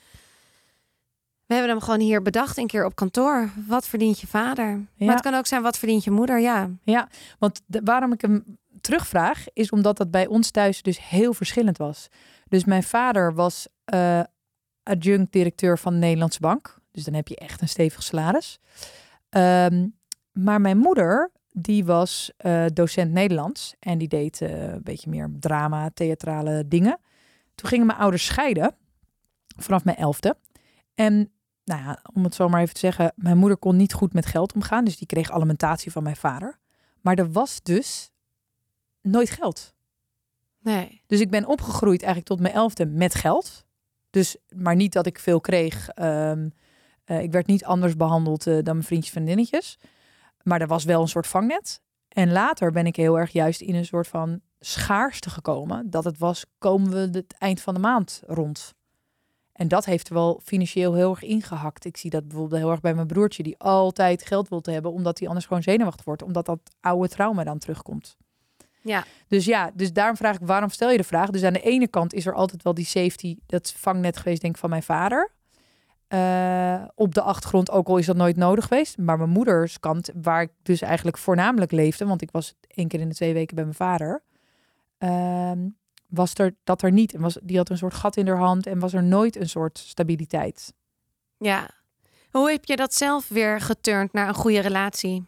We 1.46 1.54
hebben 1.58 1.76
hem 1.76 1.80
gewoon 1.84 2.00
hier 2.00 2.22
bedacht 2.22 2.56
een 2.56 2.66
keer 2.66 2.84
op 2.84 2.94
kantoor. 2.94 3.50
Wat 3.66 3.86
verdient 3.88 4.20
je 4.20 4.26
vader? 4.26 4.66
Ja. 4.66 5.06
Maar 5.06 5.14
het 5.14 5.24
kan 5.24 5.34
ook 5.34 5.46
zijn, 5.46 5.62
wat 5.62 5.78
verdient 5.78 6.04
je 6.04 6.10
moeder? 6.10 6.40
Ja, 6.40 7.08
want 7.38 7.60
de- 7.66 7.80
waarom 7.84 8.12
ik 8.12 8.20
hem 8.20 8.58
terugvraag, 8.82 9.44
is 9.52 9.70
omdat 9.70 9.96
dat 9.96 10.10
bij 10.10 10.26
ons 10.26 10.50
thuis 10.50 10.82
dus 10.82 11.08
heel 11.08 11.34
verschillend 11.34 11.78
was. 11.78 12.08
Dus 12.48 12.64
mijn 12.64 12.82
vader 12.82 13.34
was 13.34 13.66
eh 13.84 14.20
adjunct-directeur 14.82 15.78
van 15.78 15.92
de 15.92 15.98
Nederlandse 15.98 16.40
Bank. 16.40 16.78
Dus 16.90 17.04
dan 17.04 17.14
heb 17.14 17.28
je 17.28 17.36
echt 17.36 17.60
een 17.60 17.68
stevig 17.68 18.02
salaris. 18.02 18.58
Ehm, 19.28 19.88
maar 20.32 20.60
mijn 20.60 20.78
moeder, 20.78 21.30
die 21.50 21.84
was 21.84 22.32
eh, 22.36 22.64
docent 22.72 23.12
Nederlands. 23.12 23.74
En 23.78 23.98
die 23.98 24.08
deed 24.08 24.40
eh, 24.40 24.72
een 24.72 24.82
beetje 24.82 25.10
meer 25.10 25.30
drama, 25.40 25.90
theatrale 25.94 26.68
dingen. 26.68 26.98
Toen 27.54 27.68
gingen 27.68 27.86
mijn 27.86 27.98
ouders 27.98 28.24
scheiden, 28.24 28.74
vanaf 29.56 29.84
mijn 29.84 29.96
elfde. 29.96 30.36
En 30.94 31.32
nou 31.64 31.82
ja, 31.82 32.02
om 32.14 32.24
het 32.24 32.34
zo 32.34 32.48
maar 32.48 32.60
even 32.60 32.74
te 32.74 32.80
zeggen, 32.80 33.12
mijn 33.16 33.38
moeder 33.38 33.58
kon 33.58 33.76
niet 33.76 33.92
goed 33.92 34.12
met 34.12 34.26
geld 34.26 34.52
omgaan. 34.52 34.84
Dus 34.84 34.96
die 34.96 35.06
kreeg 35.06 35.30
alimentatie 35.30 35.92
van 35.92 36.02
mijn 36.02 36.16
vader. 36.16 36.58
Maar 37.00 37.14
er 37.14 37.32
was 37.32 37.62
dus 37.62 38.11
nooit 39.02 39.30
geld. 39.30 39.74
nee. 40.58 41.02
Dus 41.06 41.20
ik 41.20 41.30
ben 41.30 41.46
opgegroeid 41.46 42.02
eigenlijk 42.02 42.26
tot 42.26 42.40
mijn 42.40 42.54
elfde 42.54 42.86
met 42.86 43.14
geld. 43.14 43.64
Dus, 44.10 44.36
maar 44.48 44.76
niet 44.76 44.92
dat 44.92 45.06
ik 45.06 45.18
veel 45.18 45.40
kreeg. 45.40 45.88
Ehm, 45.88 46.48
eh, 47.04 47.22
ik 47.22 47.32
werd 47.32 47.46
niet 47.46 47.64
anders 47.64 47.96
behandeld 47.96 48.46
eh, 48.46 48.54
dan 48.54 48.74
mijn 48.74 48.82
vriendjes 48.82 49.14
en 49.14 49.22
vriendinnetjes. 49.22 49.78
Maar 50.42 50.60
er 50.60 50.66
was 50.66 50.84
wel 50.84 51.00
een 51.00 51.08
soort 51.08 51.26
vangnet. 51.26 51.80
En 52.08 52.32
later 52.32 52.72
ben 52.72 52.86
ik 52.86 52.96
heel 52.96 53.18
erg 53.18 53.32
juist 53.32 53.60
in 53.60 53.74
een 53.74 53.84
soort 53.84 54.08
van 54.08 54.40
schaarste 54.60 55.30
gekomen. 55.30 55.90
Dat 55.90 56.04
het 56.04 56.18
was, 56.18 56.44
komen 56.58 56.90
we 56.90 57.18
het 57.18 57.34
eind 57.38 57.60
van 57.60 57.74
de 57.74 57.80
maand 57.80 58.22
rond. 58.26 58.74
En 59.52 59.68
dat 59.68 59.84
heeft 59.84 60.08
er 60.08 60.14
wel 60.14 60.40
financieel 60.44 60.94
heel 60.94 61.10
erg 61.10 61.22
ingehakt. 61.22 61.84
Ik 61.84 61.96
zie 61.96 62.10
dat 62.10 62.28
bijvoorbeeld 62.28 62.60
heel 62.60 62.70
erg 62.70 62.80
bij 62.80 62.94
mijn 62.94 63.06
broertje, 63.06 63.42
die 63.42 63.58
altijd 63.58 64.26
geld 64.26 64.48
wil 64.48 64.60
te 64.60 64.70
hebben, 64.70 64.92
omdat 64.92 65.18
hij 65.18 65.28
anders 65.28 65.46
gewoon 65.46 65.62
zenuwachtig 65.62 66.04
wordt, 66.04 66.22
omdat 66.22 66.46
dat 66.46 66.60
oude 66.80 67.08
trauma 67.08 67.44
dan 67.44 67.58
terugkomt. 67.58 68.16
Ja, 68.82 69.04
Dus 69.28 69.44
ja, 69.44 69.70
dus 69.74 69.92
daarom 69.92 70.16
vraag 70.16 70.34
ik, 70.34 70.46
waarom 70.46 70.68
stel 70.70 70.90
je 70.90 70.96
de 70.96 71.04
vraag? 71.04 71.30
Dus 71.30 71.42
aan 71.44 71.52
de 71.52 71.60
ene 71.60 71.88
kant 71.88 72.14
is 72.14 72.26
er 72.26 72.34
altijd 72.34 72.62
wel 72.62 72.74
die 72.74 72.84
safety, 72.84 73.36
dat 73.46 73.72
vangnet 73.76 74.16
geweest, 74.16 74.40
denk 74.40 74.54
ik, 74.54 74.60
van 74.60 74.70
mijn 74.70 74.82
vader. 74.82 75.30
Eh, 76.08 76.84
op 76.94 77.14
de 77.14 77.22
achtergrond, 77.22 77.70
ook 77.70 77.88
al 77.88 77.96
is 77.96 78.06
dat 78.06 78.16
nooit 78.16 78.36
nodig 78.36 78.66
geweest. 78.66 78.98
Maar 78.98 79.16
mijn 79.18 79.30
moeders 79.30 79.80
kant, 79.80 80.10
waar 80.22 80.42
ik 80.42 80.50
dus 80.62 80.80
eigenlijk 80.82 81.18
voornamelijk 81.18 81.72
leefde, 81.72 82.06
want 82.06 82.22
ik 82.22 82.30
was 82.30 82.54
één 82.68 82.88
keer 82.88 83.00
in 83.00 83.08
de 83.08 83.14
twee 83.14 83.32
weken 83.32 83.54
bij 83.54 83.64
mijn 83.64 83.76
vader, 83.76 84.22
ehm, 84.98 85.68
was 86.08 86.34
er 86.34 86.54
dat 86.64 86.82
er 86.82 86.92
niet. 86.92 87.14
En 87.14 87.20
was, 87.20 87.38
die 87.42 87.56
had 87.56 87.70
een 87.70 87.78
soort 87.78 87.94
gat 87.94 88.16
in 88.16 88.28
haar 88.28 88.36
hand 88.38 88.66
en 88.66 88.78
was 88.78 88.92
er 88.92 89.02
nooit 89.02 89.36
een 89.36 89.48
soort 89.48 89.78
stabiliteit. 89.78 90.72
ja. 91.38 91.80
Hoe 92.30 92.50
heb 92.50 92.64
je 92.64 92.76
dat 92.76 92.94
zelf 92.94 93.28
weer 93.28 93.60
geturnd 93.60 94.12
naar 94.12 94.28
een 94.28 94.34
goede 94.34 94.60
relatie? 94.60 95.24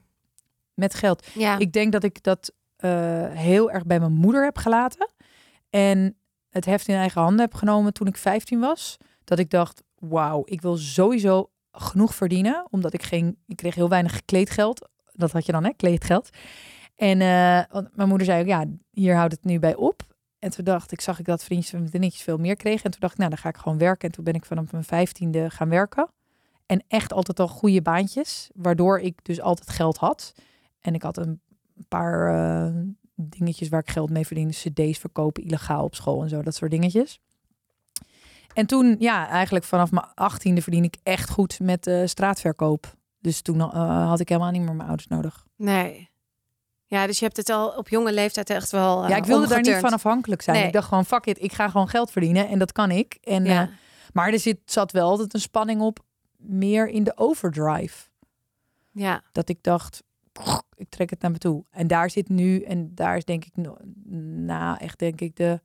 Met 0.75 0.95
geld. 0.95 1.27
Ja, 1.35 1.59
Ik 1.59 1.73
denk 1.73 1.93
dat 1.93 2.05
ik 2.05 2.23
dat 2.23 2.53
heel 3.33 3.71
erg 3.71 3.87
bij 3.87 4.01
mijn 4.01 4.13
moeder 4.13 4.45
heb 4.45 4.59
gelaten. 4.59 5.11
En 5.71 6.17
het 6.51 6.65
heft 6.65 6.89
in 6.89 6.95
eigen 6.95 7.21
handen 7.23 7.41
heb 7.41 7.55
genomen 7.55 7.93
toen 7.93 8.07
ik 8.07 8.17
15 8.17 8.61
was. 8.61 8.97
Dat 9.25 9.39
ik 9.39 9.51
dacht, 9.51 9.83
wauw, 9.99 10.43
ik 10.45 10.61
wil 10.61 10.77
sowieso 10.77 11.51
genoeg 11.73 12.15
verdienen. 12.15 12.67
Omdat 12.71 12.93
ik 12.93 13.03
geen, 13.03 13.39
ik 13.47 13.57
kreeg 13.57 13.75
heel 13.75 13.89
weinig 13.89 14.25
kleedgeld. 14.25 14.89
Dat 15.13 15.33
had 15.33 15.47
je 15.47 15.53
dan, 15.53 15.65
hè, 15.65 15.71
kleedgeld. 15.77 16.29
En 16.97 17.21
eh, 17.21 17.83
mijn 17.95 18.09
moeder 18.09 18.27
zei 18.27 18.41
ook, 18.41 18.47
ja, 18.47 18.65
hier 18.91 19.17
houdt 19.17 19.33
het 19.33 19.45
nu 19.45 19.59
bij 19.59 19.75
op. 19.75 20.03
En 20.39 20.51
toen 20.51 20.65
dacht 20.65 20.93
ik, 20.93 21.01
zag 21.01 21.19
ik 21.19 21.25
dat 21.25 21.45
vriendjes 21.45 21.73
en 21.73 21.79
vriendinnetjes 21.79 22.23
veel 22.23 22.37
meer 22.37 22.57
kregen. 22.57 22.85
En 22.85 22.91
toen 22.91 23.01
dacht 23.01 23.13
ik, 23.13 23.19
nou, 23.19 23.31
dan 23.31 23.39
ga 23.39 23.49
ik 23.49 23.57
gewoon 23.57 23.79
werken. 23.79 24.09
En 24.09 24.15
toen 24.15 24.25
ben 24.25 24.35
ik 24.35 24.45
vanaf 24.45 24.73
mijn 24.73 24.85
vijftiende 24.85 25.51
gaan 25.51 25.69
werken. 25.69 26.09
En 26.67 26.85
echt 26.89 27.13
altijd 27.13 27.41
al 27.41 27.49
goede 27.49 27.83
baantjes. 27.83 28.51
Waardoor 28.55 29.01
ik 29.01 29.19
dus 29.23 29.41
altijd 29.41 29.71
geld 29.71 29.97
had. 29.97 30.35
En 30.81 30.95
ik 30.95 31.03
had 31.03 31.17
een 31.17 31.41
paar 31.89 32.35
eh, 32.35 32.75
dingetjes 33.15 33.69
waar 33.69 33.81
ik 33.81 33.91
geld 33.91 34.11
mee 34.11 34.27
verdiende. 34.27 34.55
CD's 34.55 34.99
verkopen 34.99 35.43
illegaal 35.43 35.85
op 35.85 35.95
school 35.95 36.23
en 36.23 36.29
zo, 36.29 36.43
dat 36.43 36.55
soort 36.55 36.71
dingetjes. 36.71 37.21
En 38.55 38.67
toen, 38.67 38.97
ja, 38.99 39.29
eigenlijk 39.29 39.65
vanaf 39.65 39.91
mijn 39.91 40.07
achttiende 40.15 40.63
verdien 40.63 40.85
ik 40.85 40.97
echt 41.03 41.31
goed 41.31 41.61
met 41.61 41.87
eh, 41.87 42.07
straatverkoop. 42.07 42.95
Dus 43.21 43.41
toen 43.41 43.61
eh, 43.61 44.09
had 44.09 44.21
ik 44.21 44.29
helemaal 44.29 44.51
niet 44.51 44.63
meer 44.63 44.75
mijn 44.75 44.89
ouders 44.89 45.09
nodig. 45.09 45.47
nee. 45.57 46.13
Ja, 46.87 47.07
dus 47.07 47.19
je 47.19 47.25
hebt 47.25 47.37
het 47.37 47.49
al 47.49 47.69
op 47.69 47.89
jonge 47.89 48.13
leeftijd 48.13 48.51
echt 48.51 48.71
wel 48.71 49.09
ja, 49.09 49.17
ik 49.17 49.25
wilde 49.25 49.47
daar 49.49 49.61
niet 49.61 49.75
van 49.77 49.93
afhankelijk 49.93 50.43
zijn. 50.43 50.57
Nee. 50.57 50.67
Ik 50.67 50.73
dacht 50.73 50.89
gewoon, 50.89 51.05
fuck 51.05 51.27
it, 51.27 51.43
ik 51.43 51.53
ga 51.53 51.69
gewoon 51.69 51.89
geld 51.89 52.11
verdienen 52.11 52.49
en 52.49 52.59
dat 52.59 52.73
kan 52.73 52.91
ik. 52.91 53.19
En, 53.23 53.45
Ja. 53.45 53.69
maar 54.13 54.33
er 54.33 54.39
zit, 54.39 54.59
zat 54.65 54.93
wel 54.93 55.09
altijd 55.09 55.35
een 55.35 55.41
spanning 55.41 55.81
op, 55.81 56.05
meer 56.37 56.89
in 56.89 57.05
de 57.05 57.13
overdrive. 57.17 58.09
ja, 58.93 59.23
dat 59.33 59.49
ik 59.49 59.63
dacht, 59.63 60.03
ik 60.77 60.89
trek 60.89 61.11
het 61.11 61.21
naar 61.21 61.31
me 61.31 61.39
toe. 61.39 61.65
En 61.71 61.87
daar 61.87 62.11
zit 62.11 62.29
nu, 62.29 62.63
en 62.63 62.95
daar 62.95 63.17
is 63.17 63.25
denk 63.25 63.45
ik, 63.45 63.53
na 64.05 64.81
echt 64.81 64.99
denk 64.99 65.21
ik 65.21 65.37
de 65.37 65.61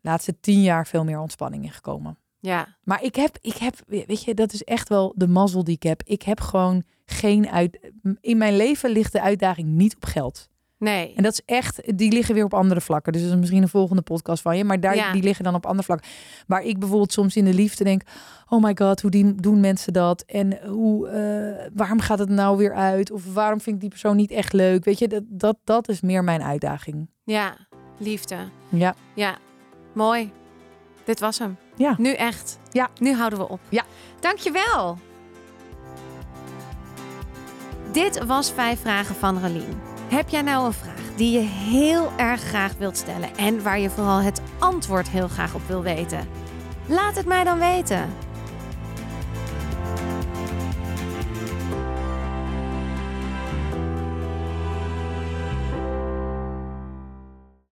laatste 0.00 0.40
tien 0.40 0.62
jaar 0.62 0.86
veel 0.86 1.04
meer 1.04 1.18
ontspanning 1.18 1.64
in 1.64 1.72
gekomen. 1.72 2.18
ja, 2.40 2.76
Maar 2.82 3.02
ik 3.02 3.14
heb, 3.14 3.38
ik 3.40 3.56
heb, 3.56 3.74
weet 3.86 4.24
je, 4.24 4.34
dat 4.34 4.52
is 4.52 4.64
echt 4.64 4.88
wel 4.88 5.12
de 5.16 5.28
mazzel 5.28 5.64
die 5.64 5.74
ik 5.74 5.82
heb. 5.82 6.02
Ik 6.02 6.22
heb 6.22 6.40
gewoon 6.40 6.82
geen 7.06 7.48
uit. 7.48 7.90
In 8.20 8.36
mijn 8.36 8.56
leven 8.56 8.90
ligt 8.90 9.12
de 9.12 9.20
uitdaging 9.20 9.68
niet 9.68 9.96
op 9.96 10.04
geld. 10.04 10.48
Nee. 10.84 11.12
En 11.16 11.22
dat 11.22 11.32
is 11.32 11.40
echt, 11.44 11.98
die 11.98 12.12
liggen 12.12 12.34
weer 12.34 12.44
op 12.44 12.54
andere 12.54 12.80
vlakken. 12.80 13.12
Dus 13.12 13.22
dat 13.22 13.30
is 13.30 13.36
misschien 13.36 13.62
een 13.62 13.68
volgende 13.68 14.02
podcast 14.02 14.42
van 14.42 14.56
je. 14.56 14.64
Maar 14.64 14.80
daar, 14.80 14.96
Ja. 14.96 15.12
die 15.12 15.22
liggen 15.22 15.44
dan 15.44 15.54
op 15.54 15.66
andere 15.66 15.84
vlakken. 15.84 16.08
Waar 16.46 16.62
ik 16.62 16.78
bijvoorbeeld 16.78 17.12
soms 17.12 17.36
in 17.36 17.44
de 17.44 17.54
liefde 17.54 17.84
denk: 17.84 18.02
oh 18.48 18.62
my 18.62 18.72
god, 18.78 19.00
hoe 19.00 19.10
die, 19.10 19.34
doen 19.34 19.60
mensen 19.60 19.92
dat? 19.92 20.22
En 20.26 20.58
hoe, 20.66 21.08
eh, 21.08 21.70
waarom 21.74 22.00
gaat 22.00 22.18
het 22.18 22.28
nou 22.28 22.56
weer 22.56 22.74
uit? 22.74 23.10
Of 23.10 23.34
waarom 23.34 23.60
vind 23.60 23.74
ik 23.74 23.80
die 23.80 23.90
persoon 23.90 24.16
niet 24.16 24.30
echt 24.30 24.52
leuk? 24.52 24.84
Weet 24.84 24.98
je, 24.98 25.08
dat, 25.08 25.22
dat, 25.26 25.56
dat 25.64 25.88
is 25.88 26.00
meer 26.00 26.24
mijn 26.24 26.42
uitdaging. 26.42 27.08
Ja, 27.24 27.56
liefde. 27.98 28.36
Ja, 28.68 28.94
Ja, 29.14 29.36
mooi. 29.94 30.32
Dit 31.04 31.20
was 31.20 31.38
hem. 31.38 31.56
Ja. 31.76 31.94
Nu 31.98 32.12
echt. 32.12 32.58
Ja. 32.70 32.90
Nu 33.00 33.12
houden 33.14 33.38
we 33.38 33.48
op. 33.48 33.60
Ja. 33.68 33.84
Dankjewel. 34.20 34.98
Dit 37.92 38.24
was 38.24 38.52
Vijf 38.52 38.80
Vragen 38.80 39.14
van 39.14 39.38
Rolien. 39.40 39.93
Heb 40.08 40.28
jij 40.28 40.42
nou 40.42 40.66
een 40.66 40.72
vraag 40.72 41.14
die 41.16 41.32
je 41.32 41.46
heel 41.48 42.12
erg 42.16 42.40
graag 42.40 42.72
wilt 42.78 42.96
stellen 42.96 43.36
en 43.36 43.62
waar 43.62 43.78
je 43.78 43.90
vooral 43.90 44.20
het 44.20 44.40
antwoord 44.58 45.08
heel 45.08 45.28
graag 45.28 45.54
op 45.54 45.66
wil 45.66 45.82
weten? 45.82 46.28
Laat 46.86 47.16
het 47.16 47.26
mij 47.26 47.44
dan 47.44 47.58
weten. 47.58 48.10